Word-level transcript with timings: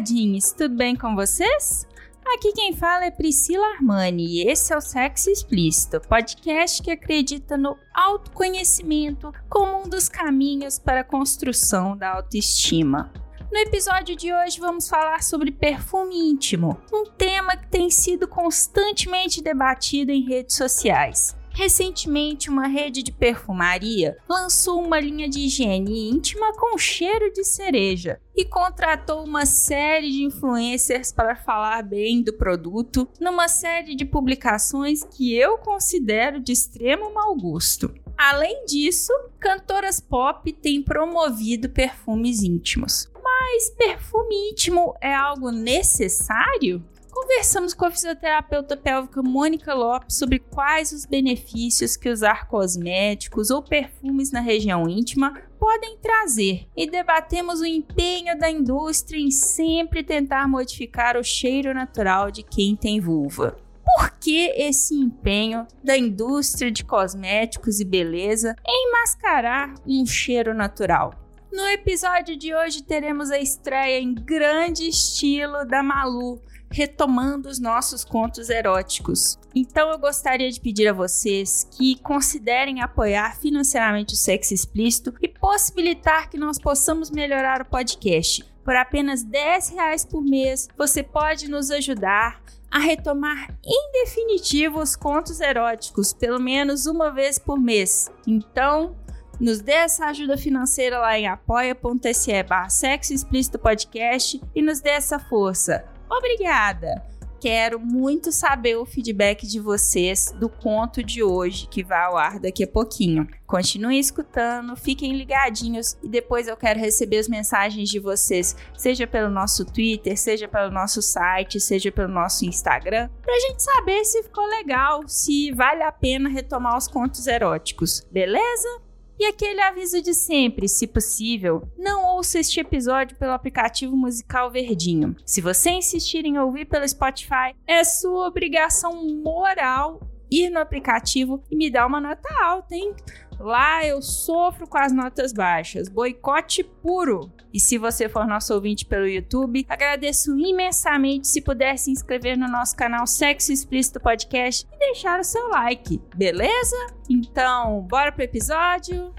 Namoradinhos, 0.00 0.52
tudo 0.52 0.74
bem 0.74 0.96
com 0.96 1.14
vocês? 1.14 1.86
Aqui 2.34 2.52
quem 2.52 2.74
fala 2.74 3.04
é 3.04 3.10
Priscila 3.10 3.64
Armani 3.74 4.24
e 4.26 4.48
esse 4.48 4.72
é 4.72 4.76
o 4.76 4.80
Sexo 4.80 5.30
Explícito, 5.30 6.00
podcast 6.00 6.82
que 6.82 6.90
acredita 6.90 7.56
no 7.56 7.76
autoconhecimento 7.92 9.32
como 9.48 9.84
um 9.84 9.88
dos 9.88 10.08
caminhos 10.08 10.78
para 10.78 11.00
a 11.00 11.04
construção 11.04 11.96
da 11.96 12.14
autoestima. 12.14 13.12
No 13.52 13.58
episódio 13.58 14.16
de 14.16 14.32
hoje 14.32 14.58
vamos 14.58 14.88
falar 14.88 15.22
sobre 15.22 15.50
perfume 15.50 16.16
íntimo, 16.30 16.80
um 16.92 17.04
tema 17.04 17.56
que 17.56 17.68
tem 17.68 17.90
sido 17.90 18.26
constantemente 18.26 19.42
debatido 19.42 20.12
em 20.12 20.24
redes 20.24 20.56
sociais. 20.56 21.36
Recentemente, 21.52 22.48
uma 22.48 22.66
rede 22.66 23.02
de 23.02 23.12
perfumaria 23.12 24.16
lançou 24.28 24.82
uma 24.82 24.98
linha 25.00 25.28
de 25.28 25.40
higiene 25.40 26.10
íntima 26.10 26.52
com 26.56 26.78
cheiro 26.78 27.32
de 27.32 27.44
cereja 27.44 28.20
e 28.34 28.44
contratou 28.44 29.24
uma 29.24 29.44
série 29.44 30.10
de 30.10 30.22
influencers 30.22 31.12
para 31.12 31.36
falar 31.36 31.82
bem 31.82 32.22
do 32.22 32.32
produto 32.32 33.08
numa 33.20 33.48
série 33.48 33.94
de 33.94 34.04
publicações 34.04 35.02
que 35.04 35.34
eu 35.34 35.58
considero 35.58 36.40
de 36.40 36.52
extremo 36.52 37.12
mau 37.12 37.36
gosto. 37.36 37.92
Além 38.16 38.64
disso, 38.64 39.12
cantoras 39.38 39.98
pop 39.98 40.52
têm 40.52 40.82
promovido 40.82 41.70
perfumes 41.70 42.42
íntimos. 42.42 43.10
Mas 43.22 43.70
perfume 43.70 44.50
íntimo 44.50 44.94
é 45.00 45.14
algo 45.14 45.50
necessário? 45.50 46.84
Conversamos 47.30 47.72
com 47.72 47.84
a 47.84 47.90
fisioterapeuta 47.92 48.76
pélvica 48.76 49.22
Mônica 49.22 49.72
Lopes 49.72 50.18
sobre 50.18 50.40
quais 50.40 50.90
os 50.90 51.06
benefícios 51.06 51.96
que 51.96 52.08
usar 52.08 52.48
cosméticos 52.48 53.50
ou 53.50 53.62
perfumes 53.62 54.32
na 54.32 54.40
região 54.40 54.88
íntima 54.88 55.40
podem 55.56 55.96
trazer 55.98 56.66
e 56.76 56.90
debatemos 56.90 57.60
o 57.60 57.64
empenho 57.64 58.36
da 58.36 58.50
indústria 58.50 59.16
em 59.16 59.30
sempre 59.30 60.02
tentar 60.02 60.48
modificar 60.48 61.16
o 61.16 61.22
cheiro 61.22 61.72
natural 61.72 62.32
de 62.32 62.42
quem 62.42 62.74
tem 62.74 63.00
vulva. 63.00 63.56
Por 63.84 64.10
que 64.18 64.52
esse 64.56 64.92
empenho 64.92 65.68
da 65.84 65.96
indústria 65.96 66.68
de 66.68 66.84
cosméticos 66.84 67.78
e 67.78 67.84
beleza 67.84 68.56
em 68.66 68.90
mascarar 68.90 69.74
um 69.86 70.04
cheiro 70.04 70.52
natural? 70.52 71.14
No 71.52 71.66
episódio 71.68 72.36
de 72.36 72.52
hoje 72.54 72.82
teremos 72.82 73.30
a 73.30 73.38
estreia 73.38 74.00
em 74.00 74.14
grande 74.14 74.88
estilo 74.88 75.64
da 75.64 75.82
Malu, 75.82 76.40
retomando 76.70 77.48
os 77.48 77.58
nossos 77.58 78.04
contos 78.04 78.48
eróticos. 78.48 79.38
Então 79.54 79.90
eu 79.90 79.98
gostaria 79.98 80.50
de 80.50 80.60
pedir 80.60 80.88
a 80.88 80.92
vocês 80.92 81.68
que 81.76 81.98
considerem 82.00 82.80
apoiar 82.80 83.36
financeiramente 83.36 84.14
o 84.14 84.16
sexo 84.16 84.54
explícito 84.54 85.12
e 85.20 85.28
possibilitar 85.28 86.30
que 86.30 86.38
nós 86.38 86.58
possamos 86.58 87.10
melhorar 87.10 87.62
o 87.62 87.66
podcast. 87.66 88.44
Por 88.64 88.76
apenas 88.76 89.22
10 89.24 89.70
reais 89.70 90.04
por 90.04 90.22
mês, 90.22 90.68
você 90.76 91.02
pode 91.02 91.50
nos 91.50 91.70
ajudar 91.70 92.40
a 92.70 92.78
retomar 92.78 93.48
em 93.64 93.92
definitivo 94.04 94.80
os 94.80 94.94
contos 94.94 95.40
eróticos, 95.40 96.12
pelo 96.12 96.38
menos 96.38 96.86
uma 96.86 97.10
vez 97.10 97.36
por 97.38 97.58
mês. 97.58 98.08
Então, 98.26 98.94
nos 99.40 99.60
dê 99.60 99.72
essa 99.72 100.06
ajuda 100.06 100.36
financeira 100.36 100.98
lá 100.98 101.18
em 101.18 101.26
apoia.se 101.26 102.42
barra 102.44 102.68
sexo 102.68 103.12
explícito 103.12 103.58
podcast 103.58 104.40
e 104.54 104.62
nos 104.62 104.80
dê 104.80 104.90
essa 104.90 105.18
força. 105.18 105.89
Obrigada! 106.10 107.10
Quero 107.40 107.80
muito 107.80 108.30
saber 108.32 108.76
o 108.76 108.84
feedback 108.84 109.46
de 109.46 109.58
vocês 109.58 110.30
do 110.38 110.46
conto 110.46 111.02
de 111.02 111.22
hoje 111.22 111.66
que 111.68 111.82
vai 111.82 112.04
ao 112.04 112.18
ar 112.18 112.38
daqui 112.38 112.62
a 112.62 112.68
pouquinho. 112.68 113.26
Continuem 113.46 113.98
escutando, 113.98 114.76
fiquem 114.76 115.16
ligadinhos 115.16 115.96
e 116.02 116.08
depois 116.08 116.48
eu 116.48 116.56
quero 116.56 116.78
receber 116.78 117.16
as 117.16 117.28
mensagens 117.28 117.88
de 117.88 117.98
vocês, 117.98 118.54
seja 118.76 119.06
pelo 119.06 119.30
nosso 119.30 119.64
Twitter, 119.64 120.18
seja 120.18 120.46
pelo 120.46 120.70
nosso 120.70 121.00
site, 121.00 121.58
seja 121.58 121.90
pelo 121.90 122.12
nosso 122.12 122.44
Instagram, 122.44 123.08
pra 123.22 123.38
gente 123.40 123.62
saber 123.62 124.04
se 124.04 124.22
ficou 124.22 124.44
legal, 124.44 125.08
se 125.08 125.50
vale 125.52 125.82
a 125.82 125.90
pena 125.90 126.28
retomar 126.28 126.76
os 126.76 126.86
contos 126.86 127.26
eróticos, 127.26 128.06
beleza? 128.10 128.89
E 129.20 129.26
aquele 129.26 129.60
aviso 129.60 130.00
de 130.00 130.14
sempre, 130.14 130.66
se 130.66 130.86
possível, 130.86 131.68
não 131.76 132.16
ouça 132.16 132.38
este 132.38 132.58
episódio 132.58 133.18
pelo 133.18 133.32
aplicativo 133.32 133.94
musical 133.94 134.50
Verdinho. 134.50 135.14
Se 135.26 135.42
você 135.42 135.68
insistir 135.68 136.24
em 136.24 136.38
ouvir 136.38 136.64
pelo 136.64 136.88
Spotify, 136.88 137.54
é 137.66 137.84
sua 137.84 138.26
obrigação 138.26 139.04
moral 139.22 140.00
ir 140.30 140.50
no 140.50 140.60
aplicativo 140.60 141.42
e 141.50 141.56
me 141.56 141.70
dar 141.70 141.86
uma 141.86 142.00
nota 142.00 142.28
alta, 142.42 142.74
hein? 142.74 142.94
Lá 143.38 143.86
eu 143.86 144.02
sofro 144.02 144.66
com 144.66 144.76
as 144.76 144.92
notas 144.92 145.32
baixas, 145.32 145.88
boicote 145.88 146.62
puro. 146.62 147.32
E 147.52 147.58
se 147.58 147.78
você 147.78 148.06
for 148.08 148.26
nosso 148.26 148.52
ouvinte 148.52 148.84
pelo 148.84 149.08
YouTube, 149.08 149.64
agradeço 149.68 150.38
imensamente 150.38 151.26
se 151.26 151.40
puder 151.40 151.78
se 151.78 151.90
inscrever 151.90 152.36
no 152.36 152.46
nosso 152.46 152.76
canal 152.76 153.06
Sexo 153.06 153.50
Explícito 153.50 153.98
Podcast 153.98 154.66
e 154.70 154.78
deixar 154.78 155.18
o 155.18 155.24
seu 155.24 155.48
like, 155.48 156.00
beleza? 156.14 156.76
Então, 157.08 157.80
bora 157.88 158.12
pro 158.12 158.22
episódio? 158.22 159.12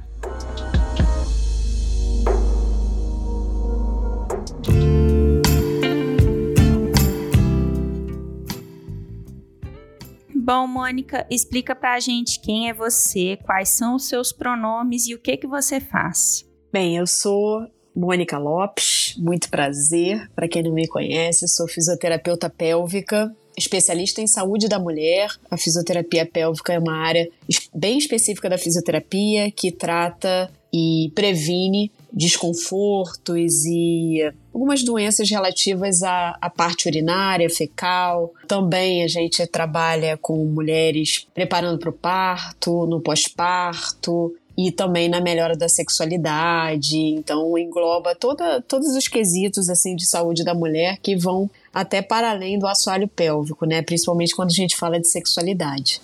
Bom, 10.43 10.65
Mônica, 10.65 11.23
explica 11.29 11.75
pra 11.75 11.99
gente 11.99 12.39
quem 12.39 12.67
é 12.67 12.73
você, 12.73 13.37
quais 13.45 13.69
são 13.69 13.95
os 13.95 14.05
seus 14.05 14.33
pronomes 14.33 15.05
e 15.05 15.13
o 15.13 15.19
que 15.19 15.37
que 15.37 15.45
você 15.45 15.79
faz. 15.79 16.43
Bem, 16.73 16.97
eu 16.97 17.05
sou 17.05 17.67
Mônica 17.95 18.39
Lopes, 18.39 19.13
muito 19.19 19.51
prazer. 19.51 20.27
Para 20.33 20.47
quem 20.47 20.63
não 20.63 20.73
me 20.73 20.87
conhece, 20.87 21.47
sou 21.47 21.67
fisioterapeuta 21.67 22.49
pélvica, 22.49 23.31
especialista 23.55 24.19
em 24.19 24.25
saúde 24.25 24.67
da 24.67 24.79
mulher. 24.79 25.29
A 25.49 25.57
fisioterapia 25.57 26.25
pélvica 26.25 26.73
é 26.73 26.79
uma 26.79 26.97
área 26.97 27.29
bem 27.71 27.99
específica 27.99 28.49
da 28.49 28.57
fisioterapia 28.57 29.51
que 29.51 29.71
trata 29.71 30.51
e 30.73 31.11
previne 31.13 31.91
desconfortos 32.11 33.63
e 33.65 34.21
algumas 34.53 34.83
doenças 34.83 35.29
relativas 35.29 36.03
à, 36.03 36.37
à, 36.41 36.49
parte 36.49 36.87
urinária, 36.87 37.49
fecal. 37.49 38.33
Também 38.47 39.03
a 39.03 39.07
gente 39.07 39.45
trabalha 39.47 40.17
com 40.17 40.45
mulheres 40.45 41.27
preparando 41.33 41.79
para 41.79 41.89
o 41.89 41.93
parto, 41.93 42.85
no 42.85 43.01
pós-parto. 43.01 44.35
E 44.57 44.69
também 44.69 45.07
na 45.07 45.21
melhora 45.21 45.55
da 45.55 45.69
sexualidade, 45.69 46.97
então 46.97 47.57
engloba 47.57 48.13
toda, 48.13 48.61
todos 48.61 48.93
os 48.95 49.07
quesitos 49.07 49.69
assim 49.69 49.95
de 49.95 50.05
saúde 50.05 50.43
da 50.43 50.53
mulher 50.53 50.99
que 51.01 51.15
vão 51.15 51.49
até 51.73 52.01
para 52.01 52.29
além 52.29 52.59
do 52.59 52.67
assoalho 52.67 53.07
pélvico, 53.07 53.65
né? 53.65 53.81
Principalmente 53.81 54.35
quando 54.35 54.49
a 54.49 54.53
gente 54.53 54.75
fala 54.75 54.99
de 54.99 55.07
sexualidade. 55.07 56.01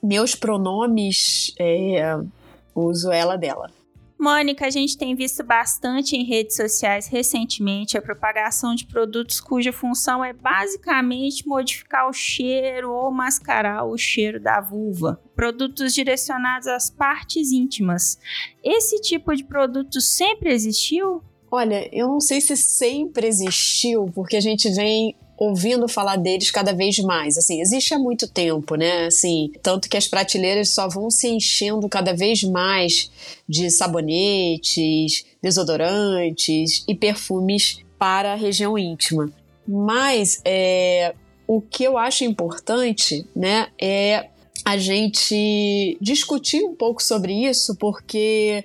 Meus 0.00 0.36
pronomes, 0.36 1.52
é, 1.58 2.16
uso 2.72 3.10
ela 3.10 3.36
dela. 3.36 3.68
Mônica, 4.18 4.66
a 4.66 4.70
gente 4.70 4.98
tem 4.98 5.14
visto 5.14 5.44
bastante 5.44 6.16
em 6.16 6.24
redes 6.24 6.56
sociais 6.56 7.06
recentemente 7.06 7.96
a 7.96 8.02
propagação 8.02 8.74
de 8.74 8.84
produtos 8.84 9.40
cuja 9.40 9.72
função 9.72 10.24
é 10.24 10.32
basicamente 10.32 11.46
modificar 11.46 12.08
o 12.08 12.12
cheiro 12.12 12.92
ou 12.92 13.12
mascarar 13.12 13.84
o 13.84 13.96
cheiro 13.96 14.40
da 14.40 14.60
vulva. 14.60 15.22
Produtos 15.36 15.94
direcionados 15.94 16.66
às 16.66 16.90
partes 16.90 17.52
íntimas. 17.52 18.18
Esse 18.62 19.00
tipo 19.00 19.36
de 19.36 19.44
produto 19.44 20.00
sempre 20.00 20.52
existiu? 20.52 21.22
Olha, 21.48 21.88
eu 21.92 22.08
não 22.08 22.20
sei 22.20 22.40
se 22.40 22.56
sempre 22.56 23.28
existiu, 23.28 24.06
porque 24.14 24.36
a 24.36 24.40
gente 24.40 24.68
vem 24.70 25.16
ouvindo 25.38 25.88
falar 25.88 26.16
deles 26.16 26.50
cada 26.50 26.72
vez 26.72 26.98
mais. 26.98 27.38
Assim, 27.38 27.60
existe 27.60 27.94
há 27.94 27.98
muito 27.98 28.26
tempo, 28.26 28.74
né? 28.74 29.06
Assim, 29.06 29.52
tanto 29.62 29.88
que 29.88 29.96
as 29.96 30.08
prateleiras 30.08 30.70
só 30.70 30.88
vão 30.88 31.10
se 31.10 31.28
enchendo 31.28 31.88
cada 31.88 32.12
vez 32.12 32.42
mais 32.42 33.10
de 33.48 33.70
sabonetes, 33.70 35.24
desodorantes 35.40 36.84
e 36.88 36.94
perfumes 36.94 37.78
para 37.98 38.32
a 38.32 38.36
região 38.36 38.76
íntima. 38.76 39.30
Mas 39.66 40.40
é, 40.44 41.14
o 41.46 41.60
que 41.60 41.84
eu 41.84 41.96
acho 41.96 42.24
importante, 42.24 43.24
né, 43.34 43.68
é 43.80 44.28
a 44.64 44.76
gente 44.76 45.96
discutir 46.00 46.62
um 46.62 46.74
pouco 46.74 47.02
sobre 47.02 47.32
isso, 47.32 47.76
porque 47.76 48.64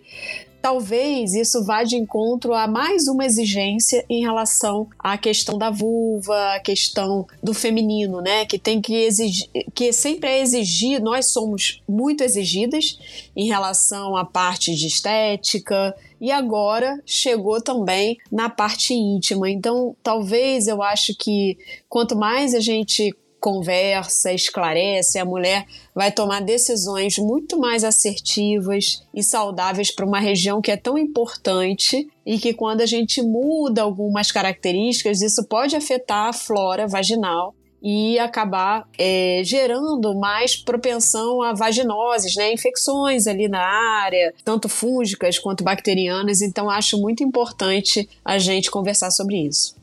talvez 0.63 1.33
isso 1.33 1.61
vá 1.65 1.83
de 1.83 1.97
encontro 1.97 2.53
a 2.53 2.67
mais 2.69 3.09
uma 3.09 3.25
exigência 3.25 4.05
em 4.09 4.21
relação 4.21 4.87
à 4.97 5.17
questão 5.17 5.57
da 5.57 5.69
vulva, 5.69 6.53
a 6.53 6.59
questão 6.61 7.27
do 7.43 7.53
feminino, 7.53 8.21
né? 8.21 8.45
Que 8.45 8.57
tem 8.57 8.79
que 8.79 8.95
exigir, 8.95 9.49
que 9.75 9.91
sempre 9.91 10.29
é 10.29 10.41
exigir, 10.41 11.01
nós 11.01 11.25
somos 11.25 11.81
muito 11.85 12.23
exigidas 12.23 12.97
em 13.35 13.45
relação 13.45 14.15
à 14.15 14.23
parte 14.23 14.73
de 14.73 14.87
estética, 14.87 15.93
e 16.21 16.31
agora 16.31 16.97
chegou 17.05 17.61
também 17.61 18.17
na 18.31 18.49
parte 18.49 18.93
íntima. 18.93 19.49
Então, 19.49 19.93
talvez 20.01 20.67
eu 20.69 20.81
acho 20.81 21.13
que 21.13 21.57
quanto 21.89 22.15
mais 22.15 22.55
a 22.55 22.61
gente 22.61 23.13
conversa, 23.43 24.31
esclarece, 24.31 25.19
a 25.19 25.25
mulher 25.25 25.65
vai 25.93 26.13
tomar 26.13 26.41
decisões 26.41 27.17
muito 27.17 27.59
mais 27.59 27.83
assertivas 27.83 29.03
e 29.13 29.21
saudáveis 29.21 29.91
para 29.91 30.05
uma 30.05 30.21
região 30.21 30.61
que 30.61 30.71
é 30.71 30.77
tão 30.77 30.97
importante 30.97 32.07
e 32.25 32.39
que 32.39 32.53
quando 32.53 32.79
a 32.79 32.85
gente 32.85 33.21
muda 33.21 33.81
algumas 33.81 34.31
características, 34.31 35.21
isso 35.21 35.43
pode 35.43 35.75
afetar 35.75 36.29
a 36.29 36.33
flora 36.33 36.87
vaginal 36.87 37.53
e 37.81 38.17
acabar 38.17 38.87
é, 38.97 39.41
gerando 39.43 40.15
mais 40.15 40.55
propensão 40.55 41.41
a 41.41 41.53
vaginoses, 41.53 42.37
né? 42.37 42.53
infecções 42.53 43.27
ali 43.27 43.49
na 43.49 43.59
área, 43.59 44.33
tanto 44.45 44.69
fúngicas 44.69 45.37
quanto 45.37 45.65
bacterianas. 45.65 46.41
Então, 46.41 46.69
acho 46.69 46.97
muito 46.97 47.21
importante 47.21 48.07
a 48.23 48.37
gente 48.37 48.71
conversar 48.71 49.11
sobre 49.11 49.35
isso. 49.35 49.82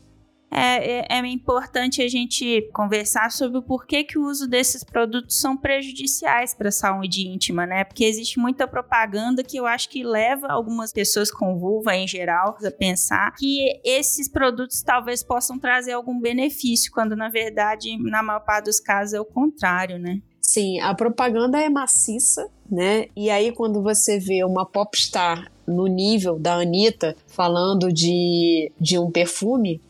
É, 0.51 0.99
é, 0.99 1.07
é, 1.09 1.27
importante 1.27 2.03
a 2.03 2.09
gente 2.09 2.69
conversar 2.73 3.31
sobre 3.31 3.59
o 3.59 3.63
porquê 3.63 4.03
que 4.03 4.19
o 4.19 4.27
uso 4.27 4.49
desses 4.49 4.83
produtos 4.83 5.39
são 5.39 5.57
prejudiciais 5.57 6.53
para 6.55 6.69
a 6.69 6.73
saúde 6.73 7.29
íntima, 7.29 7.67
né? 7.67 7.85
Porque 7.85 8.05
existe 8.05 8.39
muita 8.39 8.67
propaganda 8.67 9.45
que 9.45 9.57
eu 9.57 9.65
acho 9.65 9.89
que 9.89 10.03
leva 10.03 10.49
algumas 10.49 10.93
pessoas 10.93 11.31
com 11.31 11.57
vulva 11.57 11.95
em 11.95 12.09
geral 12.09 12.59
a 12.65 12.71
pensar 12.71 13.33
que 13.37 13.81
esses 13.85 14.29
produtos 14.29 14.83
talvez 14.83 15.23
possam 15.23 15.59
trazer 15.59 15.93
algum 15.93 16.21
benefício, 16.21 16.91
quando 16.91 17.15
na 17.15 17.29
verdade, 17.29 17.97
na 17.99 18.23
maior 18.23 18.41
parte 18.41 18.65
dos 18.65 18.81
casos, 18.81 19.15
é 19.15 19.21
o 19.21 19.25
contrário, 19.25 19.99
né? 19.99 20.21
Sim, 20.41 20.81
a 20.81 20.93
propaganda 20.95 21.61
é 21.61 21.69
maciça, 21.69 22.49
né? 22.69 23.07
E 23.15 23.31
aí, 23.31 23.53
quando 23.53 23.81
você 23.81 24.19
vê 24.19 24.43
uma 24.43 24.67
popstar 24.67 25.49
no 25.65 25.87
nível 25.87 26.39
da 26.39 26.55
Anitta 26.55 27.17
falando 27.29 27.93
de, 27.93 28.73
de 28.81 28.99
um 28.99 29.11
perfume, 29.11 29.81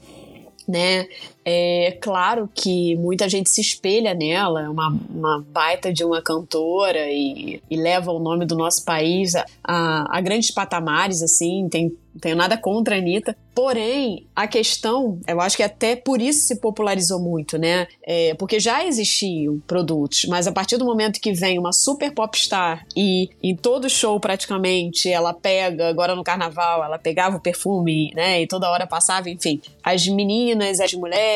né? 0.70 1.06
É 1.44 1.96
claro 2.00 2.48
que 2.54 2.94
muita 2.96 3.28
gente 3.28 3.48
se 3.48 3.60
espelha 3.60 4.14
nela, 4.14 4.62
é 4.62 4.68
uma, 4.68 4.88
uma 5.08 5.44
baita 5.48 5.92
de 5.92 6.04
uma 6.04 6.20
cantora 6.20 7.10
e, 7.10 7.62
e 7.70 7.76
leva 7.76 8.12
o 8.12 8.18
nome 8.18 8.44
do 8.44 8.56
nosso 8.56 8.84
país 8.84 9.34
a, 9.34 9.44
a, 9.64 10.18
a 10.18 10.20
grandes 10.20 10.50
patamares, 10.50 11.22
assim, 11.22 11.68
tem 11.70 11.96
não 12.12 12.20
tenho 12.20 12.36
nada 12.36 12.56
contra 12.58 12.96
a 12.96 12.98
Anitta. 12.98 13.36
Porém, 13.54 14.26
a 14.34 14.48
questão, 14.48 15.20
eu 15.26 15.40
acho 15.40 15.56
que 15.56 15.62
até 15.62 15.94
por 15.94 16.20
isso 16.20 16.46
se 16.46 16.56
popularizou 16.56 17.20
muito, 17.20 17.56
né? 17.58 17.86
É, 18.02 18.34
porque 18.34 18.58
já 18.58 18.84
existiam 18.84 19.60
produtos, 19.66 20.24
mas 20.24 20.46
a 20.46 20.52
partir 20.52 20.76
do 20.76 20.84
momento 20.84 21.20
que 21.20 21.32
vem 21.32 21.58
uma 21.58 21.72
super 21.72 22.12
popstar 22.12 22.84
e 22.96 23.28
em 23.42 23.54
todo 23.54 23.88
show 23.88 24.18
praticamente 24.18 25.08
ela 25.08 25.32
pega, 25.32 25.88
agora 25.88 26.16
no 26.16 26.24
carnaval, 26.24 26.82
ela 26.82 26.98
pegava 26.98 27.36
o 27.36 27.40
perfume, 27.40 28.12
né? 28.14 28.42
E 28.42 28.46
toda 28.46 28.70
hora 28.70 28.86
passava, 28.86 29.30
enfim. 29.30 29.60
As 29.82 30.06
meninas, 30.08 30.80
as 30.80 30.92
mulheres 30.94 31.29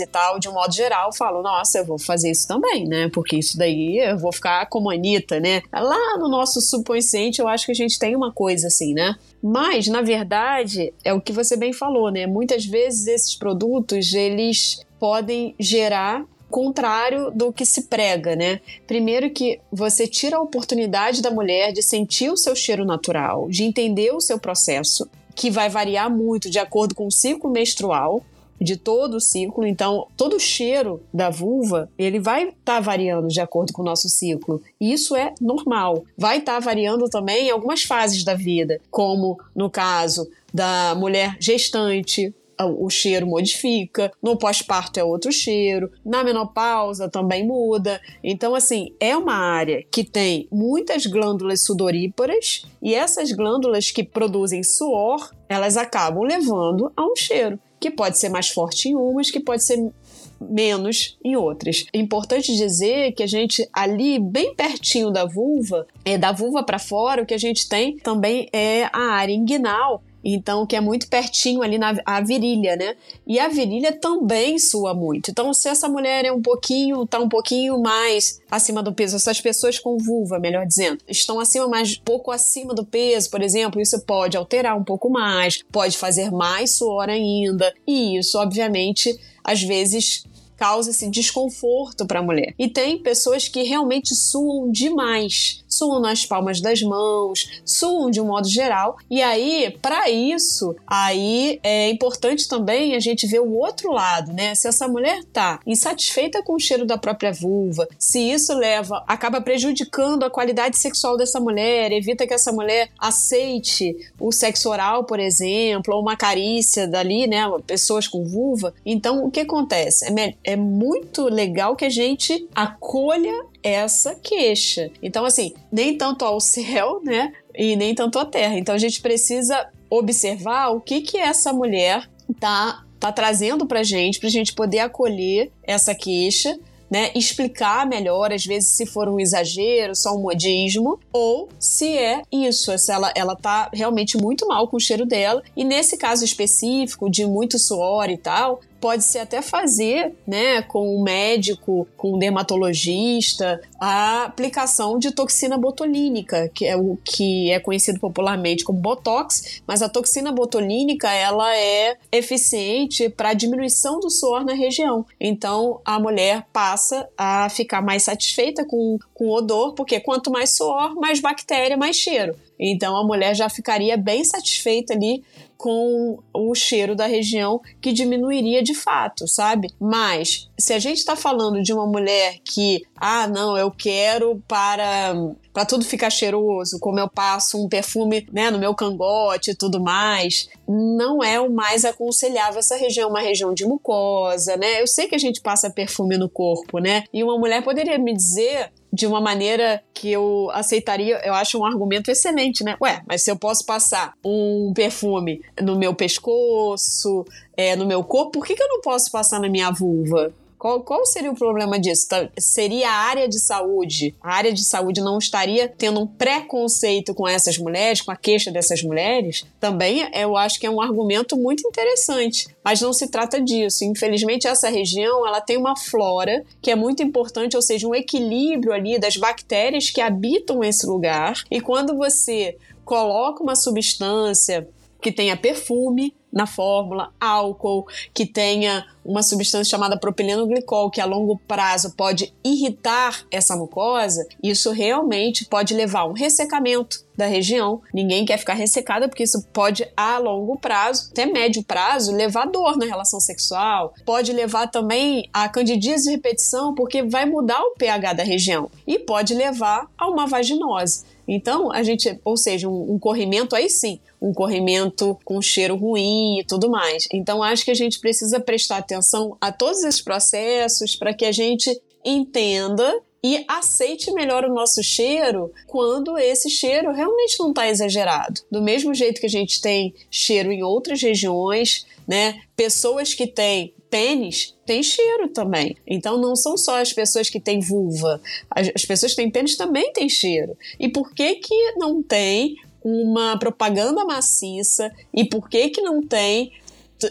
e 0.00 0.06
tal, 0.06 0.38
de 0.38 0.48
um 0.48 0.52
modo 0.52 0.74
geral, 0.74 1.12
falam: 1.12 1.42
nossa, 1.42 1.78
eu 1.78 1.84
vou 1.84 1.98
fazer 1.98 2.30
isso 2.30 2.46
também, 2.46 2.86
né? 2.86 3.08
Porque 3.12 3.36
isso 3.36 3.56
daí 3.56 3.98
eu 3.98 4.18
vou 4.18 4.32
ficar 4.32 4.66
como 4.66 4.90
Anitta, 4.90 5.40
né? 5.40 5.62
Lá 5.72 6.18
no 6.18 6.28
nosso 6.28 6.60
subconsciente, 6.60 7.40
eu 7.40 7.48
acho 7.48 7.66
que 7.66 7.72
a 7.72 7.74
gente 7.74 7.98
tem 7.98 8.16
uma 8.16 8.32
coisa 8.32 8.66
assim, 8.68 8.94
né? 8.94 9.16
Mas, 9.42 9.88
na 9.88 10.02
verdade, 10.02 10.92
é 11.04 11.12
o 11.12 11.20
que 11.20 11.32
você 11.32 11.56
bem 11.56 11.72
falou, 11.72 12.10
né? 12.10 12.26
Muitas 12.26 12.64
vezes 12.64 13.06
esses 13.06 13.34
produtos, 13.34 14.14
eles 14.14 14.84
podem 14.98 15.54
gerar 15.58 16.24
contrário 16.54 17.32
do 17.32 17.52
que 17.52 17.66
se 17.66 17.88
prega, 17.88 18.36
né? 18.36 18.60
Primeiro 18.86 19.28
que 19.28 19.60
você 19.72 20.06
tira 20.06 20.36
a 20.36 20.40
oportunidade 20.40 21.20
da 21.20 21.30
mulher 21.30 21.72
de 21.72 21.82
sentir 21.82 22.30
o 22.30 22.36
seu 22.36 22.54
cheiro 22.54 22.84
natural, 22.84 23.48
de 23.48 23.64
entender 23.64 24.12
o 24.12 24.20
seu 24.20 24.38
processo, 24.38 25.10
que 25.34 25.50
vai 25.50 25.68
variar 25.68 26.08
muito 26.08 26.48
de 26.48 26.60
acordo 26.60 26.94
com 26.94 27.08
o 27.08 27.10
ciclo 27.10 27.50
menstrual, 27.50 28.22
de 28.60 28.76
todo 28.76 29.14
o 29.14 29.20
ciclo. 29.20 29.66
Então, 29.66 30.06
todo 30.16 30.36
o 30.36 30.40
cheiro 30.40 31.02
da 31.12 31.30
vulva, 31.30 31.88
ele 31.98 32.18
vai 32.18 32.48
estar 32.48 32.56
tá 32.64 32.80
variando 32.80 33.28
de 33.28 33.40
acordo 33.40 33.72
com 33.72 33.82
o 33.82 33.84
nosso 33.84 34.08
ciclo. 34.08 34.62
E 34.80 34.92
isso 34.92 35.14
é 35.16 35.34
normal. 35.40 36.04
Vai 36.16 36.38
estar 36.38 36.54
tá 36.54 36.60
variando 36.60 37.08
também 37.08 37.48
em 37.48 37.50
algumas 37.50 37.82
fases 37.82 38.24
da 38.24 38.34
vida, 38.34 38.80
como 38.90 39.38
no 39.54 39.70
caso 39.70 40.28
da 40.52 40.94
mulher 40.96 41.36
gestante, 41.40 42.32
o 42.62 42.88
cheiro 42.88 43.26
modifica, 43.26 44.12
no 44.22 44.36
pós-parto 44.36 45.00
é 45.00 45.04
outro 45.04 45.32
cheiro, 45.32 45.90
na 46.04 46.22
menopausa 46.22 47.08
também 47.08 47.46
muda. 47.46 48.00
Então, 48.22 48.54
assim, 48.54 48.92
é 49.00 49.16
uma 49.16 49.34
área 49.34 49.84
que 49.90 50.04
tem 50.04 50.46
muitas 50.50 51.06
glândulas 51.06 51.64
sudoríparas 51.64 52.64
e 52.80 52.94
essas 52.94 53.32
glândulas 53.32 53.90
que 53.90 54.04
produzem 54.04 54.62
suor, 54.62 55.30
elas 55.48 55.76
acabam 55.76 56.22
levando 56.22 56.92
a 56.96 57.04
um 57.04 57.16
cheiro 57.16 57.58
que 57.84 57.90
pode 57.90 58.18
ser 58.18 58.30
mais 58.30 58.48
forte 58.48 58.88
em 58.88 58.94
umas, 58.94 59.30
que 59.30 59.38
pode 59.38 59.62
ser 59.62 59.92
menos 60.40 61.18
em 61.22 61.36
outras. 61.36 61.84
É 61.92 61.98
importante 61.98 62.56
dizer 62.56 63.12
que 63.12 63.22
a 63.22 63.26
gente 63.26 63.68
ali 63.70 64.18
bem 64.18 64.54
pertinho 64.54 65.10
da 65.10 65.26
vulva, 65.26 65.86
é 66.02 66.16
da 66.16 66.32
vulva 66.32 66.62
para 66.62 66.78
fora, 66.78 67.22
o 67.22 67.26
que 67.26 67.34
a 67.34 67.38
gente 67.38 67.68
tem 67.68 67.98
também 67.98 68.48
é 68.54 68.84
a 68.84 69.12
área 69.12 69.34
inguinal, 69.34 70.02
então 70.24 70.66
que 70.66 70.74
é 70.74 70.80
muito 70.80 71.08
pertinho 71.08 71.62
ali 71.62 71.76
na 71.76 71.94
a 72.06 72.20
virilha, 72.20 72.76
né? 72.76 72.96
E 73.26 73.38
a 73.38 73.48
virilha 73.48 73.92
também 73.92 74.58
sua 74.58 74.94
muito. 74.94 75.30
Então, 75.30 75.52
se 75.52 75.68
essa 75.68 75.88
mulher 75.88 76.24
é 76.24 76.32
um 76.32 76.40
pouquinho, 76.40 77.06
tá 77.06 77.18
um 77.18 77.28
pouquinho 77.28 77.80
mais 77.80 78.40
acima 78.50 78.82
do 78.82 78.94
peso, 78.94 79.16
essas 79.16 79.40
pessoas 79.40 79.78
com 79.78 79.98
vulva, 79.98 80.38
melhor 80.38 80.66
dizendo, 80.66 80.98
estão 81.08 81.38
acima, 81.40 81.68
mais 81.68 81.96
pouco 81.96 82.30
acima 82.30 82.72
do 82.72 82.84
peso, 82.84 83.30
por 83.30 83.42
exemplo, 83.42 83.80
isso 83.80 84.00
pode 84.00 84.36
alterar 84.36 84.76
um 84.76 84.84
pouco 84.84 85.10
mais, 85.10 85.62
pode 85.70 85.98
fazer 85.98 86.30
mais 86.30 86.76
suor 86.76 87.08
ainda, 87.08 87.74
e 87.86 88.18
isso, 88.18 88.38
obviamente, 88.38 89.18
às 89.42 89.62
vezes 89.62 90.24
causa 90.56 90.90
esse 90.90 91.08
desconforto 91.08 92.06
para 92.06 92.20
a 92.20 92.22
mulher. 92.22 92.54
E 92.58 92.68
tem 92.68 92.98
pessoas 92.98 93.48
que 93.48 93.62
realmente 93.62 94.14
suam 94.14 94.70
demais, 94.70 95.64
suam 95.68 96.00
nas 96.00 96.24
palmas 96.24 96.60
das 96.60 96.82
mãos, 96.82 97.62
suam 97.64 98.10
de 98.10 98.20
um 98.20 98.26
modo 98.26 98.48
geral. 98.48 98.96
E 99.10 99.20
aí, 99.22 99.76
para 99.82 100.10
isso, 100.10 100.74
aí 100.86 101.58
é 101.62 101.90
importante 101.90 102.48
também 102.48 102.94
a 102.94 103.00
gente 103.00 103.26
ver 103.26 103.40
o 103.40 103.52
outro 103.54 103.92
lado, 103.92 104.32
né? 104.32 104.54
Se 104.54 104.68
essa 104.68 104.86
mulher 104.86 105.24
tá 105.32 105.60
insatisfeita 105.66 106.42
com 106.42 106.54
o 106.54 106.60
cheiro 106.60 106.86
da 106.86 106.96
própria 106.96 107.32
vulva, 107.32 107.88
se 107.98 108.20
isso 108.20 108.54
leva, 108.54 109.02
acaba 109.06 109.40
prejudicando 109.40 110.24
a 110.24 110.30
qualidade 110.30 110.78
sexual 110.78 111.16
dessa 111.16 111.40
mulher, 111.40 111.92
evita 111.92 112.26
que 112.26 112.34
essa 112.34 112.52
mulher 112.52 112.90
aceite 112.98 113.96
o 114.18 114.32
sexo 114.32 114.70
oral, 114.70 115.04
por 115.04 115.18
exemplo, 115.18 115.94
ou 115.94 116.00
uma 116.00 116.16
carícia 116.16 116.86
dali, 116.86 117.26
né? 117.26 117.42
Pessoas 117.66 118.06
com 118.06 118.24
vulva. 118.24 118.74
Então, 118.84 119.24
o 119.24 119.30
que 119.30 119.40
acontece? 119.40 120.06
É, 120.06 120.34
é 120.44 120.56
muito 120.56 121.24
legal 121.24 121.74
que 121.74 121.84
a 121.84 121.90
gente 121.90 122.46
acolha 122.54 123.46
essa 123.62 124.14
queixa. 124.14 124.90
Então, 125.02 125.24
assim, 125.24 125.54
nem 125.72 125.96
tanto 125.96 126.24
ao 126.24 126.38
céu, 126.40 127.00
né? 127.02 127.32
E 127.54 127.74
nem 127.76 127.94
tanto 127.94 128.18
à 128.18 128.24
terra. 128.24 128.58
Então, 128.58 128.74
a 128.74 128.78
gente 128.78 129.00
precisa 129.00 129.68
observar 129.88 130.68
o 130.68 130.80
que 130.80 131.00
que 131.00 131.18
essa 131.18 131.52
mulher 131.52 132.08
tá, 132.38 132.84
tá 133.00 133.10
trazendo 133.10 133.66
pra 133.66 133.82
gente, 133.82 134.20
pra 134.20 134.28
gente 134.28 134.52
poder 134.52 134.80
acolher 134.80 135.50
essa 135.62 135.94
queixa 135.94 136.58
né, 136.94 137.10
explicar 137.14 137.86
melhor, 137.86 138.32
às 138.32 138.44
vezes, 138.44 138.68
se 138.68 138.86
for 138.86 139.08
um 139.08 139.18
exagero, 139.18 139.96
só 139.96 140.14
um 140.14 140.20
modismo, 140.20 141.00
ou 141.12 141.48
se 141.58 141.96
é 141.96 142.22
isso, 142.30 142.76
se 142.78 142.92
ela, 142.92 143.12
ela 143.16 143.34
tá 143.34 143.68
realmente 143.72 144.16
muito 144.16 144.46
mal 144.46 144.68
com 144.68 144.76
o 144.76 144.80
cheiro 144.80 145.04
dela. 145.04 145.42
E 145.56 145.64
nesse 145.64 145.96
caso 145.96 146.24
específico, 146.24 147.10
de 147.10 147.26
muito 147.26 147.58
suor 147.58 148.08
e 148.10 148.16
tal, 148.16 148.60
pode 148.84 149.02
ser 149.02 149.20
até 149.20 149.40
fazer, 149.40 150.14
né, 150.26 150.60
com 150.60 150.94
um 150.98 151.02
médico, 151.02 151.88
com 151.96 152.16
um 152.16 152.18
dermatologista, 152.18 153.58
a 153.80 154.24
aplicação 154.24 154.98
de 154.98 155.10
toxina 155.10 155.56
botulínica, 155.56 156.50
que 156.54 156.66
é 156.66 156.76
o 156.76 156.98
que 157.02 157.50
é 157.50 157.58
conhecido 157.58 157.98
popularmente 157.98 158.62
como 158.62 158.78
botox, 158.78 159.62
mas 159.66 159.80
a 159.80 159.88
toxina 159.88 160.30
botulínica 160.30 161.10
ela 161.10 161.56
é 161.56 161.96
eficiente 162.12 163.08
para 163.08 163.32
diminuição 163.32 164.00
do 164.00 164.10
suor 164.10 164.44
na 164.44 164.52
região. 164.52 165.06
Então 165.18 165.80
a 165.82 165.98
mulher 165.98 166.46
passa 166.52 167.08
a 167.16 167.48
ficar 167.48 167.80
mais 167.80 168.02
satisfeita 168.02 168.66
com, 168.66 168.98
com 169.14 169.28
o 169.28 169.34
odor, 169.34 169.72
porque 169.72 169.98
quanto 169.98 170.30
mais 170.30 170.54
suor, 170.54 170.94
mais 170.96 171.20
bactéria, 171.20 171.74
mais 171.74 171.96
cheiro. 171.96 172.36
Então 172.60 172.94
a 172.96 173.04
mulher 173.04 173.34
já 173.34 173.48
ficaria 173.48 173.96
bem 173.96 174.24
satisfeita 174.24 174.92
ali 174.92 175.24
com 175.64 176.18
o 176.30 176.54
cheiro 176.54 176.94
da 176.94 177.06
região 177.06 177.58
que 177.80 177.90
diminuiria 177.90 178.62
de 178.62 178.74
fato, 178.74 179.26
sabe? 179.26 179.68
Mas 179.80 180.50
se 180.58 180.74
a 180.74 180.78
gente 180.78 180.98
está 180.98 181.16
falando 181.16 181.62
de 181.62 181.72
uma 181.72 181.86
mulher 181.86 182.36
que, 182.44 182.82
ah, 182.94 183.26
não, 183.26 183.56
eu 183.56 183.70
quero 183.70 184.42
para 184.46 185.14
para 185.54 185.64
tudo 185.64 185.84
ficar 185.84 186.10
cheiroso, 186.10 186.80
como 186.80 186.98
eu 186.98 187.08
passo 187.08 187.64
um 187.64 187.68
perfume 187.68 188.26
né, 188.32 188.50
no 188.50 188.58
meu 188.58 188.74
cangote 188.74 189.52
e 189.52 189.54
tudo 189.54 189.80
mais, 189.80 190.48
não 190.68 191.22
é 191.22 191.40
o 191.40 191.48
mais 191.48 191.84
aconselhável. 191.84 192.58
Essa 192.58 192.76
região 192.76 193.06
é 193.08 193.10
uma 193.10 193.20
região 193.20 193.54
de 193.54 193.64
mucosa, 193.64 194.56
né? 194.56 194.82
Eu 194.82 194.86
sei 194.88 195.06
que 195.06 195.14
a 195.14 195.18
gente 195.18 195.40
passa 195.40 195.70
perfume 195.70 196.18
no 196.18 196.28
corpo, 196.28 196.80
né? 196.80 197.04
E 197.12 197.22
uma 197.22 197.38
mulher 197.38 197.62
poderia 197.62 197.96
me 197.98 198.12
dizer 198.12 198.72
de 198.94 199.08
uma 199.08 199.20
maneira 199.20 199.82
que 199.92 200.10
eu 200.10 200.48
aceitaria, 200.52 201.20
eu 201.26 201.34
acho 201.34 201.58
um 201.58 201.64
argumento 201.64 202.10
excelente, 202.10 202.62
né? 202.62 202.76
Ué, 202.80 203.02
mas 203.06 203.22
se 203.22 203.30
eu 203.30 203.36
posso 203.36 203.66
passar 203.66 204.14
um 204.24 204.72
perfume 204.72 205.42
no 205.60 205.76
meu 205.76 205.92
pescoço, 205.92 207.24
é, 207.56 207.74
no 207.74 207.84
meu 207.84 208.04
corpo, 208.04 208.38
por 208.38 208.46
que, 208.46 208.54
que 208.54 208.62
eu 208.62 208.68
não 208.68 208.80
posso 208.80 209.10
passar 209.10 209.40
na 209.40 209.48
minha 209.48 209.72
vulva? 209.72 210.32
Qual, 210.64 210.80
qual 210.80 211.04
seria 211.04 211.30
o 211.30 211.36
problema 211.36 211.78
disso? 211.78 212.08
Tá, 212.08 212.26
seria 212.38 212.88
a 212.88 212.94
área 212.94 213.28
de 213.28 213.38
saúde. 213.38 214.14
A 214.18 214.34
área 214.34 214.50
de 214.50 214.64
saúde 214.64 215.02
não 215.02 215.18
estaria 215.18 215.68
tendo 215.68 216.00
um 216.00 216.06
preconceito 216.06 217.12
com 217.12 217.28
essas 217.28 217.58
mulheres, 217.58 218.00
com 218.00 218.10
a 218.10 218.16
queixa 218.16 218.50
dessas 218.50 218.82
mulheres? 218.82 219.44
Também 219.60 220.08
eu 220.14 220.38
acho 220.38 220.58
que 220.58 220.64
é 220.64 220.70
um 220.70 220.80
argumento 220.80 221.36
muito 221.36 221.68
interessante. 221.68 222.46
Mas 222.64 222.80
não 222.80 222.94
se 222.94 223.08
trata 223.08 223.42
disso. 223.42 223.84
Infelizmente, 223.84 224.48
essa 224.48 224.70
região 224.70 225.26
ela 225.26 225.42
tem 225.42 225.58
uma 225.58 225.76
flora 225.76 226.42
que 226.62 226.70
é 226.70 226.74
muito 226.74 227.02
importante, 227.02 227.56
ou 227.56 227.62
seja, 227.62 227.86
um 227.86 227.94
equilíbrio 227.94 228.72
ali 228.72 228.98
das 228.98 229.18
bactérias 229.18 229.90
que 229.90 230.00
habitam 230.00 230.64
esse 230.64 230.86
lugar. 230.86 231.42
E 231.50 231.60
quando 231.60 231.94
você 231.94 232.56
coloca 232.86 233.42
uma 233.42 233.54
substância 233.54 234.66
que 235.02 235.12
tenha 235.12 235.36
perfume 235.36 236.14
na 236.34 236.46
fórmula, 236.46 237.12
álcool, 237.20 237.86
que 238.12 238.26
tenha 238.26 238.84
uma 239.04 239.22
substância 239.22 239.70
chamada 239.70 239.98
propileno-glicol, 239.98 240.90
que 240.90 241.00
a 241.00 241.04
longo 241.04 241.38
prazo 241.46 241.94
pode 241.94 242.34
irritar 242.42 243.24
essa 243.30 243.54
mucosa, 243.54 244.26
isso 244.42 244.72
realmente 244.72 245.44
pode 245.44 245.74
levar 245.74 246.00
a 246.00 246.06
um 246.06 246.12
ressecamento 246.12 247.04
da 247.16 247.26
região. 247.26 247.80
Ninguém 247.92 248.24
quer 248.24 248.38
ficar 248.38 248.54
ressecada 248.54 249.08
porque 249.08 249.22
isso 249.22 249.46
pode 249.52 249.86
a 249.96 250.18
longo 250.18 250.58
prazo, 250.58 251.10
até 251.12 251.26
médio 251.26 251.62
prazo, 251.62 252.12
levar 252.12 252.46
dor 252.46 252.76
na 252.76 252.86
relação 252.86 253.20
sexual. 253.20 253.94
Pode 254.04 254.32
levar 254.32 254.68
também 254.68 255.28
a 255.32 255.48
candidíase 255.48 256.04
de 256.04 256.10
repetição 256.10 256.74
porque 256.74 257.02
vai 257.02 257.26
mudar 257.26 257.60
o 257.60 257.74
pH 257.74 258.14
da 258.14 258.24
região 258.24 258.70
e 258.86 258.98
pode 258.98 259.34
levar 259.34 259.86
a 259.96 260.08
uma 260.08 260.26
vaginose. 260.26 261.04
Então, 261.26 261.72
a 261.72 261.82
gente, 261.82 262.20
ou 262.24 262.36
seja, 262.36 262.68
um, 262.68 262.94
um, 262.94 262.98
corrimento 262.98 263.56
aí 263.56 263.68
sim, 263.68 264.00
um 264.20 264.32
corrimento 264.32 265.18
com 265.24 265.40
cheiro 265.40 265.76
ruim 265.76 266.40
e 266.40 266.44
tudo 266.44 266.70
mais. 266.70 267.06
Então, 267.12 267.42
acho 267.42 267.64
que 267.64 267.70
a 267.70 267.74
gente 267.74 267.98
precisa 267.98 268.40
prestar 268.40 268.78
atenção 268.78 269.36
a 269.40 269.50
todos 269.50 269.82
esses 269.82 270.00
processos 270.00 270.94
para 270.96 271.14
que 271.14 271.24
a 271.24 271.32
gente 271.32 271.70
entenda 272.04 273.00
e 273.22 273.42
aceite 273.48 274.12
melhor 274.12 274.44
o 274.44 274.52
nosso 274.52 274.82
cheiro 274.82 275.50
quando 275.66 276.18
esse 276.18 276.50
cheiro 276.50 276.92
realmente 276.92 277.40
não 277.40 277.48
está 277.48 277.66
exagerado. 277.66 278.42
Do 278.50 278.60
mesmo 278.60 278.92
jeito 278.92 279.18
que 279.18 279.26
a 279.26 279.30
gente 279.30 279.62
tem 279.62 279.94
cheiro 280.10 280.52
em 280.52 280.62
outras 280.62 281.00
regiões, 281.00 281.86
né? 282.06 282.38
Pessoas 282.54 283.14
que 283.14 283.26
têm 283.26 283.72
pênis 283.94 284.56
têm 284.66 284.82
cheiro 284.82 285.28
também. 285.28 285.76
Então 285.86 286.20
não 286.20 286.34
são 286.34 286.56
só 286.56 286.80
as 286.80 286.92
pessoas 286.92 287.30
que 287.30 287.38
têm 287.38 287.60
vulva, 287.60 288.20
as, 288.50 288.68
as 288.74 288.84
pessoas 288.84 289.12
que 289.12 289.22
têm 289.22 289.30
pênis 289.30 289.56
também 289.56 289.92
têm 289.92 290.08
cheiro. 290.08 290.58
E 290.80 290.88
por 290.88 291.14
que 291.14 291.36
que 291.36 291.74
não 291.76 292.02
tem 292.02 292.56
uma 292.82 293.38
propaganda 293.38 294.04
maciça 294.04 294.90
e 295.14 295.24
por 295.24 295.48
que 295.48 295.68
que 295.68 295.80
não 295.80 296.02
tem 296.02 296.50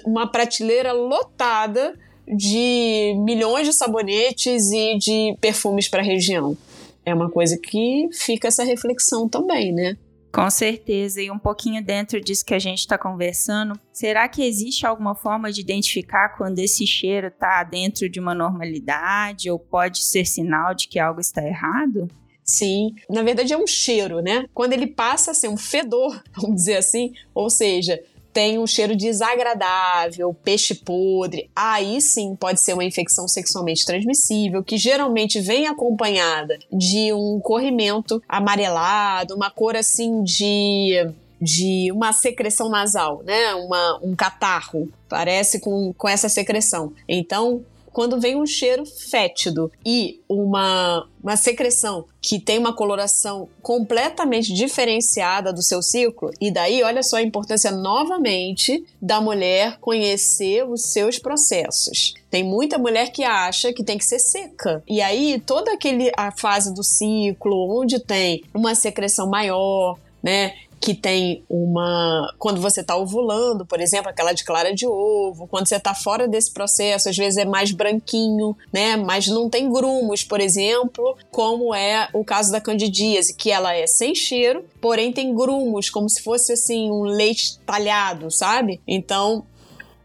uma 0.05 0.27
prateleira 0.27 0.91
lotada 0.91 1.97
de 2.27 3.15
milhões 3.19 3.65
de 3.65 3.71
sabonetes 3.71 4.71
e 4.71 4.97
de 4.97 5.37
perfumes 5.39 5.87
para 5.87 6.01
a 6.01 6.05
região. 6.05 6.57
É 7.05 7.13
uma 7.13 7.29
coisa 7.29 7.57
que 7.57 8.09
fica 8.11 8.49
essa 8.49 8.63
reflexão 8.65 9.29
também, 9.29 9.71
né? 9.71 9.97
Com 10.33 10.49
certeza, 10.49 11.21
e 11.21 11.29
um 11.29 11.37
pouquinho 11.37 11.83
dentro 11.83 12.19
disso 12.19 12.43
que 12.43 12.55
a 12.55 12.59
gente 12.59 12.79
está 12.79 12.97
conversando, 12.97 13.79
será 13.91 14.27
que 14.27 14.43
existe 14.43 14.83
alguma 14.83 15.13
forma 15.13 15.51
de 15.51 15.61
identificar 15.61 16.29
quando 16.29 16.57
esse 16.57 16.87
cheiro 16.87 17.27
está 17.27 17.63
dentro 17.63 18.09
de 18.09 18.19
uma 18.19 18.33
normalidade 18.33 19.51
ou 19.51 19.59
pode 19.59 19.99
ser 19.99 20.25
sinal 20.25 20.73
de 20.73 20.87
que 20.87 20.97
algo 20.97 21.21
está 21.21 21.45
errado? 21.45 22.07
Sim, 22.43 22.95
na 23.07 23.21
verdade 23.21 23.53
é 23.53 23.57
um 23.57 23.67
cheiro, 23.67 24.21
né? 24.21 24.45
Quando 24.55 24.73
ele 24.73 24.87
passa 24.87 25.31
a 25.31 25.33
ser 25.35 25.49
um 25.49 25.55
fedor, 25.55 26.19
vamos 26.35 26.55
dizer 26.55 26.77
assim, 26.77 27.13
ou 27.35 27.47
seja, 27.47 28.01
tem 28.33 28.57
um 28.57 28.65
cheiro 28.65 28.95
desagradável, 28.95 30.35
peixe 30.43 30.73
podre, 30.73 31.49
aí 31.55 32.01
sim 32.01 32.35
pode 32.35 32.59
ser 32.59 32.73
uma 32.73 32.83
infecção 32.83 33.27
sexualmente 33.27 33.85
transmissível, 33.85 34.63
que 34.63 34.77
geralmente 34.77 35.39
vem 35.39 35.67
acompanhada 35.67 36.57
de 36.71 37.13
um 37.13 37.39
corrimento 37.39 38.21
amarelado, 38.27 39.35
uma 39.35 39.51
cor 39.51 39.75
assim 39.75 40.23
de 40.23 41.07
de 41.43 41.91
uma 41.91 42.13
secreção 42.13 42.69
nasal, 42.69 43.21
né? 43.25 43.53
Uma, 43.55 43.99
um 44.01 44.15
catarro, 44.15 44.89
parece 45.09 45.59
com, 45.59 45.93
com 45.97 46.07
essa 46.07 46.29
secreção. 46.29 46.93
Então, 47.05 47.61
quando 47.93 48.19
vem 48.19 48.35
um 48.35 48.45
cheiro 48.45 48.83
fétido 48.85 49.71
e 49.85 50.19
uma, 50.27 51.07
uma 51.23 51.37
secreção 51.37 52.05
que 52.19 52.39
tem 52.39 52.57
uma 52.57 52.75
coloração 52.75 53.47
completamente 53.61 54.51
diferenciada 54.51 55.53
do 55.53 55.61
seu 55.61 55.81
ciclo, 55.81 56.31
e 56.41 56.51
daí 56.51 56.81
olha 56.83 57.03
só 57.03 57.17
a 57.17 57.21
importância 57.21 57.71
novamente 57.71 58.83
da 59.01 59.21
mulher 59.21 59.77
conhecer 59.79 60.67
os 60.67 60.81
seus 60.91 61.19
processos. 61.19 62.15
Tem 62.29 62.43
muita 62.43 62.77
mulher 62.77 63.11
que 63.11 63.23
acha 63.23 63.71
que 63.71 63.83
tem 63.83 63.97
que 63.97 64.05
ser 64.05 64.19
seca. 64.19 64.83
E 64.87 65.01
aí 65.01 65.39
toda 65.45 65.71
aquele 65.71 66.11
a 66.17 66.31
fase 66.31 66.73
do 66.73 66.83
ciclo 66.83 67.79
onde 67.79 67.99
tem 67.99 68.43
uma 68.53 68.73
secreção 68.73 69.29
maior, 69.29 69.99
né? 70.21 70.53
Que 70.83 70.93
tem 70.93 71.45
uma. 71.47 72.29
Quando 72.37 72.59
você 72.59 72.81
está 72.81 72.97
ovulando, 72.97 73.65
por 73.65 73.79
exemplo, 73.79 74.09
aquela 74.09 74.33
de 74.33 74.43
clara 74.43 74.75
de 74.75 74.85
ovo, 74.85 75.47
quando 75.47 75.65
você 75.65 75.77
está 75.77 75.95
fora 75.95 76.27
desse 76.27 76.51
processo, 76.51 77.07
às 77.07 77.15
vezes 77.15 77.37
é 77.37 77.45
mais 77.45 77.71
branquinho, 77.71 78.53
né? 78.71 78.97
Mas 78.97 79.27
não 79.27 79.49
tem 79.49 79.71
grumos, 79.71 80.25
por 80.25 80.41
exemplo, 80.41 81.15
como 81.31 81.73
é 81.73 82.09
o 82.11 82.25
caso 82.25 82.51
da 82.51 82.59
candidíase, 82.59 83.33
que 83.33 83.49
ela 83.49 83.73
é 83.73 83.87
sem 83.87 84.13
cheiro, 84.13 84.65
porém 84.81 85.13
tem 85.13 85.33
grumos, 85.33 85.89
como 85.89 86.09
se 86.09 86.21
fosse 86.21 86.51
assim 86.51 86.91
um 86.91 87.03
leite 87.03 87.57
talhado, 87.59 88.29
sabe? 88.29 88.81
Então, 88.85 89.45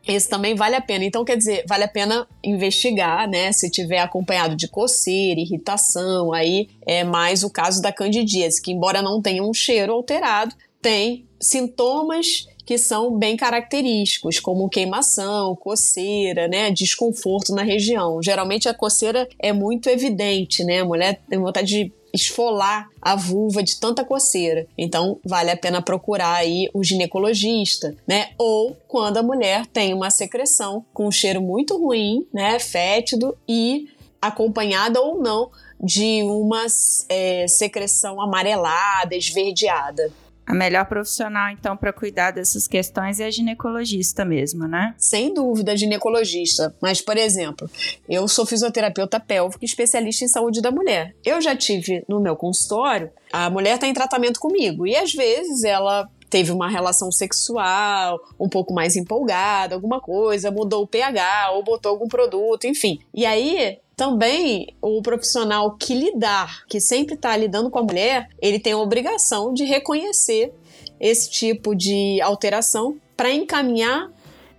esse 0.09 0.27
também 0.27 0.55
vale 0.55 0.75
a 0.75 0.81
pena. 0.81 1.05
Então, 1.05 1.23
quer 1.23 1.37
dizer, 1.37 1.65
vale 1.69 1.85
a 1.85 1.89
pena 1.89 2.27
investigar, 2.43 3.29
né? 3.29 3.53
Se 3.53 3.71
tiver 3.71 3.99
acompanhado 3.99 4.57
de 4.57 4.67
coceira, 4.67 5.39
irritação, 5.39 6.33
aí 6.33 6.71
é 6.87 7.05
mais 7.05 7.43
o 7.43 7.51
caso 7.51 7.83
da 7.83 7.93
candidíase, 7.93 8.63
que 8.63 8.73
embora 8.73 9.03
não 9.03 9.21
tenha 9.21 9.43
um 9.43 9.53
cheiro 9.53 9.93
alterado, 9.93 10.55
tem 10.81 11.27
sintomas 11.41 12.47
que 12.65 12.77
são 12.77 13.17
bem 13.17 13.35
característicos, 13.35 14.39
como 14.39 14.69
queimação, 14.69 15.57
coceira, 15.57 16.47
né, 16.47 16.71
desconforto 16.71 17.55
na 17.55 17.63
região. 17.63 18.23
Geralmente 18.23 18.69
a 18.69 18.75
coceira 18.75 19.27
é 19.39 19.55
muito 19.55 19.89
evidente, 19.89 20.63
né? 20.63 20.81
A 20.81 20.85
mulher 20.85 21.19
tem 21.31 21.39
vontade 21.39 21.67
de 21.67 21.93
esfolar 22.13 22.89
a 23.01 23.17
vulva 23.17 23.63
de 23.63 23.81
tanta 23.81 24.05
coceira. 24.05 24.67
Então, 24.77 25.19
vale 25.25 25.51
a 25.51 25.57
pena 25.57 25.81
procurar 25.81 26.35
aí 26.35 26.69
o 26.75 26.85
ginecologista, 26.85 27.97
né? 28.07 28.31
Ou 28.37 28.77
quando 28.87 29.17
a 29.17 29.23
mulher 29.23 29.67
tem 29.67 29.95
uma 29.95 30.11
secreção 30.11 30.85
com 30.93 31.07
um 31.07 31.11
cheiro 31.11 31.41
muito 31.41 31.79
ruim, 31.79 32.27
né, 32.33 32.59
fétido 32.59 33.35
e 33.49 33.89
acompanhada 34.21 35.01
ou 35.01 35.23
não 35.23 35.51
de 35.81 36.23
uma 36.25 36.67
é, 37.09 37.47
secreção 37.49 38.21
amarelada, 38.21 39.15
esverdeada. 39.15 40.13
A 40.49 40.55
melhor 40.55 40.87
profissional, 40.87 41.51
então, 41.51 41.77
para 41.77 41.93
cuidar 41.93 42.31
dessas 42.31 42.67
questões 42.67 43.21
é 43.21 43.27
a 43.27 43.31
ginecologista 43.31 44.25
mesmo, 44.25 44.67
né? 44.67 44.95
Sem 44.97 45.35
dúvida, 45.35 45.77
ginecologista. 45.77 46.75
Mas, 46.81 47.03
por 47.03 47.19
exemplo, 47.19 47.71
eu 48.09 48.27
sou 48.27 48.47
fisioterapeuta 48.47 49.21
pélvica 49.21 49.63
especialista 49.63 50.25
em 50.25 50.29
saúde 50.29 50.63
da 50.63 50.71
mulher. 50.71 51.15
Eu 51.23 51.39
já 51.43 51.55
tive 51.55 52.03
no 52.09 52.19
meu 52.19 52.35
consultório, 52.35 53.11
a 53.31 53.51
mulher 53.51 53.75
está 53.75 53.87
em 53.87 53.93
tratamento 53.93 54.41
comigo 54.41 54.87
e 54.87 54.97
às 54.97 55.13
vezes 55.13 55.65
ela 55.65 56.09
teve 56.29 56.53
uma 56.53 56.69
relação 56.69 57.11
sexual 57.11 58.21
um 58.39 58.49
pouco 58.49 58.73
mais 58.73 58.97
empolgada, 58.97 59.75
alguma 59.75 60.01
coisa, 60.01 60.51
mudou 60.51 60.83
o 60.83 60.87
pH 60.87 61.53
ou 61.53 61.63
botou 61.63 61.91
algum 61.91 62.09
produto, 62.09 62.67
enfim. 62.67 63.01
E 63.15 63.25
aí 63.25 63.79
também 63.97 64.75
o 64.81 65.03
profissional 65.03 65.77
que 65.77 65.95
lidar, 65.95 66.65
que 66.69 66.81
sempre 66.81 67.15
está 67.15 67.37
lidando 67.37 67.71
com 67.71 67.81
a 67.81 67.83
mulher, 67.83 68.29
ele 68.41 68.61
tem 68.61 68.73
a 68.73 68.79
obrigação 68.79 69.53
de 69.53 69.65
reconhecer 69.65 70.53
esse 71.01 71.31
tipo 71.31 71.75
de 71.75 72.21
alteração 72.21 72.97
para 73.17 73.33
encaminhar 73.33 74.11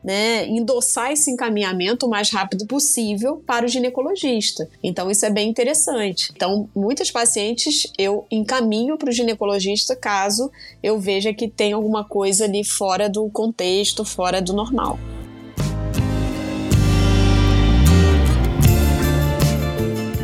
né, 0.03 0.47
endossar 0.47 1.11
esse 1.11 1.29
encaminhamento 1.29 2.05
o 2.05 2.09
mais 2.09 2.29
rápido 2.29 2.65
possível 2.65 3.43
para 3.45 3.65
o 3.65 3.69
ginecologista. 3.69 4.69
Então, 4.83 5.09
isso 5.11 5.25
é 5.25 5.29
bem 5.29 5.49
interessante. 5.49 6.31
Então, 6.35 6.69
muitas 6.75 7.11
pacientes 7.11 7.91
eu 7.97 8.25
encaminho 8.31 8.97
para 8.97 9.09
o 9.09 9.13
ginecologista 9.13 9.95
caso 9.95 10.51
eu 10.81 10.99
veja 10.99 11.33
que 11.33 11.47
tem 11.47 11.73
alguma 11.73 12.03
coisa 12.03 12.45
ali 12.45 12.63
fora 12.63 13.09
do 13.09 13.29
contexto, 13.29 14.05
fora 14.05 14.41
do 14.41 14.53
normal. 14.53 14.97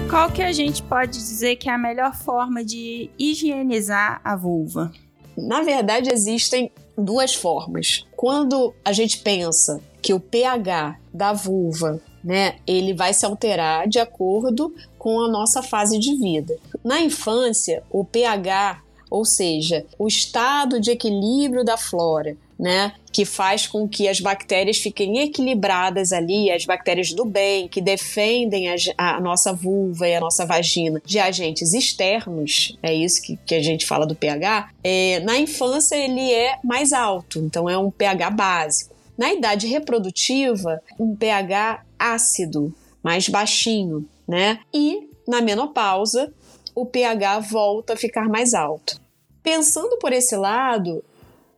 Qual 0.10 0.32
que 0.32 0.42
a 0.42 0.54
gente 0.54 0.82
pode 0.82 1.12
dizer 1.12 1.58
que 1.58 1.70
é 1.70 1.74
a 1.74 1.78
melhor 1.78 2.16
forma 2.16 2.64
de 2.64 3.10
higienizar 3.20 4.22
a 4.24 4.36
vulva? 4.38 4.92
Na 5.38 5.62
verdade, 5.62 6.12
existem 6.12 6.72
duas 6.98 7.34
formas. 7.34 8.06
Quando 8.16 8.74
a 8.84 8.92
gente 8.92 9.20
pensa 9.20 9.82
que 10.02 10.14
o 10.14 10.20
pH 10.20 11.00
da 11.14 11.34
vulva, 11.34 12.02
né, 12.24 12.58
ele 12.66 12.94
vai 12.94 13.14
se 13.14 13.26
alterar 13.26 13.88
de 13.88 14.00
acordo 14.00 14.74
com 14.98 15.20
a 15.22 15.28
nossa 15.28 15.62
fase 15.62 16.00
de 16.00 16.16
vida. 16.16 16.58
Na 16.84 17.02
infância, 17.02 17.84
o 17.92 18.04
pH, 18.04 18.82
ou 19.10 19.24
seja, 19.24 19.86
o 20.00 20.08
estado 20.08 20.80
de 20.80 20.92
equilíbrio 20.92 21.64
da 21.64 21.78
flora, 21.78 22.38
né? 22.58 22.94
Que 23.12 23.26
faz 23.26 23.68
com 23.68 23.88
que 23.88 24.08
as 24.08 24.20
bactérias 24.20 24.78
fiquem 24.78 25.20
equilibradas 25.20 26.12
ali, 26.12 26.52
as 26.52 26.66
bactérias 26.66 27.12
do 27.14 27.26
bem, 27.26 27.68
que 27.68 27.82
defendem 27.82 28.70
a, 28.70 28.76
a, 28.98 29.20
nossa 29.20 29.54
vulva 29.54 30.08
e 30.08 30.16
a 30.16 30.20
nossa 30.20 30.46
vagina 30.46 31.02
de 31.06 31.20
agentes 31.20 31.74
externos, 31.74 32.78
é 32.82 32.94
isso 32.94 33.22
que, 33.22 33.38
que 33.46 33.56
a 33.56 33.62
gente 33.62 33.86
fala 33.86 34.06
do 34.06 34.16
pH. 34.16 34.70
É, 34.84 35.20
na 35.22 35.38
infância, 35.38 35.96
ele 35.96 36.32
é 36.32 36.58
mais 36.64 36.94
alto, 36.94 37.40
então 37.40 37.70
é 37.70 37.78
um 37.78 37.92
pH 37.92 38.30
básico. 38.30 38.96
Na 39.18 39.34
idade 39.34 39.68
reprodutiva, 39.68 40.82
um 41.00 41.16
pH 41.16 41.84
ácido, 41.98 42.74
mais 43.02 43.30
baixinho, 43.30 44.06
né? 44.28 44.60
E 44.74 45.10
na 45.28 45.42
menopausa, 45.42 46.34
o 46.74 46.86
pH 46.86 47.40
volta 47.40 47.94
a 47.94 47.98
ficar 47.98 48.28
mais 48.28 48.54
alto. 48.54 49.00
Pensando 49.42 49.98
por 49.98 50.12
esse 50.12 50.36
lado, 50.36 51.04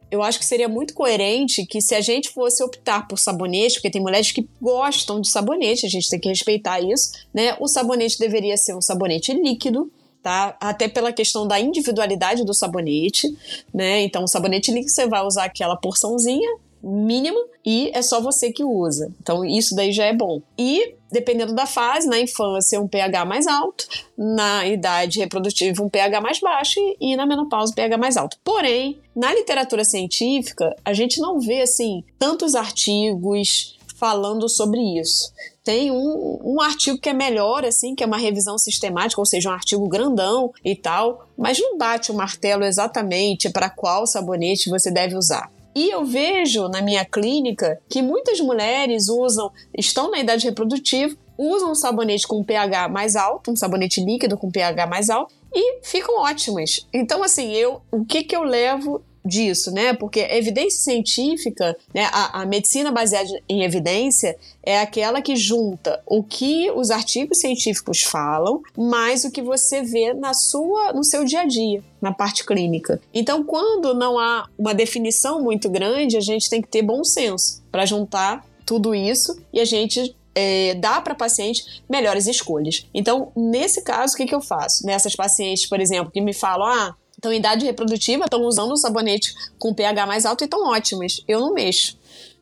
eu 0.09 0.23
acho 0.23 0.39
que 0.39 0.45
seria 0.45 0.69
muito 0.69 0.93
coerente 0.93 1.65
que 1.65 1.81
se 1.81 1.93
a 1.93 2.01
gente 2.01 2.29
fosse 2.29 2.63
optar 2.63 3.07
por 3.07 3.17
sabonete, 3.17 3.75
porque 3.75 3.89
tem 3.89 4.01
mulheres 4.01 4.31
que 4.31 4.47
gostam 4.61 5.19
de 5.19 5.29
sabonete, 5.29 5.85
a 5.85 5.89
gente 5.89 6.09
tem 6.09 6.19
que 6.19 6.29
respeitar 6.29 6.79
isso, 6.79 7.11
né? 7.33 7.55
O 7.59 7.67
sabonete 7.67 8.17
deveria 8.17 8.57
ser 8.57 8.75
um 8.75 8.81
sabonete 8.81 9.33
líquido, 9.33 9.91
tá? 10.23 10.55
Até 10.59 10.87
pela 10.87 11.11
questão 11.11 11.47
da 11.47 11.59
individualidade 11.59 12.45
do 12.45 12.53
sabonete, 12.53 13.27
né? 13.73 14.01
Então, 14.01 14.23
o 14.23 14.27
sabonete 14.27 14.71
líquido 14.71 14.91
você 14.91 15.07
vai 15.07 15.23
usar 15.23 15.45
aquela 15.45 15.75
porçãozinha 15.75 16.49
mínima 16.81 17.39
e 17.65 17.91
é 17.93 18.01
só 18.01 18.21
você 18.21 18.51
que 18.51 18.63
usa. 18.63 19.11
Então 19.21 19.43
isso 19.43 19.75
daí 19.75 19.91
já 19.91 20.05
é 20.05 20.13
bom. 20.13 20.41
E 20.57 20.95
dependendo 21.11 21.53
da 21.53 21.65
fase, 21.65 22.07
na 22.07 22.19
infância 22.19 22.79
um 22.79 22.87
pH 22.87 23.25
mais 23.25 23.47
alto, 23.47 23.87
na 24.17 24.65
idade 24.65 25.19
reprodutiva 25.19 25.83
um 25.83 25.89
pH 25.89 26.21
mais 26.21 26.39
baixo 26.39 26.79
e 26.99 27.15
na 27.15 27.25
menopausa 27.25 27.71
um 27.71 27.75
pH 27.75 27.97
mais 27.97 28.17
alto. 28.17 28.37
Porém, 28.43 28.99
na 29.15 29.33
literatura 29.33 29.83
científica, 29.83 30.75
a 30.83 30.93
gente 30.93 31.19
não 31.19 31.39
vê 31.39 31.61
assim 31.61 32.03
tantos 32.19 32.55
artigos 32.55 33.77
falando 33.97 34.47
sobre 34.47 34.79
isso. 34.99 35.33
Tem 35.63 35.91
um, 35.91 36.39
um 36.43 36.61
artigo 36.61 36.99
que 36.99 37.09
é 37.09 37.13
melhor, 37.13 37.65
assim, 37.65 37.95
que 37.95 38.03
é 38.03 38.07
uma 38.07 38.17
revisão 38.17 38.57
sistemática, 38.57 39.19
ou 39.19 39.25
seja, 39.25 39.49
um 39.49 39.53
artigo 39.53 39.87
grandão 39.87 40.53
e 40.63 40.75
tal, 40.75 41.27
mas 41.37 41.59
não 41.59 41.77
bate 41.77 42.11
o 42.11 42.15
martelo 42.15 42.63
exatamente 42.63 43.49
para 43.49 43.69
qual 43.69 44.05
sabonete 44.05 44.69
você 44.69 44.91
deve 44.91 45.15
usar. 45.15 45.51
E 45.77 45.91
eu 45.91 46.03
vejo 46.03 46.67
na 46.69 46.81
minha 46.81 47.05
clínica 47.05 47.79
que 47.87 48.01
muitas 48.01 48.39
mulheres 48.39 49.09
usam, 49.09 49.51
estão 49.77 50.09
na 50.09 50.17
idade 50.17 50.43
reprodutiva, 50.43 51.15
usam 51.37 51.69
um 51.69 51.75
sabonete 51.75 52.27
com 52.27 52.43
pH 52.43 52.89
mais 52.89 53.15
alto, 53.15 53.51
um 53.51 53.55
sabonete 53.55 54.03
líquido 54.03 54.35
com 54.39 54.49
pH 54.49 54.87
mais 54.87 55.07
alto, 55.11 55.31
e 55.53 55.79
ficam 55.83 56.19
ótimas. 56.19 56.87
Então, 56.91 57.21
assim, 57.21 57.53
eu, 57.53 57.79
o 57.91 58.03
que 58.03 58.23
que 58.23 58.35
eu 58.35 58.41
levo 58.41 59.03
disso, 59.23 59.69
né? 59.69 59.93
Porque 59.93 60.21
a 60.21 60.35
evidência 60.35 60.79
científica, 60.79 61.77
né, 61.93 62.09
a, 62.11 62.41
a, 62.41 62.45
medicina 62.47 62.91
baseada 62.91 63.29
em 63.47 63.61
evidência 63.63 64.35
é 64.67 64.81
aquela 64.81 65.21
que 65.21 65.33
junta 65.37 66.03
o 66.05 66.21
que 66.21 66.69
os 66.71 66.91
artigos 66.91 67.39
científicos 67.39 68.01
falam, 68.01 68.61
mais 68.77 69.23
o 69.23 69.31
que 69.31 69.41
você 69.41 69.81
vê 69.81 70.13
na 70.13 70.33
sua, 70.33 70.91
no 70.91 71.05
seu 71.05 71.23
dia 71.23 71.39
a 71.39 71.45
dia, 71.45 71.81
na 72.01 72.13
parte 72.13 72.45
clínica. 72.45 72.99
Então, 73.13 73.45
quando 73.45 73.93
não 73.93 74.19
há 74.19 74.45
uma 74.59 74.75
definição 74.75 75.41
muito 75.41 75.69
grande, 75.69 76.17
a 76.17 76.21
gente 76.21 76.49
tem 76.49 76.61
que 76.61 76.67
ter 76.67 76.81
bom 76.81 77.01
senso 77.01 77.63
para 77.71 77.85
juntar 77.85 78.45
tudo 78.65 78.93
isso 78.93 79.41
e 79.53 79.61
a 79.61 79.65
gente 79.65 80.13
é, 80.35 80.75
dá 80.75 80.99
para 80.99 81.15
paciente 81.15 81.81
melhores 81.89 82.27
escolhas. 82.27 82.85
Então, 82.93 83.31
nesse 83.37 83.81
caso, 83.83 84.15
o 84.15 84.17
que, 84.17 84.25
que 84.25 84.35
eu 84.35 84.41
faço? 84.41 84.85
Nessas 84.85 85.15
pacientes, 85.15 85.65
por 85.65 85.79
exemplo, 85.79 86.11
que 86.11 86.19
me 86.19 86.33
falam, 86.33 86.67
ah, 86.67 86.95
em 87.25 87.37
idade 87.37 87.65
reprodutiva, 87.65 88.25
estão 88.25 88.43
usando 88.43 88.73
um 88.73 88.77
sabonete 88.77 89.33
com 89.57 89.73
pH 89.73 90.05
mais 90.05 90.25
alto 90.25 90.43
e 90.43 90.45
estão 90.45 90.67
ótimas. 90.67 91.23
Eu 91.25 91.39
não 91.39 91.53
mexo, 91.53 91.97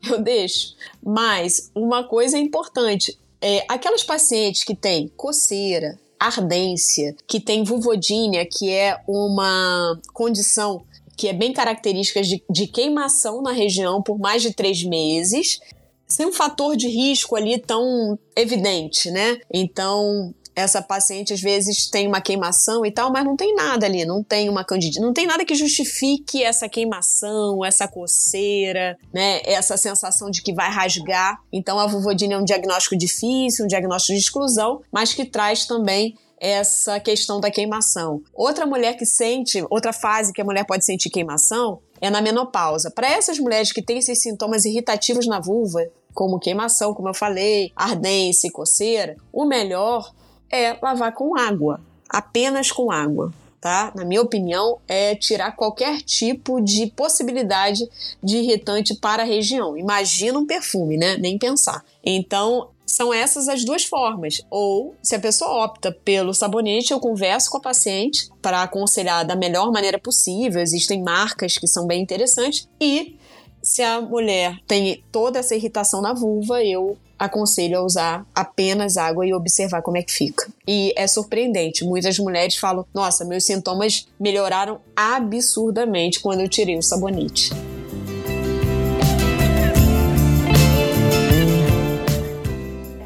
eu 0.12 0.22
deixo. 0.22 0.76
Mas 1.04 1.72
uma 1.74 2.04
coisa 2.04 2.38
é 2.38 2.39
importante: 2.39 3.18
é, 3.41 3.65
aquelas 3.68 4.04
pacientes 4.04 4.63
que 4.63 4.76
têm 4.76 5.08
coceira, 5.15 6.00
ardência, 6.20 7.15
que 7.28 7.39
têm 7.39 7.63
vulvodínia, 7.63 8.46
que 8.46 8.72
é 8.72 9.00
uma 9.08 10.00
condição 10.13 10.84
que 11.18 11.28
é 11.28 11.34
bem 11.34 11.54
característica 11.54 12.22
de, 12.22 12.44
de 12.50 12.68
queimação 12.68 13.41
na 13.41 13.52
região 13.52 14.02
por 14.02 14.20
mais 14.20 14.41
de 14.41 14.54
três 14.54 14.84
meses, 14.84 15.60
sem 16.08 16.26
um 16.26 16.32
fator 16.32 16.76
de 16.76 16.88
risco 16.88 17.36
ali 17.36 17.58
tão 17.58 18.20
evidente, 18.36 19.10
né? 19.12 19.39
Então, 19.54 20.34
essa 20.56 20.82
paciente 20.82 21.34
às 21.34 21.41
vezes 21.41 21.89
tem 21.89 22.08
uma 22.08 22.22
queimação 22.22 22.86
e 22.86 22.91
tal, 22.91 23.12
mas 23.12 23.26
não 23.26 23.36
tem 23.36 23.54
nada 23.54 23.86
ali, 23.86 24.06
não 24.06 24.24
tem 24.24 24.50
uma 24.50 24.63
candidíase, 24.63 25.06
não 25.06 25.13
tem 25.13 25.28
nada 25.28 25.44
que 25.44 25.54
justifique 25.54 26.44
essa 26.44 26.70
queimação, 26.70 27.63
essa 27.63 27.88
coceira, 27.88 28.98
né, 29.13 29.41
essa 29.44 29.76
sensação 29.76 30.30
de 30.32 30.41
que 30.41 30.54
vai 30.54 30.70
rasgar. 30.70 31.38
Então 31.52 31.78
a 31.78 31.88
vulvodina 31.88 32.36
é 32.36 32.38
um 32.38 32.46
diagnóstico 32.46 32.98
difícil, 32.98 33.65
um 33.65 33.68
diagnóstico 33.68 34.13
de 34.13 34.20
exclusão, 34.20 34.82
mas 34.91 35.13
que 35.13 35.26
traz 35.26 35.65
também 35.65 36.15
essa 36.39 37.00
questão 37.00 37.39
da 37.39 37.50
queimação. 37.50 38.22
Outra 38.34 38.65
mulher 38.65 38.96
que 38.96 39.06
sente, 39.06 39.65
outra 39.70 39.94
fase 39.94 40.34
que 40.34 40.41
a 40.41 40.46
mulher 40.46 40.65
pode 40.65 40.86
sentir 40.86 41.10
queimação 41.10 41.80
é 42.02 42.10
na 42.10 42.22
menopausa. 42.22 42.91
Para 42.91 43.10
essas 43.10 43.39
mulheres 43.39 43.72
que 43.72 43.82
têm 43.82 43.98
esses 43.98 44.22
sintomas 44.22 44.65
irritativos 44.65 45.28
na 45.28 45.39
vulva, 45.39 45.86
como 46.13 46.39
queimação, 46.39 46.94
como 46.94 47.10
eu 47.10 47.13
falei, 47.13 47.72
ardência 47.76 48.48
e 48.48 48.52
coceira, 48.52 49.15
o 49.32 49.46
melhor 49.46 50.13
é 50.51 50.77
lavar 50.81 51.13
com 51.13 51.38
água, 51.38 51.79
apenas 52.10 52.71
com 52.71 52.91
água. 52.91 53.34
Tá? 53.60 53.91
Na 53.95 54.05
minha 54.05 54.21
opinião, 54.21 54.77
é 54.88 55.15
tirar 55.15 55.55
qualquer 55.55 55.99
tipo 56.01 56.62
de 56.62 56.86
possibilidade 56.86 57.89
de 58.21 58.38
irritante 58.38 58.93
para 58.93 59.23
a 59.23 59.25
região. 59.25 59.75
Imagina 59.75 60.38
um 60.38 60.45
perfume, 60.45 60.97
né? 60.97 61.17
Nem 61.17 61.39
pensar. 61.39 61.84
Então, 62.03 62.69
são 62.86 63.12
essas 63.12 63.47
as 63.47 63.65
duas 63.65 63.84
formas. 63.84 64.41
Ou, 64.51 64.95
se 65.01 65.15
a 65.15 65.19
pessoa 65.19 65.65
opta 65.65 65.91
pelo 65.91 66.34
sabonete, 66.34 66.93
eu 66.93 66.99
converso 66.99 67.49
com 67.49 67.58
a 67.58 67.62
paciente 67.62 68.29
para 68.41 68.62
aconselhar 68.62 69.25
da 69.25 69.36
melhor 69.36 69.71
maneira 69.71 69.97
possível. 69.97 70.62
Existem 70.62 71.01
marcas 71.01 71.58
que 71.58 71.67
são 71.67 71.88
bem 71.88 72.03
interessantes. 72.03 72.69
E 72.79 73.17
se 73.62 73.81
a 73.81 73.99
mulher 73.99 74.60
tem 74.67 75.03
toda 75.12 75.39
essa 75.39 75.55
irritação 75.55 76.01
na 76.01 76.13
vulva, 76.13 76.63
eu 76.63 76.97
aconselho 77.17 77.80
a 77.80 77.84
usar 77.84 78.25
apenas 78.34 78.97
água 78.97 79.25
e 79.25 79.34
observar 79.34 79.82
como 79.82 79.97
é 79.97 80.04
que 80.04 80.12
fica. 80.12 80.47
E 80.67 80.93
é 80.95 81.08
surpreendente, 81.08 81.84
muitas 81.84 82.17
mulheres 82.19 82.56
falam: 82.56 82.86
"Nossa, 82.93 83.25
meus 83.25 83.45
sintomas 83.45 84.08
melhoraram 84.19 84.80
absurdamente 84.95 86.19
quando 86.19 86.41
eu 86.41 86.49
tirei 86.49 86.78
o 86.78 86.84
sabonete". 86.84 87.51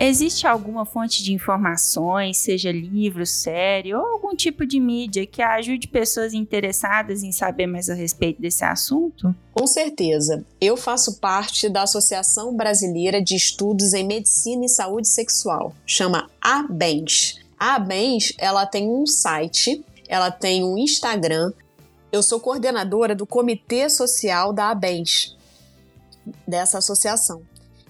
Existe 0.01 0.47
alguma 0.47 0.85
fonte 0.85 1.21
de 1.21 1.33
informações, 1.33 2.37
seja 2.37 2.71
livro, 2.71 3.25
série 3.25 3.93
ou 3.93 4.01
algum 4.01 4.33
tipo 4.33 4.65
de 4.65 4.79
mídia 4.79 5.27
que 5.27 5.41
ajude 5.41 5.89
pessoas 5.89 6.33
interessadas 6.33 7.21
em 7.21 7.33
saber 7.33 7.67
mais 7.67 7.89
a 7.89 7.93
respeito 7.93 8.41
desse 8.41 8.63
assunto? 8.63 9.35
Com 9.53 9.67
certeza. 9.67 10.45
Eu 10.61 10.77
faço 10.77 11.19
parte 11.19 11.67
da 11.67 11.83
Associação 11.83 12.55
Brasileira 12.55 13.21
de 13.21 13.35
Estudos 13.35 13.93
em 13.93 14.07
Medicina 14.07 14.63
e 14.63 14.69
Saúde 14.69 15.09
Sexual, 15.09 15.75
chama 15.85 16.29
ABENS. 16.39 17.41
A 17.59 17.75
ABENS, 17.75 18.31
ela 18.37 18.65
tem 18.65 18.89
um 18.89 19.05
site, 19.05 19.83
ela 20.07 20.31
tem 20.31 20.63
um 20.63 20.77
Instagram. 20.77 21.51
Eu 22.09 22.23
sou 22.23 22.39
coordenadora 22.39 23.13
do 23.13 23.27
Comitê 23.27 23.89
Social 23.89 24.53
da 24.53 24.69
ABENS, 24.69 25.35
dessa 26.47 26.77
associação. 26.77 27.41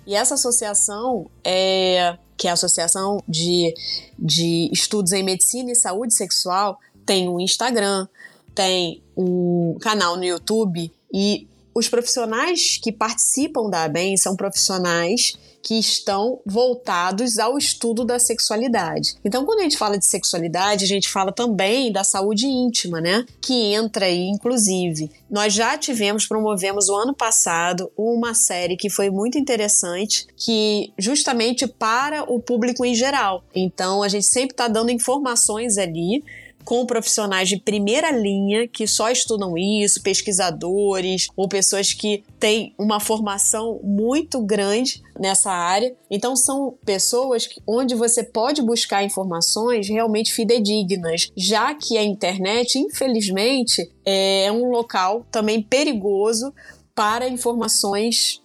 E 0.05 0.15
essa 0.15 0.35
associação 0.35 1.29
é 1.43 2.17
que 2.39 2.47
é 2.47 2.51
a 2.51 2.53
Associação 2.53 3.21
de, 3.27 3.73
de 4.17 4.69
Estudos 4.71 5.11
em 5.11 5.21
Medicina 5.21 5.71
e 5.71 5.75
Saúde 5.75 6.13
Sexual, 6.13 6.79
tem 7.05 7.27
um 7.27 7.37
Instagram, 7.37 8.07
tem 8.55 9.03
um 9.15 9.77
canal 9.81 10.15
no 10.15 10.23
YouTube 10.23 10.89
e 11.13 11.47
os 11.75 11.89
profissionais 11.89 12.79
que 12.81 12.93
participam 12.93 13.69
da 13.69 13.83
ABEM 13.83 14.15
são 14.15 14.37
profissionais 14.37 15.37
que 15.61 15.75
estão 15.75 16.39
voltados 16.45 17.37
ao 17.37 17.57
estudo 17.57 18.05
da 18.05 18.19
sexualidade. 18.19 19.15
Então, 19.23 19.45
quando 19.45 19.59
a 19.59 19.63
gente 19.63 19.77
fala 19.77 19.97
de 19.97 20.05
sexualidade, 20.05 20.85
a 20.85 20.87
gente 20.87 21.09
fala 21.09 21.31
também 21.31 21.91
da 21.91 22.03
saúde 22.03 22.47
íntima, 22.47 23.01
né? 23.01 23.25
Que 23.41 23.73
entra 23.73 24.05
aí, 24.05 24.27
inclusive. 24.27 25.11
Nós 25.29 25.53
já 25.53 25.77
tivemos, 25.77 26.25
promovemos 26.25 26.89
o 26.89 26.95
ano 26.95 27.13
passado 27.13 27.91
uma 27.97 28.33
série 28.33 28.77
que 28.77 28.89
foi 28.89 29.09
muito 29.09 29.37
interessante, 29.37 30.25
que 30.35 30.91
justamente 30.97 31.67
para 31.67 32.23
o 32.23 32.39
público 32.39 32.85
em 32.85 32.95
geral. 32.95 33.43
Então, 33.53 34.01
a 34.01 34.07
gente 34.07 34.25
sempre 34.25 34.51
está 34.51 34.67
dando 34.67 34.91
informações 34.91 35.77
ali 35.77 36.23
com 36.69 36.85
profissionais 36.85 37.49
de 37.49 37.57
primeira 37.57 38.11
linha 38.11 38.67
que 38.67 38.85
só 38.85 39.09
estudam 39.09 39.57
isso, 39.57 40.03
pesquisadores 40.03 41.27
ou 41.35 41.49
pessoas 41.49 41.93
que 41.93 42.23
têm 42.39 42.75
uma 42.77 42.99
formação 42.99 43.79
muito 43.83 44.39
grande 44.39 45.01
nessa 45.19 45.49
área. 45.49 45.95
Então 46.11 46.35
são 46.35 46.77
pessoas 46.85 47.49
onde 47.65 47.95
você 47.95 48.21
pode 48.21 48.61
buscar 48.61 49.03
informações 49.03 49.89
realmente 49.89 50.31
fidedignas, 50.31 51.31
já 51.35 51.73
que 51.73 51.97
a 51.97 52.03
internet, 52.03 52.77
infelizmente, 52.77 53.91
é 54.05 54.51
um 54.51 54.69
local 54.69 55.25
também 55.31 55.63
perigoso 55.63 56.53
para 56.93 57.27
informações 57.27 58.43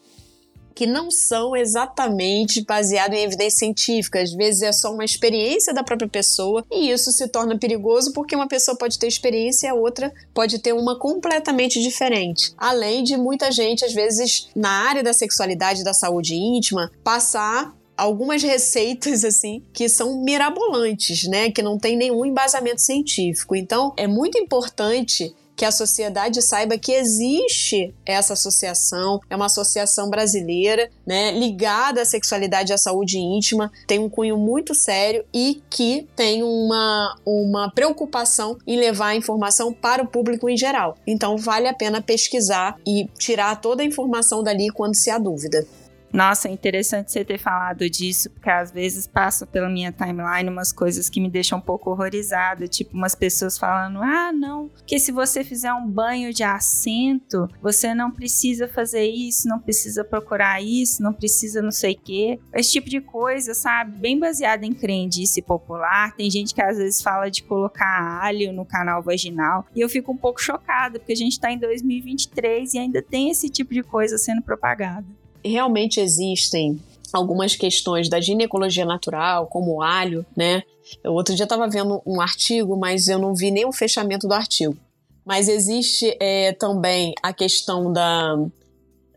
que 0.74 0.86
não 0.86 1.10
são 1.10 1.54
exatamente 1.56 2.62
baseados 2.62 3.16
em 3.16 3.22
evidência 3.22 3.58
científica. 3.60 4.20
Às 4.20 4.32
vezes 4.32 4.62
é 4.62 4.72
só 4.72 4.92
uma 4.92 5.04
experiência 5.04 5.72
da 5.72 5.84
própria 5.84 6.08
pessoa 6.08 6.64
e 6.70 6.90
isso 6.90 7.12
se 7.12 7.28
torna 7.28 7.58
perigoso 7.58 8.12
porque 8.12 8.34
uma 8.34 8.48
pessoa 8.48 8.76
pode 8.76 8.98
ter 8.98 9.06
experiência 9.06 9.66
e 9.66 9.70
a 9.70 9.74
outra 9.74 10.12
pode 10.32 10.58
ter 10.58 10.72
uma 10.72 10.98
completamente 10.98 11.80
diferente. 11.80 12.52
Além 12.56 13.04
de 13.04 13.16
muita 13.16 13.52
gente, 13.52 13.84
às 13.84 13.92
vezes, 13.92 14.48
na 14.54 14.70
área 14.88 15.02
da 15.02 15.12
sexualidade 15.12 15.82
e 15.82 15.84
da 15.84 15.94
saúde 15.94 16.34
íntima, 16.34 16.90
passar 17.02 17.74
algumas 17.96 18.42
receitas 18.42 19.22
assim 19.24 19.62
que 19.72 19.88
são 19.88 20.22
mirabolantes, 20.22 21.24
né, 21.28 21.50
que 21.50 21.62
não 21.62 21.78
tem 21.78 21.96
nenhum 21.96 22.24
embasamento 22.24 22.80
científico. 22.80 23.54
Então, 23.54 23.92
é 23.96 24.06
muito 24.06 24.38
importante 24.38 25.34
que 25.56 25.64
a 25.64 25.70
sociedade 25.70 26.42
saiba 26.42 26.78
que 26.78 26.92
existe 26.92 27.94
essa 28.04 28.32
associação, 28.32 29.20
é 29.30 29.36
uma 29.36 29.46
associação 29.46 30.10
brasileira, 30.10 30.90
né, 31.06 31.32
ligada 31.32 32.02
à 32.02 32.04
sexualidade 32.04 32.72
e 32.72 32.74
à 32.74 32.78
saúde 32.78 33.18
íntima, 33.18 33.70
tem 33.86 33.98
um 33.98 34.08
cunho 34.08 34.36
muito 34.36 34.74
sério 34.74 35.24
e 35.32 35.62
que 35.70 36.08
tem 36.16 36.42
uma, 36.42 37.16
uma 37.24 37.70
preocupação 37.70 38.58
em 38.66 38.76
levar 38.76 39.08
a 39.08 39.16
informação 39.16 39.72
para 39.72 40.02
o 40.02 40.06
público 40.06 40.48
em 40.48 40.56
geral. 40.56 40.96
Então 41.06 41.36
vale 41.36 41.68
a 41.68 41.74
pena 41.74 42.02
pesquisar 42.02 42.76
e 42.86 43.08
tirar 43.18 43.60
toda 43.60 43.82
a 43.82 43.86
informação 43.86 44.42
dali 44.42 44.70
quando 44.70 44.94
se 44.94 45.10
há 45.10 45.18
dúvida. 45.18 45.66
Nossa, 46.14 46.46
é 46.46 46.52
interessante 46.52 47.10
você 47.10 47.24
ter 47.24 47.38
falado 47.38 47.90
disso, 47.90 48.30
porque 48.30 48.48
às 48.48 48.70
vezes 48.70 49.04
passa 49.04 49.44
pela 49.44 49.68
minha 49.68 49.90
timeline 49.90 50.48
umas 50.48 50.72
coisas 50.72 51.10
que 51.10 51.20
me 51.20 51.28
deixam 51.28 51.58
um 51.58 51.60
pouco 51.60 51.90
horrorizada, 51.90 52.68
tipo 52.68 52.96
umas 52.96 53.16
pessoas 53.16 53.58
falando: 53.58 54.00
"Ah, 54.00 54.32
não, 54.32 54.70
que 54.86 55.00
se 55.00 55.10
você 55.10 55.42
fizer 55.42 55.72
um 55.74 55.90
banho 55.90 56.32
de 56.32 56.44
assento, 56.44 57.48
você 57.60 57.92
não 57.92 58.12
precisa 58.12 58.68
fazer 58.68 59.04
isso, 59.04 59.48
não 59.48 59.58
precisa 59.58 60.04
procurar 60.04 60.62
isso, 60.62 61.02
não 61.02 61.12
precisa 61.12 61.60
não 61.60 61.72
sei 61.72 61.94
o 61.94 61.98
quê". 61.98 62.38
Esse 62.52 62.70
tipo 62.70 62.88
de 62.88 63.00
coisa, 63.00 63.52
sabe? 63.52 63.98
Bem 63.98 64.16
baseada 64.16 64.64
em 64.64 64.72
crendice 64.72 65.42
popular. 65.42 66.14
Tem 66.14 66.30
gente 66.30 66.54
que 66.54 66.62
às 66.62 66.78
vezes 66.78 67.02
fala 67.02 67.28
de 67.28 67.42
colocar 67.42 68.22
alho 68.22 68.52
no 68.52 68.64
canal 68.64 69.02
vaginal, 69.02 69.66
e 69.74 69.80
eu 69.80 69.88
fico 69.88 70.12
um 70.12 70.16
pouco 70.16 70.40
chocada, 70.40 71.00
porque 71.00 71.12
a 71.12 71.16
gente 71.16 71.40
tá 71.40 71.50
em 71.50 71.58
2023 71.58 72.74
e 72.74 72.78
ainda 72.78 73.02
tem 73.02 73.30
esse 73.30 73.48
tipo 73.48 73.74
de 73.74 73.82
coisa 73.82 74.16
sendo 74.16 74.40
propagada 74.40 75.04
realmente 75.44 76.00
existem 76.00 76.80
algumas 77.12 77.54
questões 77.54 78.08
da 78.08 78.20
ginecologia 78.20 78.84
natural, 78.84 79.46
como 79.46 79.76
o 79.76 79.82
alho, 79.82 80.26
né? 80.36 80.62
Eu 81.02 81.12
outro 81.12 81.34
dia 81.34 81.44
estava 81.44 81.68
vendo 81.68 82.02
um 82.04 82.20
artigo, 82.20 82.76
mas 82.76 83.08
eu 83.08 83.18
não 83.18 83.34
vi 83.34 83.50
nem 83.50 83.64
o 83.64 83.72
fechamento 83.72 84.26
do 84.26 84.34
artigo. 84.34 84.76
Mas 85.24 85.48
existe 85.48 86.16
é, 86.20 86.52
também 86.52 87.14
a 87.22 87.32
questão 87.32 87.92
da 87.92 88.36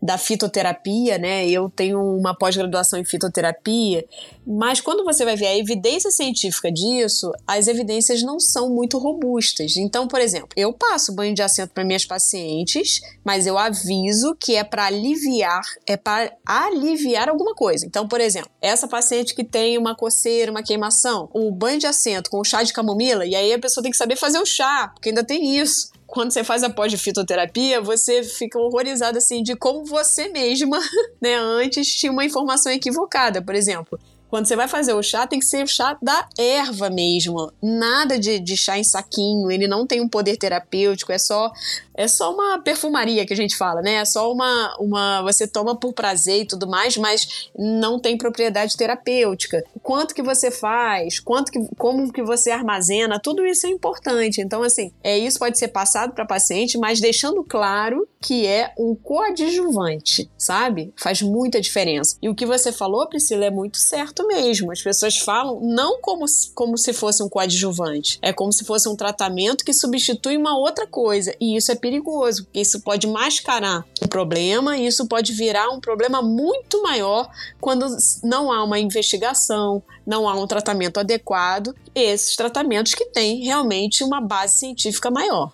da 0.00 0.16
fitoterapia, 0.16 1.18
né? 1.18 1.48
Eu 1.48 1.68
tenho 1.68 2.00
uma 2.00 2.34
pós-graduação 2.34 2.98
em 2.98 3.04
fitoterapia, 3.04 4.04
mas 4.46 4.80
quando 4.80 5.04
você 5.04 5.24
vai 5.24 5.36
ver 5.36 5.46
a 5.46 5.58
evidência 5.58 6.10
científica 6.10 6.70
disso, 6.70 7.32
as 7.46 7.66
evidências 7.66 8.22
não 8.22 8.38
são 8.38 8.70
muito 8.70 8.98
robustas. 8.98 9.76
Então, 9.76 10.06
por 10.06 10.20
exemplo, 10.20 10.48
eu 10.56 10.72
passo 10.72 11.14
banho 11.14 11.34
de 11.34 11.42
assento 11.42 11.72
para 11.74 11.84
minhas 11.84 12.04
pacientes, 12.04 13.00
mas 13.24 13.46
eu 13.46 13.58
aviso 13.58 14.36
que 14.38 14.54
é 14.54 14.64
para 14.64 14.86
aliviar, 14.86 15.62
é 15.86 15.96
para 15.96 16.32
aliviar 16.46 17.28
alguma 17.28 17.54
coisa. 17.54 17.84
Então, 17.84 18.06
por 18.06 18.20
exemplo, 18.20 18.50
essa 18.62 18.86
paciente 18.86 19.34
que 19.34 19.44
tem 19.44 19.76
uma 19.76 19.96
coceira, 19.96 20.50
uma 20.50 20.62
queimação, 20.62 21.28
o 21.32 21.50
banho 21.50 21.78
de 21.78 21.86
assento 21.86 22.30
com 22.30 22.38
o 22.38 22.44
chá 22.44 22.62
de 22.62 22.72
camomila, 22.72 23.26
e 23.26 23.34
aí 23.34 23.52
a 23.52 23.58
pessoa 23.58 23.82
tem 23.82 23.90
que 23.90 23.98
saber 23.98 24.16
fazer 24.16 24.38
o 24.38 24.46
chá, 24.46 24.90
porque 24.94 25.08
ainda 25.08 25.24
tem 25.24 25.58
isso 25.58 25.90
quando 26.08 26.32
você 26.32 26.42
faz 26.42 26.64
a 26.64 26.70
pós 26.70 26.90
de 26.90 26.96
fitoterapia, 26.96 27.82
você 27.82 28.22
fica 28.22 28.58
horrorizado 28.58 29.18
assim 29.18 29.42
de 29.42 29.54
como 29.54 29.84
você 29.84 30.28
mesma, 30.30 30.80
né, 31.20 31.36
antes 31.36 31.94
tinha 31.94 32.10
uma 32.10 32.24
informação 32.24 32.72
equivocada. 32.72 33.42
Por 33.42 33.54
exemplo, 33.54 34.00
quando 34.28 34.46
você 34.46 34.56
vai 34.56 34.68
fazer 34.68 34.92
o 34.92 35.02
chá, 35.02 35.26
tem 35.26 35.38
que 35.38 35.46
ser 35.46 35.64
o 35.64 35.68
chá 35.68 35.96
da 36.02 36.28
erva 36.38 36.90
mesmo. 36.90 37.52
Nada 37.62 38.18
de, 38.18 38.38
de 38.38 38.56
chá 38.56 38.78
em 38.78 38.84
saquinho. 38.84 39.50
Ele 39.50 39.66
não 39.66 39.86
tem 39.86 40.00
um 40.00 40.08
poder 40.08 40.36
terapêutico, 40.36 41.12
é 41.12 41.18
só 41.18 41.52
é 41.98 42.06
só 42.06 42.32
uma 42.32 42.60
perfumaria 42.60 43.26
que 43.26 43.32
a 43.32 43.36
gente 43.36 43.56
fala, 43.56 43.82
né? 43.82 43.94
É 43.94 44.04
só 44.04 44.32
uma, 44.32 44.76
uma. 44.78 45.20
Você 45.22 45.48
toma 45.48 45.74
por 45.74 45.92
prazer 45.92 46.42
e 46.42 46.46
tudo 46.46 46.68
mais, 46.68 46.96
mas 46.96 47.50
não 47.58 47.98
tem 47.98 48.16
propriedade 48.16 48.76
terapêutica. 48.76 49.64
Quanto 49.82 50.14
que 50.14 50.22
você 50.22 50.48
faz, 50.48 51.18
quanto 51.18 51.50
que, 51.50 51.58
como 51.76 52.12
que 52.12 52.22
você 52.22 52.52
armazena, 52.52 53.18
tudo 53.18 53.44
isso 53.44 53.66
é 53.66 53.70
importante. 53.70 54.40
Então, 54.40 54.62
assim, 54.62 54.92
é 55.02 55.18
isso 55.18 55.40
pode 55.40 55.58
ser 55.58 55.68
passado 55.68 56.12
para 56.12 56.24
paciente, 56.24 56.78
mas 56.78 57.00
deixando 57.00 57.42
claro 57.42 58.06
que 58.20 58.46
é 58.46 58.72
um 58.78 58.94
coadjuvante, 58.94 60.30
sabe? 60.36 60.92
Faz 60.96 61.22
muita 61.22 61.60
diferença. 61.60 62.16
E 62.20 62.28
o 62.28 62.34
que 62.34 62.46
você 62.46 62.72
falou, 62.72 63.06
Priscila, 63.06 63.44
é 63.44 63.50
muito 63.50 63.78
certo 63.78 64.26
mesmo. 64.26 64.72
As 64.72 64.82
pessoas 64.82 65.18
falam 65.18 65.60
não 65.60 66.00
como, 66.00 66.24
como 66.54 66.76
se 66.76 66.92
fosse 66.92 67.22
um 67.22 67.28
coadjuvante, 67.28 68.18
é 68.20 68.32
como 68.32 68.52
se 68.52 68.64
fosse 68.64 68.88
um 68.88 68.96
tratamento 68.96 69.64
que 69.64 69.72
substitui 69.72 70.36
uma 70.36 70.58
outra 70.58 70.86
coisa. 70.86 71.34
E 71.40 71.56
isso 71.56 71.70
é 71.70 71.74
perigoso, 71.74 72.44
porque 72.44 72.60
isso 72.60 72.80
pode 72.80 73.06
mascarar 73.06 73.84
o 74.02 74.08
problema 74.08 74.76
e 74.76 74.86
isso 74.86 75.06
pode 75.06 75.32
virar 75.32 75.68
um 75.70 75.80
problema 75.80 76.20
muito 76.20 76.82
maior 76.82 77.30
quando 77.60 77.86
não 78.22 78.50
há 78.52 78.64
uma 78.64 78.78
investigação, 78.78 79.82
não 80.06 80.28
há 80.28 80.34
um 80.34 80.46
tratamento 80.46 80.98
adequado, 80.98 81.74
esses 81.94 82.34
tratamentos 82.34 82.94
que 82.94 83.06
têm 83.06 83.44
realmente 83.44 84.02
uma 84.02 84.20
base 84.20 84.58
científica 84.58 85.10
maior. 85.10 85.52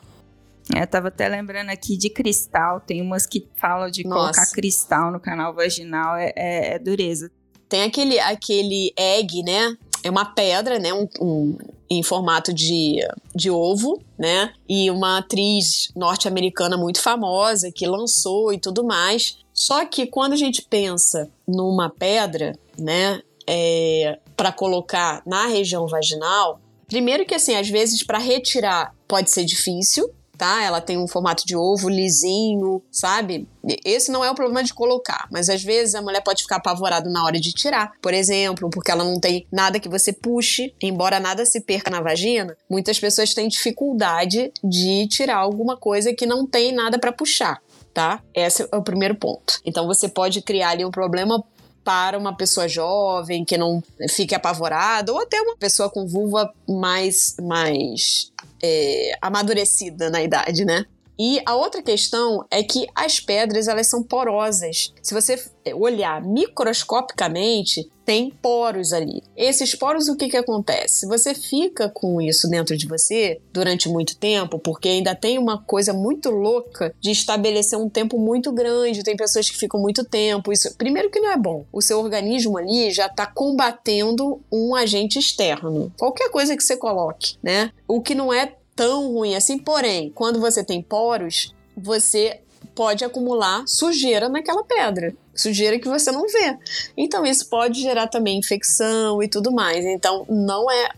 É, 0.73 0.83
eu 0.83 0.87
tava 0.87 1.09
até 1.09 1.29
lembrando 1.29 1.71
aqui 1.71 1.97
de 1.97 2.09
cristal, 2.09 2.81
tem 2.81 3.03
umas 3.03 3.27
que 3.27 3.47
falam 3.57 3.91
de 3.91 4.05
Nossa. 4.05 4.41
colocar 4.41 4.53
cristal 4.53 5.11
no 5.11 5.21
canal 5.21 5.53
vaginal, 5.55 6.17
é, 6.17 6.33
é, 6.37 6.75
é 6.75 6.79
dureza. 6.79 7.31
Tem 7.69 7.83
aquele, 7.83 8.19
aquele 8.19 8.93
egg, 8.97 9.43
né? 9.43 9.77
É 10.03 10.11
uma 10.11 10.25
pedra, 10.25 10.79
né? 10.79 10.93
Um, 10.93 11.09
um, 11.21 11.59
em 11.91 12.03
formato 12.03 12.53
de, 12.53 12.97
de 13.35 13.51
ovo, 13.51 14.01
né? 14.19 14.53
E 14.69 14.91
uma 14.91 15.19
atriz 15.19 15.91
norte-americana 15.95 16.77
muito 16.77 17.01
famosa 17.01 17.73
que 17.73 17.87
lançou 17.87 18.53
e 18.53 18.59
tudo 18.59 18.85
mais. 18.85 19.39
Só 19.53 19.85
que 19.85 20.07
quando 20.07 20.33
a 20.33 20.37
gente 20.37 20.63
pensa 20.63 21.31
numa 21.47 21.91
pedra, 21.91 22.53
né? 22.79 23.21
É, 23.47 24.19
para 24.37 24.51
colocar 24.51 25.23
na 25.27 25.47
região 25.47 25.87
vaginal, 25.87 26.61
primeiro 26.89 27.27
que 27.27 27.35
assim, 27.35 27.55
às 27.55 27.69
vezes 27.69 28.03
para 28.03 28.19
retirar 28.19 28.95
pode 29.07 29.31
ser 29.31 29.45
difícil, 29.45 30.11
tá? 30.37 30.63
Ela 30.63 30.81
tem 30.81 30.99
um 30.99 31.09
formato 31.09 31.47
de 31.47 31.57
ovo 31.57 31.89
lisinho, 31.89 32.83
sabe? 32.91 33.49
Esse 33.85 34.11
não 34.11 34.25
é 34.25 34.31
o 34.31 34.35
problema 34.35 34.63
de 34.63 34.75
colocar, 34.75 35.27
mas 35.31 35.49
às 35.49 35.63
vezes 35.63 35.95
a 35.95 36.03
mulher 36.03 36.23
pode 36.23 36.43
ficar 36.43 36.57
apavorada 36.57 37.09
na 37.09 37.25
hora 37.25 37.41
de 37.41 37.53
tirar, 37.53 37.93
por 38.03 38.13
exemplo, 38.13 38.69
porque 38.71 38.91
ela 38.91 39.05
não 39.05 39.19
tem 39.19 39.47
nada 39.51 39.81
que 39.81 39.89
você 39.89 40.13
puxe, 40.13 40.75
embora 40.83 41.19
nada 41.21 41.45
se 41.47 41.61
perca 41.61 41.91
na 41.91 42.01
vagina. 42.01 42.57
Muitas 42.69 42.99
pessoas 42.99 43.33
têm 43.35 43.49
dificuldade 43.49 44.53
de 44.63 45.07
tirar 45.09 45.37
alguma 45.37 45.77
coisa 45.77 46.15
que 46.15 46.27
não 46.27 46.47
tem 46.47 46.73
nada 46.73 46.99
para 46.99 47.13
puxar. 47.13 47.63
Tá? 47.93 48.21
Esse 48.35 48.67
é 48.73 48.77
o 48.77 48.83
primeiro 48.83 49.15
ponto. 49.15 49.61
Então 49.65 49.87
você 49.87 50.09
pode 50.09 50.43
criar 50.43 50.71
ali 50.71 50.85
um 50.85 50.91
problema 50.91 51.45
para 51.85 52.19
uma 52.19 52.35
pessoa 52.35 52.67
jovem 52.67 53.45
que 53.45 53.59
não 53.59 53.83
fique 54.11 54.35
apavorada, 54.35 55.13
ou 55.13 55.21
até 55.21 55.41
uma 55.41 55.57
pessoa 55.57 55.91
com 55.91 56.07
vulva 56.07 56.53
mais, 56.67 57.37
mais 57.41 58.33
é, 58.63 59.17
amadurecida 59.21 60.09
na 60.09 60.23
idade, 60.23 60.65
né? 60.65 60.87
E 61.19 61.41
a 61.47 61.55
outra 61.55 61.83
questão 61.83 62.45
é 62.51 62.63
que 62.63 62.87
as 62.95 63.21
pedras 63.21 63.69
elas 63.69 63.89
são 63.89 64.03
porosas. 64.03 64.93
Se 65.03 65.15
você 65.15 65.43
olhar 65.75 66.23
microscopicamente, 66.23 67.89
tem 68.05 68.31
poros 68.31 68.93
ali. 68.93 69.23
Esses 69.37 69.75
poros, 69.75 70.09
o 70.09 70.17
que 70.17 70.29
que 70.29 70.37
acontece? 70.37 71.07
Você 71.07 71.35
fica 71.35 71.89
com 71.89 72.21
isso 72.21 72.49
dentro 72.49 72.77
de 72.77 72.87
você 72.87 73.41
durante 73.53 73.89
muito 73.89 74.17
tempo, 74.17 74.59
porque 74.59 74.89
ainda 74.89 75.15
tem 75.15 75.39
uma 75.39 75.63
coisa 75.63 75.93
muito 75.93 76.31
louca 76.31 76.95
de 77.01 77.11
estabelecer 77.11 77.79
um 77.79 77.89
tempo 77.89 78.19
muito 78.19 78.53
grande. 78.53 79.03
Tem 79.03 79.17
pessoas 79.17 79.49
que 79.49 79.57
ficam 79.57 79.81
muito 79.81 80.05
tempo. 80.05 80.53
Isso, 80.53 80.75
primeiro 80.77 81.11
que 81.11 81.21
não 81.21 81.31
é 81.31 81.37
bom. 81.37 81.65
O 81.73 81.81
seu 81.81 81.99
organismo 81.99 82.59
ali 82.59 82.91
já 82.91 83.07
está 83.07 83.27
combatendo 83.27 84.41
um 84.53 84.75
agente 84.75 85.19
externo. 85.19 85.93
Qualquer 85.99 86.31
coisa 86.31 86.57
que 86.57 86.63
você 86.63 86.77
coloque, 86.77 87.37
né? 87.43 87.73
O 87.89 88.03
que 88.03 88.15
não 88.15 88.33
é 88.33 88.55
tão 88.75 89.13
ruim 89.13 89.35
assim. 89.35 89.59
Porém, 89.59 90.11
quando 90.11 90.41
você 90.41 90.65
tem 90.65 90.83
poros, 90.83 91.55
você 91.77 92.41
pode 92.75 93.05
acumular 93.05 93.65
sujeira 93.67 94.29
naquela 94.29 94.65
pedra. 94.65 95.15
Sujeira 95.35 95.79
que 95.79 95.89
você 95.89 96.11
não 96.11 96.27
vê. 96.29 96.59
Então, 96.97 97.25
isso 97.25 97.49
pode 97.49 97.81
gerar 97.81 98.09
também 98.09 98.39
infecção 98.39 99.23
e 99.23 99.29
tudo 99.29 99.53
mais. 99.53 99.85
Então, 99.85 100.25
não 100.29 100.71
é 100.71 100.91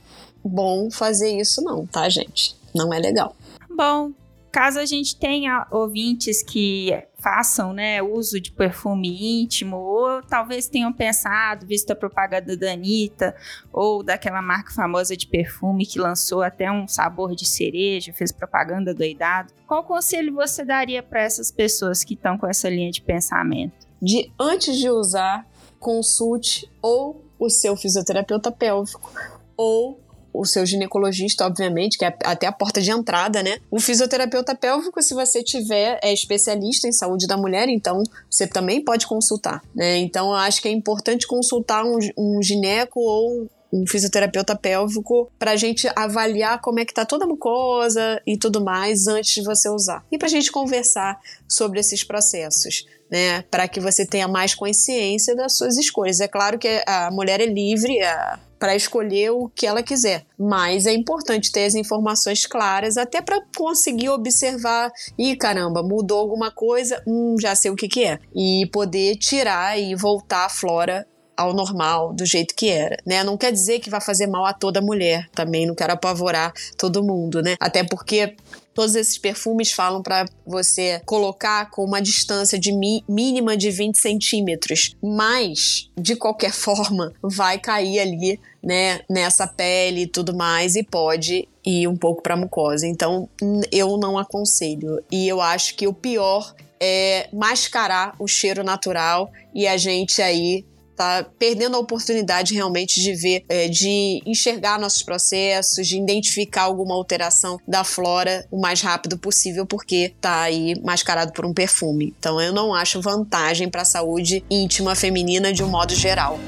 bom 0.45 0.91
fazer 0.91 1.31
isso, 1.39 1.63
não, 1.63 1.87
tá, 1.87 2.09
gente? 2.09 2.55
Não 2.75 2.93
é 2.93 2.99
legal. 2.99 3.35
Bom, 3.71 4.13
caso 4.53 4.79
a 4.79 4.87
gente 4.87 5.17
tenha 5.17 5.67
ouvintes 5.71 6.43
que 6.43 6.93
façam 7.27 7.73
né, 7.73 8.01
uso 8.01 8.41
de 8.41 8.53
perfume 8.53 9.43
íntimo, 9.43 9.77
ou 9.77 10.23
talvez 10.23 10.69
tenham 10.69 10.93
pensado, 10.93 11.67
visto 11.67 11.91
a 11.91 11.97
propaganda 11.97 12.57
da 12.57 12.71
Anitta, 12.71 13.35
ou 13.73 14.01
daquela 14.05 14.41
marca 14.41 14.73
famosa 14.73 15.17
de 15.17 15.27
perfume 15.27 15.85
que 15.85 15.99
lançou 15.99 16.41
até 16.41 16.71
um 16.71 16.87
sabor 16.87 17.35
de 17.35 17.45
cereja, 17.45 18.13
fez 18.13 18.31
propaganda 18.31 18.95
doidado. 18.95 19.53
Qual 19.67 19.83
conselho 19.83 20.35
você 20.35 20.65
daria 20.65 21.03
para 21.03 21.21
essas 21.21 21.51
pessoas 21.51 22.05
que 22.05 22.15
estão 22.15 22.39
com 22.39 22.47
essa 22.47 22.69
linha 22.69 22.93
de 22.93 23.03
pensamento? 23.03 23.75
De 24.01 24.31
antes 24.39 24.77
de 24.77 24.89
usar, 24.89 25.45
consulte 25.81 26.71
ou 26.81 27.25
o 27.41 27.51
seu 27.51 27.77
fisioterapeuta 27.77 28.53
pélvico 28.53 29.11
ou 29.57 29.99
o 30.39 30.45
seu 30.45 30.67
ginecologista, 30.67 31.47
obviamente, 31.47 31.97
que 31.97 32.05
é 32.05 32.17
até 32.25 32.47
a 32.47 32.53
porta 32.53 32.81
de 32.81 32.91
entrada, 32.91 33.43
né? 33.43 33.59
O 33.71 33.81
fisioterapeuta 33.81 34.55
pélvico, 34.55 35.03
se 35.03 35.15
você 35.15 35.43
tiver, 35.43 35.99
é 36.03 36.13
especialista 36.13 36.87
em 36.87 36.93
saúde 36.93 37.27
da 37.27 37.37
mulher, 37.37 37.69
então 37.69 38.03
você 38.31 38.47
também 38.47 38.85
pode 38.85 39.07
consultar, 39.07 39.63
né? 39.75 39.97
Então 39.99 40.29
eu 40.29 40.35
acho 40.35 40.61
que 40.61 40.69
é 40.69 40.71
importante 40.71 41.27
consultar 41.27 41.85
um, 41.85 41.99
um 42.17 42.43
gineco 42.43 43.01
ou 43.01 43.49
um 43.73 43.87
fisioterapeuta 43.87 44.57
pélvico 44.57 45.31
para 45.39 45.53
a 45.53 45.57
gente 45.57 45.89
avaliar 45.95 46.61
como 46.61 46.81
é 46.81 46.85
que 46.85 46.95
tá 46.95 47.05
toda 47.05 47.25
a 47.25 47.29
mucosa 47.29 48.21
e 48.27 48.37
tudo 48.37 48.63
mais 48.63 49.07
antes 49.07 49.35
de 49.35 49.43
você 49.43 49.69
usar. 49.69 50.05
E 50.11 50.17
para 50.19 50.27
a 50.27 50.31
gente 50.31 50.53
conversar 50.53 51.19
sobre 51.49 51.81
esses 51.81 52.05
processos. 52.05 52.87
Né, 53.09 53.43
para 53.43 53.69
que 53.69 53.79
você 53.79 54.05
tenha 54.05 54.27
mais 54.27 54.53
consciência 54.53 55.37
das 55.37 55.57
suas 55.57 55.77
escolhas. 55.77 56.19
É 56.19 56.27
claro 56.27 56.59
que 56.59 56.83
a 56.89 57.09
mulher 57.13 57.41
é 57.41 57.47
livre, 57.47 58.03
a, 58.03 58.37
para 58.59 58.77
escolher 58.77 59.31
o 59.31 59.49
que 59.55 59.67
ela 59.67 59.83
quiser. 59.83 60.25
Mas 60.39 60.87
é 60.87 60.93
importante 60.93 61.53
ter 61.53 61.65
as 61.65 61.75
informações 61.75 62.47
claras, 62.47 62.97
até 62.97 63.21
para 63.21 63.43
conseguir 63.57 64.09
observar. 64.09 64.91
e 65.19 65.37
caramba, 65.37 65.83
mudou 65.83 66.19
alguma 66.19 66.51
coisa? 66.51 67.03
Hum, 67.07 67.37
já 67.41 67.55
sei 67.55 67.71
o 67.71 67.77
que, 67.77 67.89
que 67.89 68.05
é. 68.05 68.19
E 68.35 68.69
poder 68.73 69.17
tirar 69.17 69.79
e 69.79 69.95
voltar 69.95 70.47
a 70.47 70.49
flora 70.49 71.07
ao 71.37 71.53
normal, 71.53 72.15
do 72.15 72.25
jeito 72.25 72.55
que 72.55 72.71
era, 72.71 72.97
né? 73.05 73.23
Não 73.23 73.37
quer 73.37 73.53
dizer 73.53 73.79
que 73.81 73.91
vai 73.91 74.01
fazer 74.01 74.27
mal 74.27 74.47
a 74.47 74.55
toda 74.55 74.81
mulher, 74.81 75.29
também 75.35 75.67
não 75.67 75.75
quero 75.75 75.93
apavorar 75.93 76.53
todo 76.79 77.05
mundo, 77.05 77.43
né? 77.43 77.57
Até 77.61 77.85
porque 77.85 78.35
Todos 78.77 78.95
esses 78.95 79.17
perfumes 79.17 79.73
falam 79.73 80.03
para 80.03 80.27
você 80.47 81.01
colocar 81.07 81.71
com 81.71 81.83
uma 81.83 82.01
distância 82.01 82.59
de 82.59 82.71
mínima 83.09 83.57
de 83.57 83.71
20 83.71 83.97
centímetros, 83.97 84.95
mas 85.03 85.91
de 85.99 86.15
qualquer 86.15 86.53
forma 86.55 87.15
vai 87.23 87.59
cair 87.59 87.99
ali, 87.99 88.39
né, 88.63 89.01
nessa 89.09 89.47
pele 89.47 90.03
e 90.03 90.07
tudo 90.07 90.37
mais 90.37 90.77
e 90.77 90.83
pode 90.83 91.49
ir 91.65 91.89
um 91.89 91.97
pouco 91.97 92.23
para 92.23 92.37
mucosa. 92.37 92.87
Então 92.87 93.31
eu 93.73 93.97
não 93.97 94.19
aconselho 94.19 95.03
e 95.11 95.27
eu 95.27 95.41
acho 95.41 95.75
que 95.75 95.87
o 95.87 95.95
pior 95.95 96.55
é 96.79 97.31
mascarar 97.33 98.15
o 98.19 98.29
cheiro 98.29 98.63
natural 98.63 99.33
e 99.55 99.67
a 99.67 99.79
gente 99.79 100.21
aí 100.21 100.67
tá 100.97 101.27
perdendo 101.39 101.77
a 101.77 101.81
oportunidade 101.81 102.55
realmente 102.55 103.01
de 103.01 103.15
ver, 103.15 103.45
é, 103.49 103.69
de 103.69 104.21
enxergar 104.27 104.79
nossos 104.79 105.03
processos, 105.03 105.87
de 105.87 105.99
identificar 105.99 106.63
alguma 106.63 106.95
alteração 106.95 107.59
da 107.67 107.85
flora 107.85 108.47
o 108.51 108.61
mais 108.61 108.81
rápido 108.81 109.19
possível, 109.19 109.67
porque 109.67 110.15
tá 110.21 110.41
aí 110.41 110.75
mascarado 110.83 111.33
por 111.33 111.45
um 111.45 111.53
perfume. 111.53 112.15
Então 112.19 112.41
eu 112.41 112.53
não 112.53 112.75
acho 112.75 113.01
vantagem 113.01 113.69
para 113.69 113.83
a 113.83 113.85
saúde 113.85 114.45
íntima 114.51 114.95
feminina 114.95 115.53
de 115.53 115.63
um 115.63 115.69
modo 115.69 115.95
geral. 115.95 116.39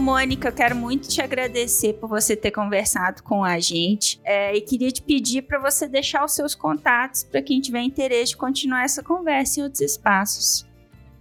Mônica, 0.00 0.48
eu 0.48 0.52
quero 0.52 0.74
muito 0.74 1.06
te 1.08 1.20
agradecer 1.20 1.92
por 1.94 2.08
você 2.08 2.34
ter 2.34 2.50
conversado 2.50 3.22
com 3.22 3.44
a 3.44 3.60
gente 3.60 4.18
é, 4.24 4.56
e 4.56 4.60
queria 4.62 4.90
te 4.90 5.02
pedir 5.02 5.42
para 5.42 5.58
você 5.58 5.86
deixar 5.86 6.24
os 6.24 6.32
seus 6.32 6.54
contatos 6.54 7.22
para 7.22 7.42
quem 7.42 7.60
tiver 7.60 7.82
interesse 7.82 8.30
de 8.32 8.38
continuar 8.38 8.84
essa 8.84 9.02
conversa 9.02 9.60
em 9.60 9.62
outros 9.64 9.82
espaços. 9.82 10.66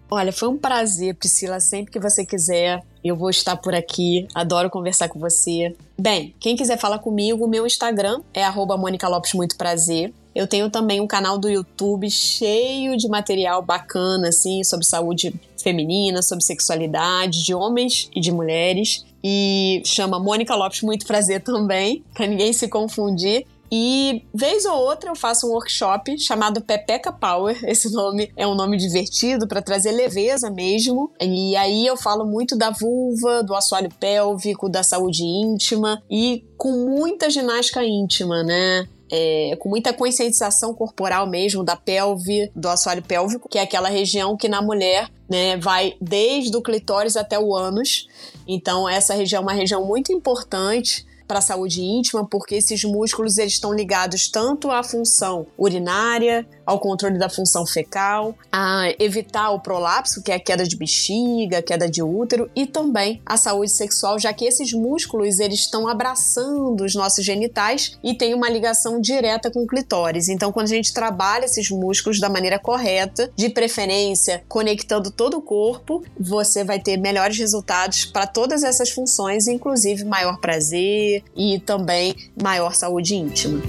Olha, 0.09 0.33
foi 0.33 0.47
um 0.47 0.57
prazer, 0.57 1.13
Priscila. 1.15 1.59
Sempre 1.59 1.91
que 1.91 1.99
você 1.99 2.25
quiser, 2.25 2.81
eu 3.03 3.15
vou 3.15 3.29
estar 3.29 3.55
por 3.57 3.75
aqui. 3.75 4.27
Adoro 4.33 4.69
conversar 4.69 5.07
com 5.07 5.19
você. 5.19 5.75
Bem, 5.99 6.33
quem 6.39 6.55
quiser 6.55 6.79
falar 6.79 6.97
comigo, 6.97 7.47
meu 7.47 7.67
Instagram 7.67 8.21
é 8.33 8.49
Mônica 8.49 9.07
Lopes 9.07 9.33
Muito 9.33 9.55
Prazer. 9.55 10.11
Eu 10.39 10.47
tenho 10.47 10.69
também 10.69 11.01
um 11.01 11.05
canal 11.05 11.37
do 11.37 11.49
YouTube 11.49 12.09
cheio 12.09 12.95
de 12.95 13.09
material 13.09 13.61
bacana, 13.61 14.29
assim, 14.29 14.63
sobre 14.63 14.85
saúde 14.85 15.37
feminina, 15.61 16.21
sobre 16.21 16.45
sexualidade, 16.45 17.43
de 17.43 17.53
homens 17.53 18.09
e 18.15 18.21
de 18.21 18.31
mulheres. 18.31 19.05
E 19.21 19.81
chama 19.85 20.17
Mônica 20.17 20.55
Lopes 20.55 20.81
Muito 20.81 21.05
Prazer 21.05 21.43
também, 21.43 22.05
para 22.15 22.25
ninguém 22.25 22.53
se 22.53 22.69
confundir. 22.69 23.45
E 23.69 24.23
vez 24.33 24.63
ou 24.63 24.77
outra 24.77 25.09
eu 25.09 25.15
faço 25.15 25.45
um 25.45 25.51
workshop 25.51 26.17
chamado 26.17 26.61
Pepeca 26.61 27.11
Power. 27.11 27.59
Esse 27.67 27.91
nome 27.91 28.31
é 28.37 28.47
um 28.47 28.55
nome 28.55 28.77
divertido 28.77 29.45
para 29.45 29.61
trazer 29.61 29.91
leveza 29.91 30.49
mesmo. 30.49 31.11
E 31.19 31.53
aí 31.57 31.85
eu 31.85 31.97
falo 31.97 32.25
muito 32.25 32.57
da 32.57 32.69
vulva, 32.69 33.43
do 33.43 33.53
assoalho 33.53 33.89
pélvico, 33.99 34.69
da 34.69 34.83
saúde 34.83 35.25
íntima 35.25 36.01
e 36.09 36.45
com 36.57 36.71
muita 36.71 37.29
ginástica 37.29 37.83
íntima, 37.83 38.41
né? 38.41 38.87
É, 39.11 39.55
com 39.59 39.69
muita 39.69 39.93
conscientização 39.93 40.73
corporal 40.73 41.27
mesmo 41.27 41.63
da 41.63 41.75
pelve, 41.75 42.51
do 42.55 42.69
assoalho 42.69 43.01
pélvico, 43.01 43.49
que 43.49 43.57
é 43.57 43.61
aquela 43.61 43.89
região 43.89 44.37
que 44.37 44.47
na 44.47 44.61
mulher 44.61 45.09
né, 45.29 45.57
vai 45.57 45.95
desde 45.99 46.55
o 46.55 46.61
clitóris 46.61 47.17
até 47.17 47.39
o 47.39 47.55
ânus. 47.55 48.07
Então 48.47 48.87
essa 48.87 49.13
região 49.13 49.41
é 49.41 49.43
uma 49.43 49.53
região 49.53 49.85
muito 49.85 50.11
importante 50.11 51.05
para 51.29 51.37
a 51.37 51.43
saúde 51.43 51.83
íntima, 51.83 52.25
porque 52.25 52.55
esses 52.55 52.83
músculos 52.83 53.37
eles 53.37 53.53
estão 53.53 53.71
ligados 53.71 54.27
tanto 54.27 54.71
à 54.71 54.81
função 54.81 55.45
urinária, 55.55 56.43
ao 56.65 56.79
controle 56.79 57.19
da 57.19 57.29
função 57.29 57.67
fecal, 57.67 58.35
a 58.51 58.91
evitar 58.97 59.51
o 59.51 59.59
prolapso, 59.59 60.23
que 60.23 60.31
é 60.31 60.35
a 60.35 60.39
queda 60.39 60.65
de 60.65 60.75
bexiga, 60.75 61.61
queda 61.61 61.87
de 61.87 62.01
útero, 62.01 62.49
e 62.55 62.65
também 62.65 63.21
a 63.23 63.37
saúde 63.37 63.71
sexual, 63.71 64.17
já 64.17 64.33
que 64.33 64.43
esses 64.43 64.73
músculos 64.73 65.39
eles 65.39 65.59
estão 65.59 65.87
abraçando 65.87 66.83
os 66.83 66.95
nossos 66.95 67.23
genitais 67.23 67.99
e 68.03 68.15
tem 68.15 68.33
uma 68.33 68.49
ligação 68.49 68.99
direta 68.99 69.51
com 69.51 69.63
o 69.63 69.67
clitóris. 69.67 70.29
Então, 70.29 70.51
quando 70.51 70.65
a 70.65 70.75
gente 70.75 70.91
trabalha 70.91 71.45
esses 71.45 71.69
músculos 71.69 72.19
da 72.19 72.27
maneira 72.27 72.57
correta, 72.57 73.31
de 73.35 73.49
preferência 73.49 74.43
conectando 74.47 75.11
todo 75.11 75.37
o 75.37 75.41
corpo, 75.43 76.03
você 76.19 76.63
vai 76.63 76.79
ter 76.79 76.97
melhores 76.97 77.37
resultados 77.37 78.05
para 78.05 78.25
todas 78.25 78.63
essas 78.63 78.89
funções, 78.89 79.47
inclusive 79.47 80.03
maior 80.03 80.39
prazer, 80.39 81.18
e 81.35 81.59
também 81.59 82.15
maior 82.41 82.73
saúde 82.73 83.15
íntima. 83.15 83.61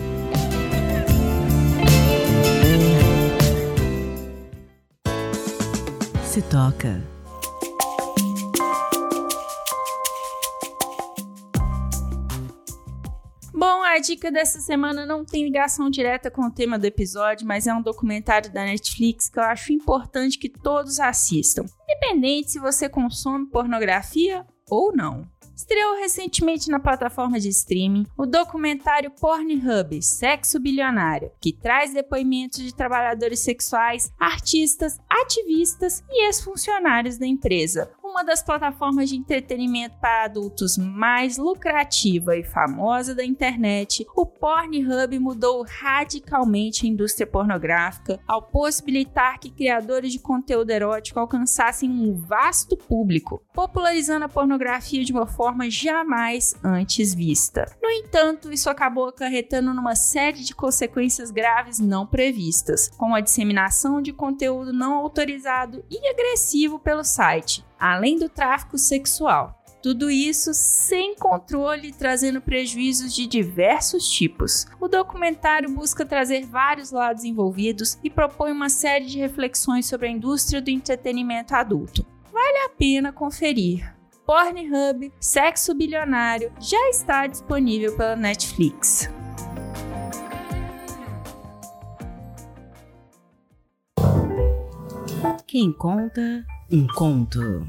Se 6.25 6.43
toca. 6.43 7.03
Bom, 13.53 13.83
a 13.83 13.99
dica 13.99 14.33
dessa 14.33 14.59
semana 14.59 15.05
não 15.05 15.23
tem 15.23 15.45
ligação 15.45 15.91
direta 15.91 16.31
com 16.31 16.47
o 16.47 16.51
tema 16.51 16.79
do 16.79 16.87
episódio, 16.87 17.47
mas 17.47 17.67
é 17.67 17.75
um 17.75 17.83
documentário 17.83 18.51
da 18.51 18.65
Netflix 18.65 19.29
que 19.29 19.39
eu 19.39 19.43
acho 19.43 19.71
importante 19.71 20.39
que 20.39 20.49
todos 20.49 20.99
assistam, 20.99 21.67
independente 21.83 22.53
se 22.53 22.59
você 22.59 22.89
consome 22.89 23.51
pornografia 23.51 24.47
ou 24.71 24.97
não. 24.97 25.29
Estreou 25.61 25.95
recentemente 25.97 26.71
na 26.71 26.81
plataforma 26.81 27.39
de 27.39 27.51
streaming 27.51 28.07
o 28.17 28.25
documentário 28.25 29.11
Pornhub 29.11 30.01
Sexo 30.01 30.59
Bilionário, 30.59 31.31
que 31.39 31.53
traz 31.53 31.93
depoimentos 31.93 32.63
de 32.63 32.75
trabalhadores 32.75 33.41
sexuais, 33.41 34.11
artistas, 34.19 34.99
ativistas 35.07 36.03
e 36.09 36.27
ex-funcionários 36.27 37.19
da 37.19 37.27
empresa. 37.27 37.91
Uma 38.11 38.25
das 38.25 38.43
plataformas 38.43 39.09
de 39.09 39.15
entretenimento 39.15 39.97
para 40.01 40.25
adultos 40.25 40.77
mais 40.77 41.39
lucrativa 41.39 42.37
e 42.37 42.43
famosa 42.43 43.15
da 43.15 43.25
internet, 43.25 44.05
o 44.17 44.27
Pornhub 44.27 45.17
mudou 45.21 45.65
radicalmente 45.65 46.85
a 46.85 46.89
indústria 46.89 47.25
pornográfica 47.25 48.19
ao 48.27 48.43
possibilitar 48.43 49.39
que 49.39 49.49
criadores 49.49 50.13
de 50.13 50.19
conteúdo 50.19 50.71
erótico 50.71 51.21
alcançassem 51.21 51.89
um 51.89 52.13
vasto 52.17 52.77
público, 52.77 53.45
popularizando 53.55 54.25
a 54.25 54.29
pornografia 54.29 55.05
de 55.05 55.13
uma 55.13 55.27
forma 55.27 55.71
jamais 55.71 56.53
antes 56.65 57.15
vista. 57.15 57.65
No 57.81 57.89
entanto, 57.89 58.53
isso 58.53 58.69
acabou 58.69 59.07
acarretando 59.07 59.73
numa 59.73 59.95
série 59.95 60.43
de 60.43 60.53
consequências 60.53 61.31
graves 61.31 61.79
não 61.79 62.05
previstas, 62.05 62.89
como 62.89 63.15
a 63.15 63.21
disseminação 63.21 64.03
de 64.03 64.13
conteúdo 64.13 64.73
não 64.73 64.95
autorizado 64.95 65.85
e 65.89 66.09
agressivo 66.09 66.77
pelo 66.77 67.05
site, 67.05 67.65
além 67.81 68.19
do 68.19 68.29
tráfico 68.29 68.77
sexual. 68.77 69.57
Tudo 69.83 70.11
isso 70.11 70.51
sem 70.53 71.17
controle, 71.17 71.91
trazendo 71.91 72.43
prejuízos 72.43 73.15
de 73.15 73.27
diversos 73.27 74.07
tipos. 74.07 74.67
O 74.79 74.89
documentário 74.89 75.71
busca 75.71 76.05
trazer 76.05 76.45
vários 76.45 76.91
lados 76.91 77.25
envolvidos 77.25 77.99
e 78.05 78.11
propõe 78.11 78.53
uma 78.53 78.69
série 78.69 79.07
de 79.07 79.19
reflexões 79.19 79.87
sobre 79.87 80.09
a 80.09 80.11
indústria 80.11 80.61
do 80.61 80.69
entretenimento 80.69 81.55
adulto. 81.55 82.05
Vale 82.31 82.59
a 82.67 82.69
pena 82.69 83.11
conferir. 83.11 83.91
Pornhub 84.27 85.11
Sexo 85.19 85.75
Bilionário 85.75 86.53
já 86.61 86.91
está 86.91 87.27
disponível 87.27 87.97
pela 87.97 88.15
Netflix. 88.15 89.11
Quem 95.47 95.73
conta 95.73 96.45
um 96.73 96.87
conto. 96.87 97.67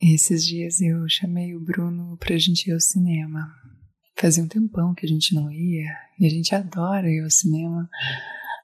Esses 0.00 0.44
dias 0.44 0.80
eu 0.80 1.08
chamei 1.08 1.54
o 1.54 1.60
Bruno 1.60 2.18
pra 2.18 2.36
gente 2.36 2.68
ir 2.68 2.72
ao 2.72 2.80
cinema. 2.80 3.50
Fazia 4.18 4.44
um 4.44 4.48
tempão 4.48 4.94
que 4.94 5.06
a 5.06 5.08
gente 5.08 5.34
não 5.34 5.50
ia 5.50 5.90
e 6.18 6.26
a 6.26 6.28
gente 6.28 6.54
adora 6.54 7.10
ir 7.10 7.22
ao 7.22 7.30
cinema. 7.30 7.88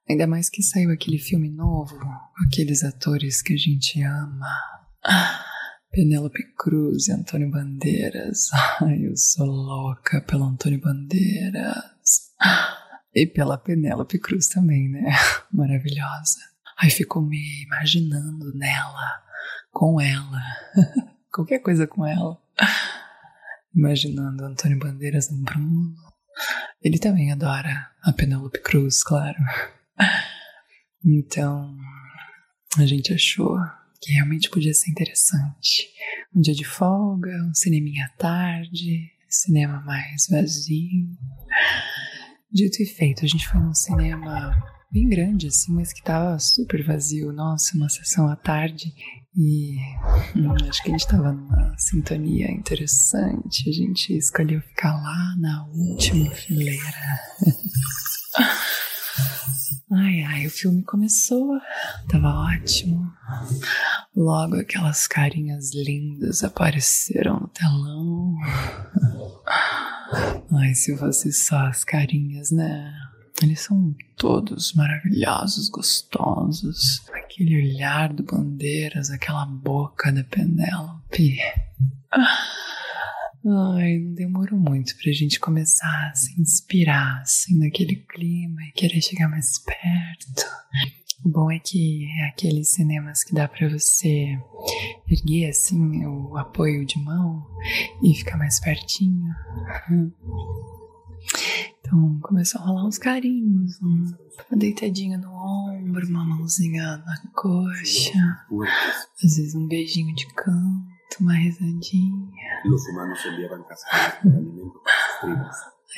Ainda 0.09 0.27
mais 0.27 0.51
que 0.51 0.63
saiu 0.63 0.91
aquele 0.91 1.19
filme 1.19 1.49
novo, 1.49 1.99
aqueles 2.47 2.85
atores 2.85 3.41
que 3.41 3.55
a 3.55 3.57
gente 3.57 4.03
ama. 4.03 4.47
Penélope 5.91 6.43
Cruz 6.57 7.09
e 7.09 7.13
Antônio 7.13 7.51
Bandeiras. 7.51 8.51
Ai, 8.81 9.07
eu 9.07 9.17
sou 9.17 9.47
louca 9.47 10.21
pelo 10.23 10.45
Antônio 10.45 10.81
Bandeiras. 10.81 12.33
E 13.15 13.27
pela 13.27 13.59
Penélope 13.59 14.19
Cruz 14.19 14.49
também, 14.49 14.89
né? 14.89 15.05
Maravilhosa. 15.53 16.39
Aí 16.79 16.91
fico 16.91 17.21
me 17.21 17.65
imaginando 17.65 18.55
nela, 18.55 19.23
com 19.71 20.01
ela. 20.01 20.41
Qualquer 21.33 21.61
coisa 21.61 21.87
com 21.87 22.07
ela 22.07 22.39
imaginando 23.75 24.45
Antônio 24.45 24.79
Bandeiras 24.79 25.31
no 25.31 25.43
Bruno. 25.43 25.95
Ele 26.83 26.99
também 26.99 27.33
adora 27.33 27.91
a 28.03 28.13
Penélope 28.13 28.61
Cruz, 28.61 29.03
claro. 29.03 29.39
Então, 31.05 31.77
a 32.79 32.87
gente 32.87 33.13
achou 33.13 33.57
que 34.01 34.13
realmente 34.13 34.51
podia 34.51 34.75
ser 34.75 34.91
interessante. 34.91 35.89
Um 36.35 36.41
dia 36.41 36.55
de 36.55 36.65
folga, 36.65 37.31
um 37.45 37.55
cineminha 37.55 38.07
à 38.07 38.09
tarde, 38.19 39.11
cinema 39.29 39.81
mais 39.81 40.27
vazio. 40.29 41.09
Dito 42.51 42.83
e 42.83 42.87
feito, 42.87 43.25
a 43.25 43.29
gente 43.29 43.49
foi 43.49 43.61
num 43.61 43.75
cinema 43.75 44.55
bem 44.93 45.09
grande, 45.09 45.47
assim, 45.47 45.73
mas 45.73 45.93
que 45.93 46.03
tava 46.03 46.39
super 46.39 46.85
vazio. 46.85 47.33
Nossa, 47.33 47.77
uma 47.77 47.89
sessão 47.89 48.29
à 48.29 48.37
tarde. 48.37 48.95
E 49.35 49.79
hum, 50.37 50.53
acho 50.69 50.83
que 50.83 50.91
a 50.91 50.93
gente 50.93 51.07
tava 51.07 51.33
numa 51.33 51.75
sintonia 51.79 52.51
interessante. 52.51 53.69
A 53.69 53.73
gente 53.73 54.15
escolheu 54.15 54.61
ficar 54.61 54.93
lá 54.93 55.35
na 55.39 55.67
última 55.69 56.31
fileira. 56.31 56.83
Ai, 59.95 60.23
ai, 60.23 60.47
o 60.47 60.51
filme 60.51 60.83
começou, 60.83 61.61
tava 62.09 62.29
ótimo. 62.29 63.13
Logo 64.17 64.57
aquelas 64.57 65.07
carinhas 65.07 65.75
lindas 65.75 66.43
apareceram 66.43 67.41
no 67.41 67.49
telão. 67.49 68.35
Ai, 70.51 70.75
se 70.75 70.97
fosse 70.97 71.31
só 71.31 71.67
as 71.67 71.85
carinhas, 71.85 72.51
né? 72.51 72.91
Eles 73.43 73.61
são 73.61 73.95
todos 74.17 74.73
maravilhosos, 74.75 75.69
gostosos. 75.69 77.03
Aquele 77.13 77.57
olhar 77.57 78.13
do 78.13 78.23
Bandeiras, 78.23 79.11
aquela 79.11 79.45
boca 79.45 80.13
da 80.13 80.23
Penélope. 80.23 81.39
Ai, 83.45 83.99
não 83.99 84.15
demorou 84.15 84.59
muito 84.59 84.97
pra 84.97 85.13
gente 85.13 85.41
começar 85.41 86.11
a 86.11 86.15
se 86.15 86.41
inspirar 86.41 87.21
assim 87.23 87.59
naquele 87.59 87.97
clima 87.97 88.63
e 88.63 88.73
querer 88.73 89.01
chegar 89.03 89.29
mais 89.29 89.59
perto. 89.59 90.47
O 91.25 91.29
bom 91.29 91.51
é 91.51 91.59
que 91.59 92.07
é 92.21 92.29
aqueles 92.29 92.73
cinemas 92.73 93.25
que 93.25 93.35
dá 93.35 93.49
para 93.49 93.69
você 93.69 94.39
erguer 95.09 95.51
assim 95.51 96.05
o 96.07 96.37
apoio 96.37 96.85
de 96.85 96.99
mão 96.99 97.45
e 98.03 98.15
ficar 98.15 98.37
mais 98.37 98.61
pertinho. 98.61 99.33
Então 101.93 102.19
começou 102.23 102.59
a 102.63 102.65
rolar 102.65 102.87
uns 102.87 102.97
carinhos, 102.97 103.79
um, 103.83 104.07
uma 104.51 104.59
deitadinha 104.59 105.19
no 105.19 105.31
ombro, 105.31 106.09
uma 106.09 106.25
mãozinha 106.25 106.97
na 106.97 107.23
coxa, 107.35 108.19
às 109.23 109.37
vezes 109.37 109.55
um 109.55 109.69
beijinho 109.69 110.15
de 110.15 110.27
canto, 110.35 110.87
uma 111.21 111.35
risadinha. 111.35 112.33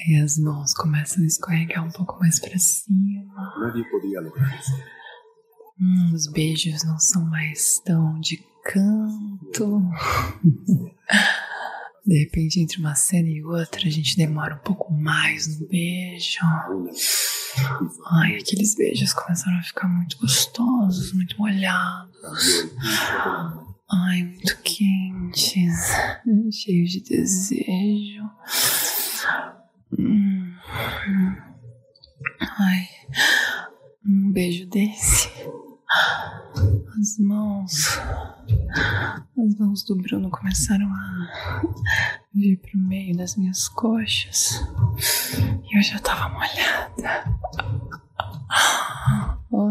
Aí 0.00 0.16
as 0.20 0.36
mãos 0.36 0.74
começam 0.74 1.22
a 1.22 1.26
escorregar 1.26 1.86
um 1.86 1.92
pouco 1.92 2.18
mais 2.18 2.40
para 2.40 2.58
cima. 2.58 3.54
Hum, 5.80 6.10
os 6.12 6.26
beijos 6.32 6.82
não 6.82 6.98
são 6.98 7.24
mais 7.24 7.78
tão 7.84 8.18
de 8.18 8.44
canto. 8.64 9.80
De 12.06 12.18
repente, 12.18 12.60
entre 12.60 12.78
uma 12.78 12.94
cena 12.94 13.30
e 13.30 13.42
outra, 13.42 13.86
a 13.86 13.90
gente 13.90 14.16
demora 14.16 14.56
um 14.56 14.58
pouco 14.58 14.92
mais 14.92 15.46
no 15.58 15.66
beijo. 15.66 16.38
Ai, 18.10 18.36
aqueles 18.36 18.74
beijos 18.74 19.14
começaram 19.14 19.58
a 19.58 19.62
ficar 19.62 19.88
muito 19.88 20.18
gostosos, 20.18 21.14
muito 21.14 21.38
molhados. 21.38 22.70
Ai, 23.90 24.22
muito 24.22 24.58
quentes, 24.62 25.72
cheios 26.52 26.90
de 26.90 27.00
desejo. 27.00 28.24
Hum. 29.98 30.54
Ai, 32.58 32.88
um 34.06 34.30
beijo 34.30 34.66
desse. 34.66 35.30
As 37.00 37.18
mãos, 37.18 37.98
as 39.36 39.58
mãos 39.58 39.84
do 39.84 39.96
Bruno 39.96 40.30
começaram 40.30 40.86
a 40.86 41.62
vir 42.34 42.56
pro 42.58 42.78
meio 42.78 43.16
das 43.16 43.36
minhas 43.36 43.68
coxas 43.68 44.60
e 45.64 45.76
eu 45.76 45.82
já 45.82 45.98
tava 45.98 46.28
molhada. 46.28 47.24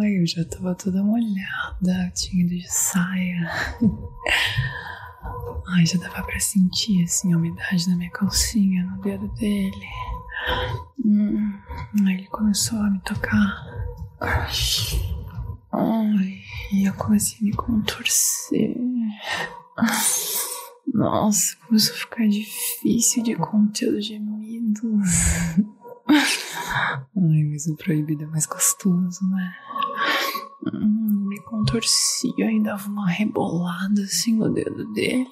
Ai, 0.01 0.19
eu 0.19 0.27
já 0.27 0.45
tava 0.45 0.75
toda 0.75 1.03
molhada, 1.03 2.11
tinha 2.13 2.45
ido 2.45 2.55
de 2.55 2.71
saia. 2.71 3.51
Ai, 5.67 5.85
já 5.85 5.97
dava 5.97 6.23
pra 6.23 6.39
sentir 6.39 7.03
assim 7.03 7.33
a 7.33 7.37
umidade 7.37 7.89
da 7.89 7.95
minha 7.95 8.11
calcinha 8.11 8.83
no 8.83 9.01
dedo 9.01 9.27
dele. 9.35 9.87
Hum, 11.03 11.57
aí 12.05 12.13
ele 12.13 12.27
começou 12.27 12.79
a 12.79 12.89
me 12.89 12.99
tocar. 12.99 13.65
Ai, 15.75 16.85
eu 16.85 16.93
comecei 16.93 17.39
a 17.41 17.43
me 17.45 17.51
contorcer. 17.51 18.77
Nossa, 20.93 21.57
começou 21.65 21.95
a 21.95 21.97
ficar 21.97 22.27
difícil 22.27 23.23
de 23.23 23.35
conter 23.35 23.91
os 23.91 24.05
gemidos. 24.05 24.83
Ai, 26.07 27.43
mas 27.49 27.65
o 27.65 27.75
proibido 27.75 28.23
é 28.23 28.27
mais 28.27 28.45
gostoso, 28.45 29.27
né? 29.31 29.55
Hum, 30.71 31.25
me 31.27 31.41
contorcia 31.41 32.51
e 32.51 32.61
dava 32.61 32.87
uma 32.87 33.09
rebolada 33.09 34.03
assim 34.03 34.35
no 34.35 34.53
dedo 34.53 34.85
dele 34.93 35.31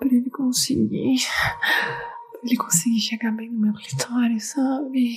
pra 0.00 0.08
ele 0.08 0.30
conseguir 0.30 1.16
ele 2.44 2.56
conseguir 2.56 3.00
chegar 3.00 3.32
bem 3.32 3.50
no 3.50 3.58
meu 3.58 3.72
clitóris, 3.72 4.50
sabe? 4.50 5.16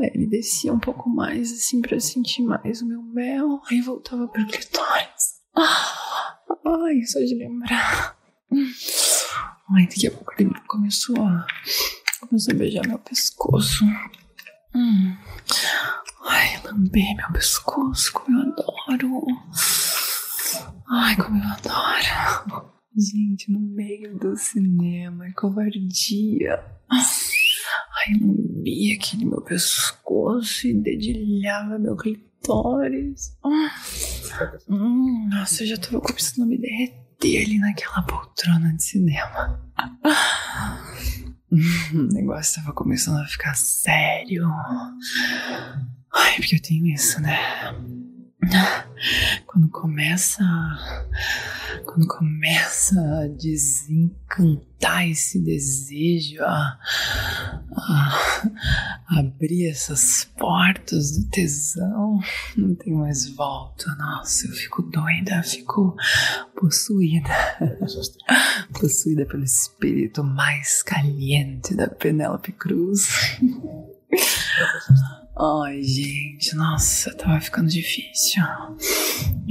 Aí 0.00 0.10
ele 0.14 0.26
descia 0.26 0.72
um 0.72 0.78
pouco 0.78 1.08
mais, 1.08 1.52
assim, 1.52 1.80
pra 1.82 2.00
sentir 2.00 2.42
mais 2.42 2.80
o 2.82 2.86
meu 2.86 3.02
mel. 3.02 3.60
Aí 3.70 3.80
voltava 3.80 4.26
pro 4.28 4.46
clitóris. 4.46 5.38
Ai, 5.56 7.02
só 7.06 7.18
de 7.20 7.34
lembrar. 7.34 8.16
Ai, 9.70 9.86
daqui 9.86 10.06
a 10.06 10.10
pouco 10.10 10.32
ele 10.38 10.54
começou 10.66 11.16
a, 11.20 11.46
começou 12.20 12.54
a 12.54 12.56
beijar 12.56 12.86
meu 12.86 12.98
pescoço. 12.98 13.84
Hum. 14.74 15.16
Ai, 16.26 16.60
lamber 16.64 17.16
meu 17.16 17.32
pescoço, 17.32 18.12
como 18.12 18.38
eu 18.38 18.52
adoro. 18.52 19.26
Ai, 20.90 21.16
como 21.16 21.36
eu 21.36 21.48
adoro. 21.48 22.77
Gente, 22.98 23.48
no 23.52 23.60
meio 23.60 24.18
do 24.18 24.36
cinema, 24.36 25.26
covardia. 25.36 26.64
Ai, 26.90 28.18
lambia 28.20 28.96
aquele 28.96 29.24
meu 29.24 29.40
pescoço 29.40 30.66
e 30.66 30.74
dedilhava 30.74 31.78
meu 31.78 31.94
clitóris. 31.96 33.38
Hum, 34.68 35.28
nossa, 35.30 35.62
eu 35.62 35.68
já 35.68 35.76
tava 35.76 36.00
começando 36.00 36.42
a 36.42 36.46
me 36.48 36.58
derreter 36.58 37.44
ali 37.44 37.58
naquela 37.60 38.02
poltrona 38.02 38.74
de 38.74 38.82
cinema. 38.82 39.62
o 41.94 42.02
negócio 42.14 42.60
tava 42.60 42.74
começando 42.74 43.20
a 43.20 43.26
ficar 43.26 43.54
sério. 43.54 44.44
Ai, 46.12 46.34
porque 46.34 46.56
eu 46.56 46.62
tenho 46.62 46.84
isso, 46.88 47.20
né? 47.20 47.38
Quando 49.46 49.68
começa. 49.70 50.44
Quando 51.84 52.06
começa 52.06 53.00
a 53.00 53.28
desencantar 53.28 55.08
esse 55.08 55.40
desejo, 55.40 56.42
a, 56.42 56.78
a, 57.72 59.18
abrir 59.18 59.68
essas 59.68 60.24
portas 60.36 61.16
do 61.16 61.28
tesão, 61.30 62.20
não 62.56 62.74
tem 62.74 62.92
mais 62.92 63.28
volta. 63.28 63.86
Nossa, 63.96 64.46
eu 64.46 64.52
fico 64.52 64.82
doida, 64.82 65.42
fico 65.42 65.96
possuída. 66.54 67.30
possuída 68.78 69.26
pelo 69.26 69.44
espírito 69.44 70.22
mais 70.22 70.82
caliente 70.82 71.74
da 71.74 71.88
Penélope 71.88 72.52
Cruz. 72.52 73.08
Ai, 75.40 75.80
gente, 75.84 76.56
nossa, 76.56 77.14
tava 77.14 77.40
ficando 77.40 77.68
difícil. 77.68 78.42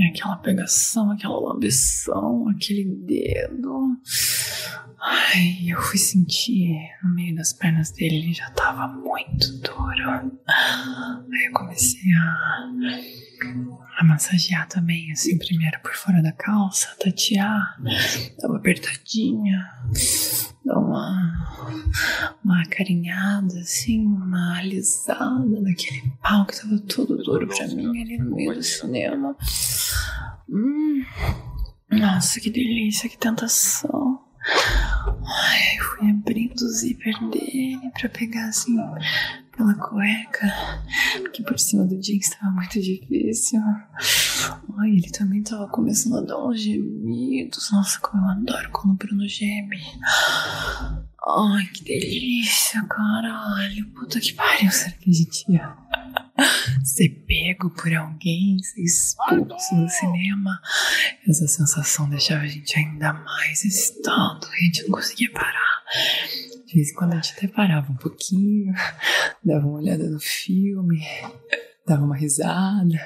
Aquela 0.09 0.35
pegação, 0.35 1.11
aquela 1.11 1.39
lambição, 1.39 2.49
aquele 2.49 2.83
dedo. 2.83 3.95
Ai, 4.99 5.59
eu 5.65 5.81
fui 5.81 5.97
sentir 5.97 6.75
no 7.01 7.15
meio 7.15 7.33
das 7.33 7.53
pernas 7.53 7.91
dele, 7.91 8.17
ele 8.17 8.33
já 8.33 8.49
tava 8.51 8.85
muito 8.89 9.53
duro. 9.59 10.39
Aí 10.45 11.45
eu 11.45 11.53
comecei 11.53 12.13
a, 12.15 12.67
a 13.99 14.03
massagear 14.03 14.67
também, 14.67 15.09
assim, 15.13 15.38
primeiro 15.38 15.79
por 15.81 15.95
fora 15.95 16.21
da 16.21 16.33
calça, 16.33 16.89
tatear, 16.99 17.77
uma 18.43 18.57
apertadinha 18.57 19.69
dar 20.68 20.80
uma, 20.80 21.95
uma 22.43 22.63
carinhada, 22.65 23.59
assim, 23.59 24.05
uma 24.05 24.57
alisada 24.57 25.61
naquele 25.61 26.11
pau 26.22 26.45
que 26.45 26.61
tava 26.61 26.80
todo 26.80 27.18
duro 27.24 27.47
pra 27.47 27.68
mim 27.70 28.01
ali 28.01 28.18
no 28.18 28.36
meio 28.36 28.53
do 28.53 28.63
cinema. 28.63 29.36
Hum, 30.49 31.03
nossa, 31.89 32.39
que 32.39 32.49
delícia, 32.49 33.09
que 33.09 33.18
tentação. 33.18 34.20
Ai, 35.26 35.78
eu 35.78 35.84
fui 35.84 36.09
abrindo 36.09 36.61
o 36.61 36.70
zíper 36.70 37.13
dele 37.30 37.91
pra 37.99 38.09
pegar 38.09 38.47
assim 38.49 38.78
pela 39.57 39.73
cueca, 39.73 40.47
porque 41.21 41.41
por 41.41 41.57
cima 41.57 41.83
do 41.83 41.99
jeans 41.99 42.27
estava 42.27 42.51
muito 42.51 42.79
difícil. 42.79 43.59
Ai, 44.77 44.91
ele 44.91 45.09
também 45.09 45.41
tava 45.41 45.67
começando 45.67 46.17
a 46.17 46.21
dar 46.21 46.37
uns 46.45 46.61
gemidos. 46.61 47.71
Nossa, 47.71 47.99
como 47.99 48.23
eu 48.23 48.29
adoro 48.29 48.69
quando 48.71 48.93
o 48.93 48.97
Bruno 48.97 49.27
geme. 49.27 49.81
Ai, 51.27 51.65
que 51.73 51.83
delícia, 51.83 52.81
caralho. 52.83 53.87
Puta 53.95 54.19
que 54.19 54.33
pariu, 54.33 54.69
será 54.71 54.91
que 54.91 55.09
a 55.09 55.13
gente 55.13 55.51
ia 55.51 55.75
ser 56.83 57.09
pego 57.27 57.71
por 57.71 57.93
alguém, 57.93 58.59
ser 58.61 58.81
expulso 58.81 59.75
do 59.75 59.89
cinema? 59.89 60.61
Essa 61.27 61.47
sensação 61.47 62.07
deixava 62.07 62.43
a 62.43 62.47
gente 62.47 62.77
ainda 62.77 63.11
mais 63.11 63.65
excitado. 63.65 64.47
A 64.47 64.63
gente 64.63 64.83
não 64.83 64.91
conseguia 64.91 65.31
parar. 65.31 65.76
De 66.65 66.73
vez 66.73 66.91
em 66.91 66.93
quando 66.95 67.13
a 67.13 67.15
gente 67.15 67.33
até 67.38 67.47
parava 67.47 67.91
um 67.91 67.95
pouquinho, 67.95 68.73
dava 69.43 69.65
uma 69.65 69.79
olhada 69.79 70.09
no 70.09 70.19
filme, 70.19 71.01
dava 71.85 72.03
uma 72.03 72.15
risada, 72.15 72.99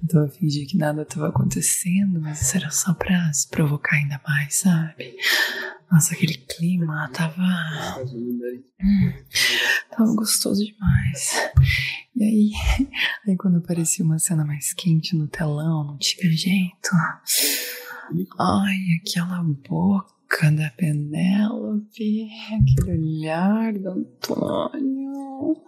tentava 0.00 0.28
fingir 0.28 0.68
que 0.68 0.76
nada 0.76 1.02
estava 1.02 1.28
acontecendo, 1.28 2.20
mas 2.20 2.42
isso 2.42 2.56
era 2.56 2.70
só 2.70 2.94
pra 2.94 3.32
se 3.32 3.48
provocar 3.48 3.96
ainda 3.96 4.20
mais, 4.26 4.54
sabe? 4.56 5.16
Nossa, 5.90 6.14
aquele 6.14 6.34
clima 6.34 7.10
tava. 7.12 7.42
Hum, 8.80 9.12
tava 9.90 10.14
gostoso 10.14 10.64
demais. 10.64 11.50
E 12.16 12.24
aí, 12.24 12.52
aí 13.26 13.36
quando 13.36 13.58
aparecia 13.58 14.04
uma 14.04 14.18
cena 14.18 14.44
mais 14.44 14.72
quente 14.72 15.16
no 15.16 15.26
telão, 15.26 15.84
não 15.84 15.98
tinha 15.98 16.30
jeito. 16.30 16.90
Ai, 18.38 18.78
aquela 19.00 19.42
boca 19.42 20.13
boca 20.24 20.50
da 20.50 20.70
Penélope, 20.70 22.28
aquele 22.54 22.92
olhar 22.92 23.72
do 23.74 23.90
Antônio. 23.90 25.62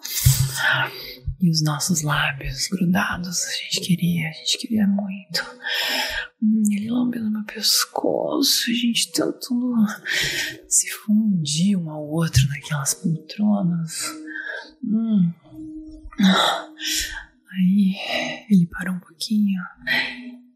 E 1.41 1.51
os 1.51 1.63
nossos 1.63 2.03
lábios 2.03 2.67
grudados, 2.69 3.45
a 3.45 3.53
gente 3.53 3.81
queria, 3.81 4.29
a 4.29 4.33
gente 4.33 4.59
queria 4.59 4.87
muito. 4.87 5.45
Hum, 6.43 6.63
ele 6.73 6.91
lambendo 6.91 7.31
meu 7.31 7.45
pescoço, 7.45 8.71
a 8.71 8.75
gente 8.75 9.13
tentando 9.13 9.75
se 10.67 10.91
fundir 10.91 11.77
um 11.77 11.91
ao 11.91 12.09
outro 12.09 12.47
naquelas 12.49 12.95
poltronas. 12.95 14.11
Hum. 14.83 15.33
Aí 17.53 17.95
ele 18.51 18.67
parou 18.67 18.95
um 18.95 19.01
pouquinho 19.01 19.63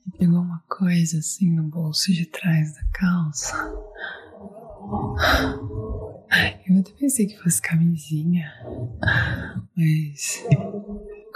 e 0.07 0.19
pegou 0.19 0.41
uma 0.41 0.63
coisa 0.67 1.19
assim 1.19 1.51
no 1.55 1.65
bolso 1.65 2.13
de 2.13 2.25
trás 2.27 2.75
da 2.75 2.85
calça. 2.93 3.90
Eu 6.69 6.79
até 6.79 6.93
pensei 6.93 7.27
que 7.27 7.39
fosse 7.43 7.61
camisinha, 7.61 8.49
mas 9.77 10.45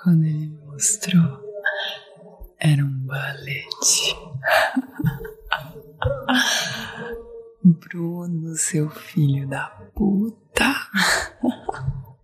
quando 0.03 0.25
ele 0.25 0.49
me 0.49 0.59
mostrou, 0.67 1.41
era 2.59 2.85
um 2.85 2.99
balete. 3.07 4.17
Bruno, 7.65 8.55
seu 8.57 8.91
filho 8.91 9.49
da 9.49 9.67
puta. 9.95 10.75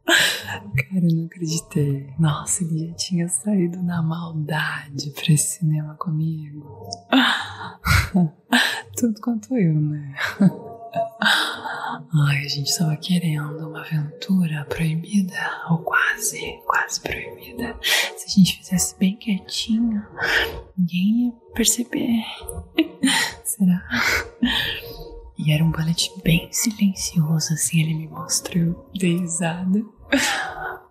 Cara, 0.06 1.06
eu 1.06 1.16
não 1.16 1.26
acreditei. 1.26 2.12
Nossa, 2.18 2.64
ele 2.64 2.88
já 2.88 2.94
tinha 2.94 3.28
saído 3.28 3.82
na 3.82 4.02
maldade 4.02 5.10
pra 5.10 5.32
esse 5.32 5.58
cinema 5.58 5.94
comigo. 5.94 6.88
Tudo 8.96 9.20
quanto 9.20 9.56
eu, 9.56 9.74
né? 9.80 10.14
Ai, 10.92 12.44
a 12.44 12.48
gente 12.48 12.76
tava 12.76 12.96
querendo 12.96 13.68
uma 13.68 13.80
aventura 13.80 14.64
proibida, 14.68 15.34
ou 15.70 15.78
quase, 15.78 16.60
quase 16.66 17.00
proibida. 17.00 17.76
Se 17.82 18.26
a 18.26 18.28
gente 18.28 18.58
fizesse 18.58 18.98
bem 18.98 19.16
quietinho, 19.16 20.04
ninguém 20.76 21.26
ia 21.26 21.32
perceber. 21.54 22.24
Será? 23.44 23.82
E 25.38 25.52
era 25.52 25.64
um 25.64 25.70
bullet 25.70 26.12
bem 26.22 26.48
silencioso, 26.52 27.54
assim, 27.54 27.80
ele 27.80 27.94
me 27.94 28.08
mostrou, 28.08 28.90
dei 28.94 29.18
risada. 29.18 29.82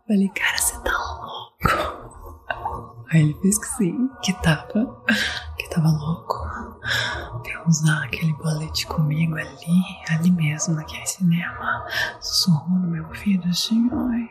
Falei, 0.07 0.29
cara, 0.29 0.57
você 0.57 0.79
tá 0.81 0.91
louco? 0.91 2.39
Aí 3.11 3.21
ele 3.21 3.33
fez 3.41 3.57
que 3.59 3.67
sim, 3.77 4.09
que 4.23 4.33
tava, 4.41 5.03
que 5.57 5.69
tava 5.69 5.89
louco. 5.89 6.35
Pra 7.43 7.67
usar 7.67 8.03
aquele 8.03 8.33
bolete 8.33 8.85
comigo 8.87 9.35
ali, 9.35 9.83
ali 10.09 10.31
mesmo, 10.31 10.75
naquele 10.75 11.05
cinema. 11.05 11.85
Sussurrou 12.19 12.79
no 12.79 12.87
meu 12.87 13.05
ouvido 13.07 13.47
assim, 13.47 13.89
ai. 13.91 14.29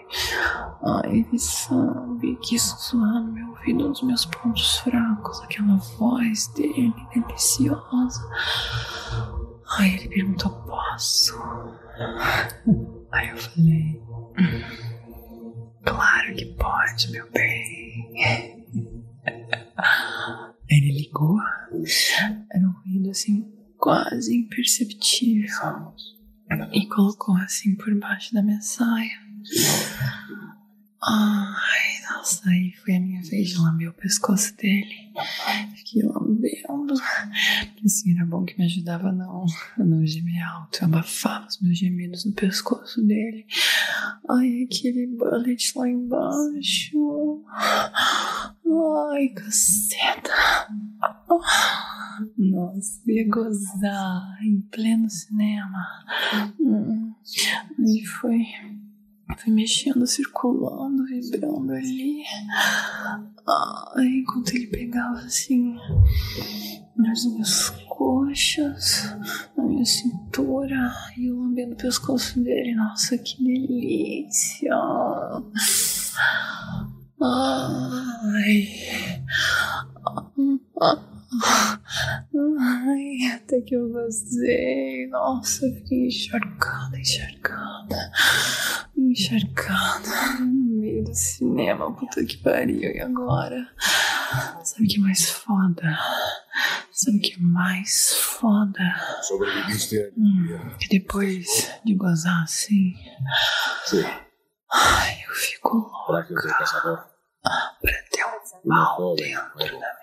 Ai, 0.84 1.18
ele 1.20 1.38
sabe 1.38 2.36
que 2.36 2.58
sussurrar 2.58 3.22
no 3.22 3.32
meu 3.32 3.48
ouvido 3.48 3.84
é 3.84 3.86
um 3.86 3.92
dos 3.92 4.02
meus 4.02 4.24
pontos 4.26 4.78
fracos, 4.78 5.40
aquela 5.42 5.76
voz 5.98 6.48
dele 6.48 6.94
deliciosa. 7.14 8.28
Aí 9.78 9.94
ele 9.94 10.08
perguntou, 10.08 10.50
posso? 10.62 11.38
Aí 13.12 13.28
eu 13.30 13.36
falei, 13.36 14.02
claro 15.84 16.34
que 16.34 16.46
pode, 16.56 17.10
meu 17.10 17.30
bem. 17.30 18.14
Ele 20.70 20.98
ligou, 20.98 21.38
era 22.52 22.64
um 22.66 22.72
ruído 22.82 23.10
assim, 23.10 23.50
quase 23.88 24.36
imperceptível, 24.36 25.94
e 26.74 26.86
colocou 26.88 27.34
assim 27.36 27.74
por 27.74 27.98
baixo 27.98 28.34
da 28.34 28.42
minha 28.42 28.60
saia. 28.60 29.18
Ai, 31.70 32.16
nossa, 32.16 32.48
aí 32.48 32.72
foi 32.82 32.96
a 32.96 33.00
minha 33.00 33.20
vez 33.22 33.50
de 33.50 33.58
lamber 33.58 33.90
o 33.90 33.92
pescoço 33.92 34.56
dele. 34.56 35.12
Fiquei 35.76 36.02
lambendo. 36.02 36.94
Assim, 37.84 38.14
era 38.16 38.24
bom 38.24 38.44
que 38.44 38.58
me 38.58 38.64
ajudava 38.64 39.12
não, 39.12 39.44
não 39.76 40.06
gemer 40.06 40.42
alto. 40.42 40.78
Eu 40.80 40.86
abafava 40.86 41.46
os 41.46 41.60
meus 41.60 41.76
gemidos 41.76 42.24
no 42.24 42.32
pescoço 42.32 43.02
dele. 43.02 43.44
Ai, 44.30 44.62
aquele 44.62 45.06
bullet 45.08 45.72
lá 45.76 45.88
embaixo. 45.88 47.44
Ai, 49.12 49.28
caceta. 49.28 50.32
Nossa, 52.36 53.00
ia 53.06 53.28
gozar 53.28 54.38
em 54.42 54.60
pleno 54.70 55.08
cinema. 55.10 55.86
Hum, 56.58 57.14
e 57.78 58.06
foi 58.06 58.44
foi 59.36 59.52
mexendo, 59.52 60.06
circulando, 60.06 61.04
vibrando 61.04 61.72
ali. 61.72 62.22
Ai, 63.46 64.06
enquanto 64.06 64.54
ele 64.54 64.66
pegava 64.66 65.18
assim 65.18 65.76
nas 66.96 67.24
minhas 67.26 67.70
coxas, 67.88 69.16
na 69.56 69.64
minha 69.64 69.84
cintura, 69.84 70.92
e 71.16 71.26
eu 71.26 71.36
lambendo 71.36 71.74
o 71.74 71.76
pescoço 71.76 72.40
dele. 72.40 72.74
Nossa, 72.74 73.16
que 73.18 73.42
delícia! 73.42 74.74
Ai. 77.20 78.68
Ai, 80.80 81.17
até 83.36 83.60
que 83.60 83.74
eu 83.74 83.88
gostei. 83.88 85.06
Nossa, 85.08 85.70
fiquei 85.72 86.06
encharcada, 86.06 86.98
encharcada 86.98 88.12
encharcada 89.18 90.40
no 90.40 90.80
meio 90.80 91.04
do 91.04 91.14
cinema. 91.14 91.92
Puta 91.94 92.24
que 92.24 92.36
pariu. 92.38 92.90
E 92.90 93.00
agora? 93.00 93.68
Sabe 94.62 94.84
o 94.84 94.88
que 94.88 94.96
é 94.96 95.00
mais 95.00 95.30
foda? 95.30 95.98
Sabe 96.92 97.18
o 97.18 97.20
que 97.20 97.34
é 97.34 97.38
mais 97.38 98.14
foda? 98.14 99.22
Sobreviviste 99.22 100.12
hum, 100.16 100.76
que 100.78 100.88
depois 100.88 101.46
de 101.84 101.94
gozar 101.94 102.42
assim. 102.42 102.94
Sim. 103.86 104.04
Ai, 104.72 105.24
eu 105.26 105.34
fico 105.34 105.92
louca. 106.08 106.34
Pra 107.80 107.92
ter 108.10 108.24
um 108.24 108.68
mal 108.68 109.14
dentro 109.14 109.80
da. 109.80 109.97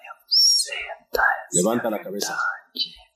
Levanta 1.56 1.88
a 1.88 2.00
cabeça. 2.04 2.38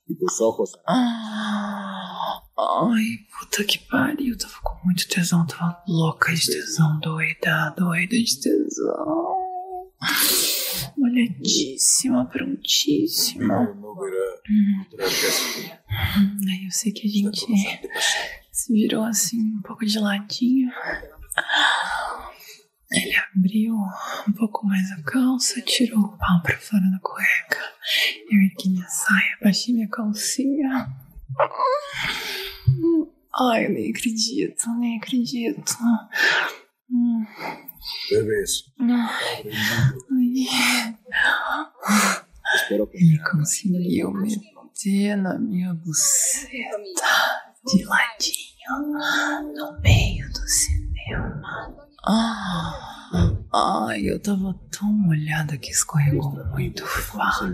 E 0.08 0.16
tus 0.16 0.42
ojos. 0.42 0.72
Ah, 0.88 2.42
ai, 2.58 3.18
puta 3.38 3.64
que 3.64 3.78
pariu. 3.80 4.38
Tava 4.38 4.56
com 4.64 4.86
muito 4.86 5.08
tesão, 5.08 5.46
tava 5.46 5.84
louca 5.88 6.34
de 6.34 6.46
tesão, 6.48 7.00
doida, 7.00 7.74
doida 7.78 8.16
de 8.16 8.40
tesão. 8.40 9.36
Molhadíssima, 10.98 12.26
prontíssima. 12.26 13.62
Hum. 13.62 14.86
Aí 16.50 16.66
eu 16.66 16.72
sei 16.72 16.92
que 16.92 17.08
a 17.08 17.12
gente 17.12 17.46
se 18.52 18.74
virou 18.74 19.04
assim, 19.04 19.40
um 19.58 19.62
pouco 19.62 19.86
de 19.86 20.00
ladinho. 20.00 20.70
Ele 22.92 23.16
abriu 23.36 23.76
um 24.28 24.32
pouco 24.34 24.66
mais 24.66 24.92
a 24.92 25.02
calça, 25.04 25.62
tirou 25.62 26.00
o 26.00 26.18
pau 26.18 26.42
pra 26.42 26.58
fora 26.58 26.82
da 26.90 27.00
cueca. 27.00 27.60
Eu 28.32 28.40
ergui 28.42 28.70
minha 28.70 28.88
saia, 28.88 29.38
baixei 29.44 29.76
minha 29.76 29.88
calcinha. 29.88 30.90
Ai, 33.42 33.68
eu 33.68 33.70
nem 33.70 33.92
acredito, 33.92 34.70
nem 34.80 34.98
acredito. 34.98 35.78
Hum. 36.90 37.26
Bebês. 38.10 38.64
Ele 42.94 43.20
conseguiu 43.20 44.12
meter 44.12 45.16
na 45.16 45.38
minha 45.38 45.74
buceta 45.76 46.50
de 47.68 47.84
ladinho 47.86 49.54
no 49.54 49.80
meio 49.82 50.28
do 50.32 50.48
cinema. 50.48 51.89
Ah, 52.06 53.50
ai, 53.54 54.10
eu 54.10 54.20
tava 54.20 54.54
tão 54.72 54.92
molhada 54.92 55.58
que 55.58 55.70
escorregou 55.70 56.32
muito 56.52 56.86
fácil. 56.86 57.54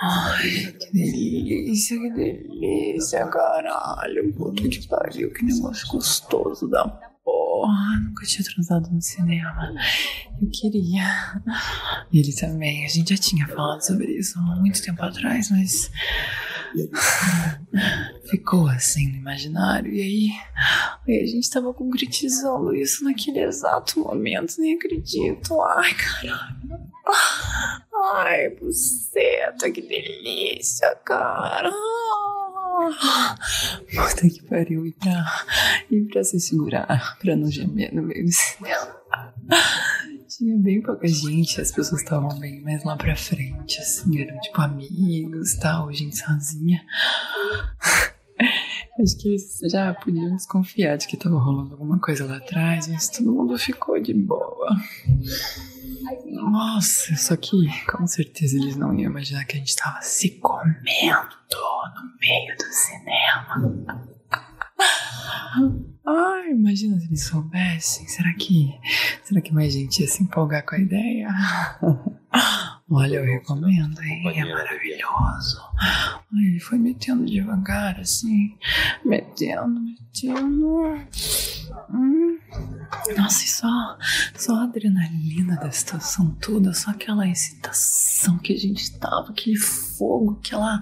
Ai, 0.00 0.72
que 0.78 0.92
delícia, 0.92 1.98
que 1.98 2.10
delícia, 2.10 3.26
caralho. 3.26 4.32
Puta 4.34 4.68
que 4.68 4.86
pariu, 4.86 5.32
que 5.32 5.44
negócio 5.44 5.88
gostoso 5.88 6.68
da 6.68 6.86
porra. 7.24 8.00
Nunca 8.00 8.26
tinha 8.26 8.44
transado 8.44 8.90
no 8.90 9.00
cinema. 9.00 9.72
Eu 10.40 10.48
queria. 10.50 11.42
Ele 12.12 12.32
também. 12.34 12.84
A 12.84 12.88
gente 12.88 13.14
já 13.14 13.20
tinha 13.20 13.48
falado 13.48 13.80
sobre 13.80 14.18
isso 14.18 14.38
há 14.38 14.56
muito 14.56 14.82
tempo 14.82 15.02
atrás, 15.02 15.50
mas 15.50 15.90
ficou 18.28 18.68
assim 18.68 19.10
no 19.10 19.16
imaginário. 19.16 19.92
E 19.92 20.00
aí, 20.00 20.30
aí 21.06 21.22
a 21.22 21.26
gente 21.26 21.50
tava 21.50 21.72
concretizando 21.72 22.74
isso 22.74 23.04
naquele 23.04 23.40
exato 23.40 24.00
momento. 24.00 24.54
Nem 24.58 24.76
acredito. 24.76 25.60
Ai, 25.62 25.94
caralho. 25.94 26.86
Ai, 28.14 28.50
buceta, 28.50 29.70
que 29.70 29.82
delícia, 29.82 30.94
cara. 31.04 31.72
Puta 33.94 34.28
que 34.28 34.42
pariu. 34.48 34.86
E 34.86 34.92
pra, 34.92 35.44
e 35.90 36.02
pra 36.02 36.24
se 36.24 36.38
segurar, 36.40 37.16
pra 37.18 37.36
não 37.36 37.50
gemer 37.50 37.94
no 37.94 38.02
meio 38.02 38.24
do 38.24 38.32
cinema. 38.32 38.96
Tinha 40.36 40.58
bem 40.58 40.82
pouca 40.82 41.08
gente, 41.08 41.62
as 41.62 41.72
pessoas 41.72 42.02
estavam 42.02 42.38
bem 42.38 42.60
mais 42.60 42.84
lá 42.84 42.94
pra 42.94 43.16
frente, 43.16 43.80
assim, 43.80 44.20
eram 44.20 44.38
tipo 44.40 44.60
amigos 44.60 45.54
tal, 45.54 45.90
gente 45.90 46.14
sozinha. 46.14 46.78
Acho 49.00 49.16
que 49.18 49.28
eles 49.28 49.58
já 49.70 49.94
podiam 49.94 50.36
desconfiar 50.36 50.96
de 50.96 51.06
que 51.06 51.16
tava 51.16 51.38
rolando 51.38 51.72
alguma 51.72 51.98
coisa 51.98 52.26
lá 52.26 52.36
atrás, 52.36 52.86
mas 52.86 53.08
todo 53.08 53.32
mundo 53.32 53.58
ficou 53.58 53.98
de 53.98 54.12
boa. 54.12 54.76
Nossa, 56.26 57.16
só 57.16 57.34
que 57.34 57.56
com 57.86 58.06
certeza 58.06 58.56
eles 58.56 58.76
não 58.76 58.92
iam 58.92 59.10
imaginar 59.10 59.46
que 59.46 59.56
a 59.56 59.58
gente 59.58 59.74
tava 59.74 60.02
se 60.02 60.38
comendo 60.38 61.34
no 61.94 62.02
meio 62.20 62.54
do 62.58 62.72
cinema. 62.72 64.04
Ai, 66.06 66.50
imagina 66.50 66.98
se 67.00 67.06
eles 67.06 67.24
soubessem. 67.24 68.06
Será 68.06 68.32
que. 68.34 68.78
Será 69.24 69.40
que 69.40 69.52
mais 69.52 69.72
gente 69.72 70.00
ia 70.00 70.08
se 70.08 70.22
empolgar 70.22 70.64
com 70.64 70.76
a 70.76 70.78
ideia? 70.78 71.28
Olha, 72.88 73.16
eu 73.16 73.24
recomendo, 73.24 74.00
hein? 74.00 74.22
É 74.38 74.44
maravilhoso. 74.44 75.60
Ai, 75.80 76.46
ele 76.46 76.60
foi 76.60 76.78
metendo 76.78 77.24
devagar, 77.26 77.98
assim. 77.98 78.56
Metendo, 79.04 79.80
metendo. 79.80 80.96
Hum. 81.90 82.35
Nossa, 83.16 83.44
e 83.44 83.48
só, 83.48 83.98
só 84.36 84.54
a 84.56 84.64
adrenalina 84.64 85.56
da 85.56 85.70
situação 85.70 86.36
toda, 86.40 86.72
só 86.72 86.90
aquela 86.90 87.26
excitação 87.28 88.38
que 88.38 88.52
a 88.52 88.56
gente 88.56 88.98
tava, 88.98 89.30
aquele 89.30 89.56
fogo, 89.56 90.38
aquela, 90.40 90.80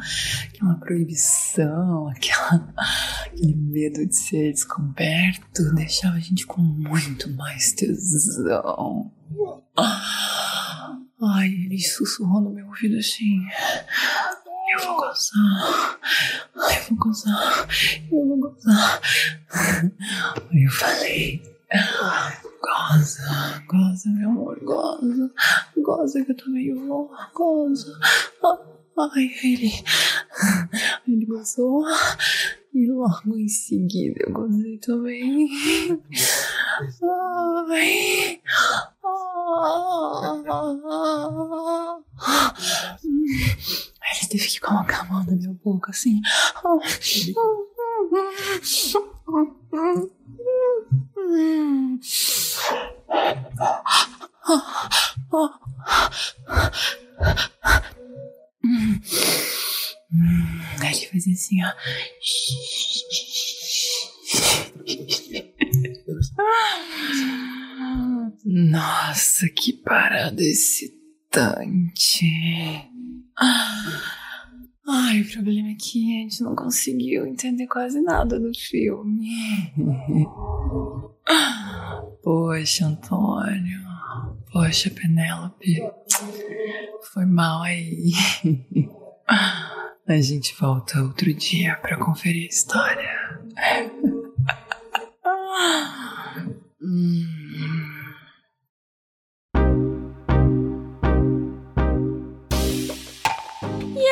aquela 0.49 0.75
proibição, 0.77 2.09
aquela, 2.09 2.73
aquele 3.27 3.55
medo 3.55 4.07
de 4.07 4.17
ser 4.17 4.53
descoberto, 4.53 5.75
deixava 5.75 6.17
a 6.17 6.21
gente 6.21 6.47
com 6.47 6.61
muito 6.61 7.31
mais 7.31 7.73
tesão. 7.73 9.13
Ai, 9.77 11.49
ele 11.49 11.81
sussurrou 11.81 12.41
no 12.41 12.51
meu 12.51 12.67
ouvido 12.67 12.99
assim. 12.99 13.41
Eu 14.73 14.81
vou 14.87 14.97
gozar. 14.97 15.99
Eu 16.55 16.83
vou 16.89 16.99
gozar. 16.99 17.69
Eu 18.11 18.29
vou 18.29 18.41
gozar. 18.41 19.01
Aí 20.51 20.65
eu 20.65 20.71
falei. 20.71 21.54
Goza, 22.63 23.65
goza, 23.69 24.09
meu 24.11 24.31
amor, 24.31 24.59
goza. 24.63 25.31
Goza 25.77 26.25
que 26.25 26.33
eu 26.33 26.37
tô 26.37 26.51
meio 26.51 26.79
louco, 26.87 27.17
goza. 27.35 27.93
Ai, 28.97 29.31
ele. 29.43 29.71
Ele 31.07 31.27
gozou. 31.27 31.85
E 32.73 32.91
logo 32.91 33.37
em 33.37 33.49
seguida 33.49 34.21
eu 34.27 34.33
gozei 34.33 34.79
também. 34.79 35.49
Ai. 37.71 38.41
Ele 43.05 44.29
teve 44.29 44.47
que 44.47 44.61
colocar 44.61 45.01
a 45.01 45.05
mão 45.05 45.25
na 45.25 45.33
minha 45.33 45.53
boca 45.65 45.91
assim. 45.91 46.21
Ele 60.83 61.07
fazia 61.13 61.33
assim, 61.35 61.57
ó. 61.65 61.73
Nossa, 68.45 69.49
que 69.49 69.73
parada 69.73 70.43
excitante. 70.43 72.27
Ai, 74.87 75.23
o 75.23 75.33
problema 75.33 75.71
é 75.71 75.75
que 75.75 76.19
a 76.19 76.23
gente 76.23 76.43
não 76.43 76.55
conseguiu 76.55 77.27
entender 77.27 77.67
quase 77.67 78.01
nada 78.03 78.39
do 78.39 78.53
filme. 78.55 79.27
Poxa, 82.23 82.85
Antônio. 82.87 83.81
Poxa, 84.53 84.91
Penélope. 84.91 85.81
Foi 87.13 87.25
mal 87.25 87.63
aí. 87.63 88.13
A 90.07 90.21
gente 90.21 90.55
volta 90.61 91.03
outro 91.03 91.33
dia 91.33 91.77
para 91.77 91.99
conferir 91.99 92.45
a 92.45 92.49
história. 92.49 93.41
hum. 96.83 97.44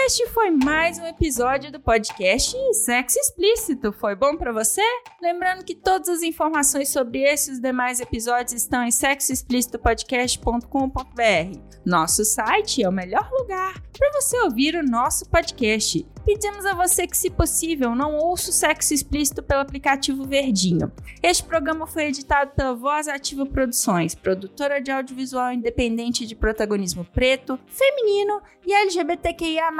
Este 0.06 0.26
foi 0.28 0.50
mais 0.50 0.98
um 0.98 1.06
episódio 1.06 1.70
do 1.70 1.78
podcast 1.78 2.56
Sexo 2.74 3.20
Explícito. 3.20 3.92
Foi 3.92 4.16
bom 4.16 4.36
para 4.36 4.52
você? 4.52 4.82
Lembrando 5.22 5.64
que 5.64 5.76
todas 5.76 6.08
as 6.08 6.22
informações 6.22 6.88
sobre 6.88 7.22
esse 7.22 7.50
e 7.50 7.52
os 7.52 7.60
demais 7.60 8.00
episódios 8.00 8.52
estão 8.52 8.82
em 8.82 8.90
sexoexplicitopodcast.com.br. 8.90 11.58
Nosso 11.86 12.24
site 12.24 12.82
é 12.82 12.88
o 12.88 12.92
melhor 12.92 13.30
lugar 13.30 13.80
para 13.96 14.10
você 14.20 14.40
ouvir 14.40 14.74
o 14.74 14.82
nosso 14.82 15.28
podcast. 15.28 16.04
Pedimos 16.24 16.64
a 16.64 16.72
você 16.72 17.04
que, 17.04 17.16
se 17.16 17.28
possível, 17.28 17.96
não 17.96 18.16
ouça 18.16 18.50
o 18.50 18.52
sexo 18.52 18.94
explícito 18.94 19.42
pelo 19.42 19.60
aplicativo 19.60 20.24
Verdinho. 20.24 20.92
Este 21.20 21.42
programa 21.42 21.84
foi 21.84 22.04
editado 22.04 22.52
pela 22.52 22.74
Voz 22.74 23.08
Ativa 23.08 23.44
Produções, 23.44 24.14
produtora 24.14 24.80
de 24.80 24.92
audiovisual 24.92 25.52
independente 25.52 26.24
de 26.24 26.36
protagonismo 26.36 27.04
preto, 27.04 27.58
feminino 27.66 28.40
e 28.64 28.72
LGBTQIA+. 28.72 29.70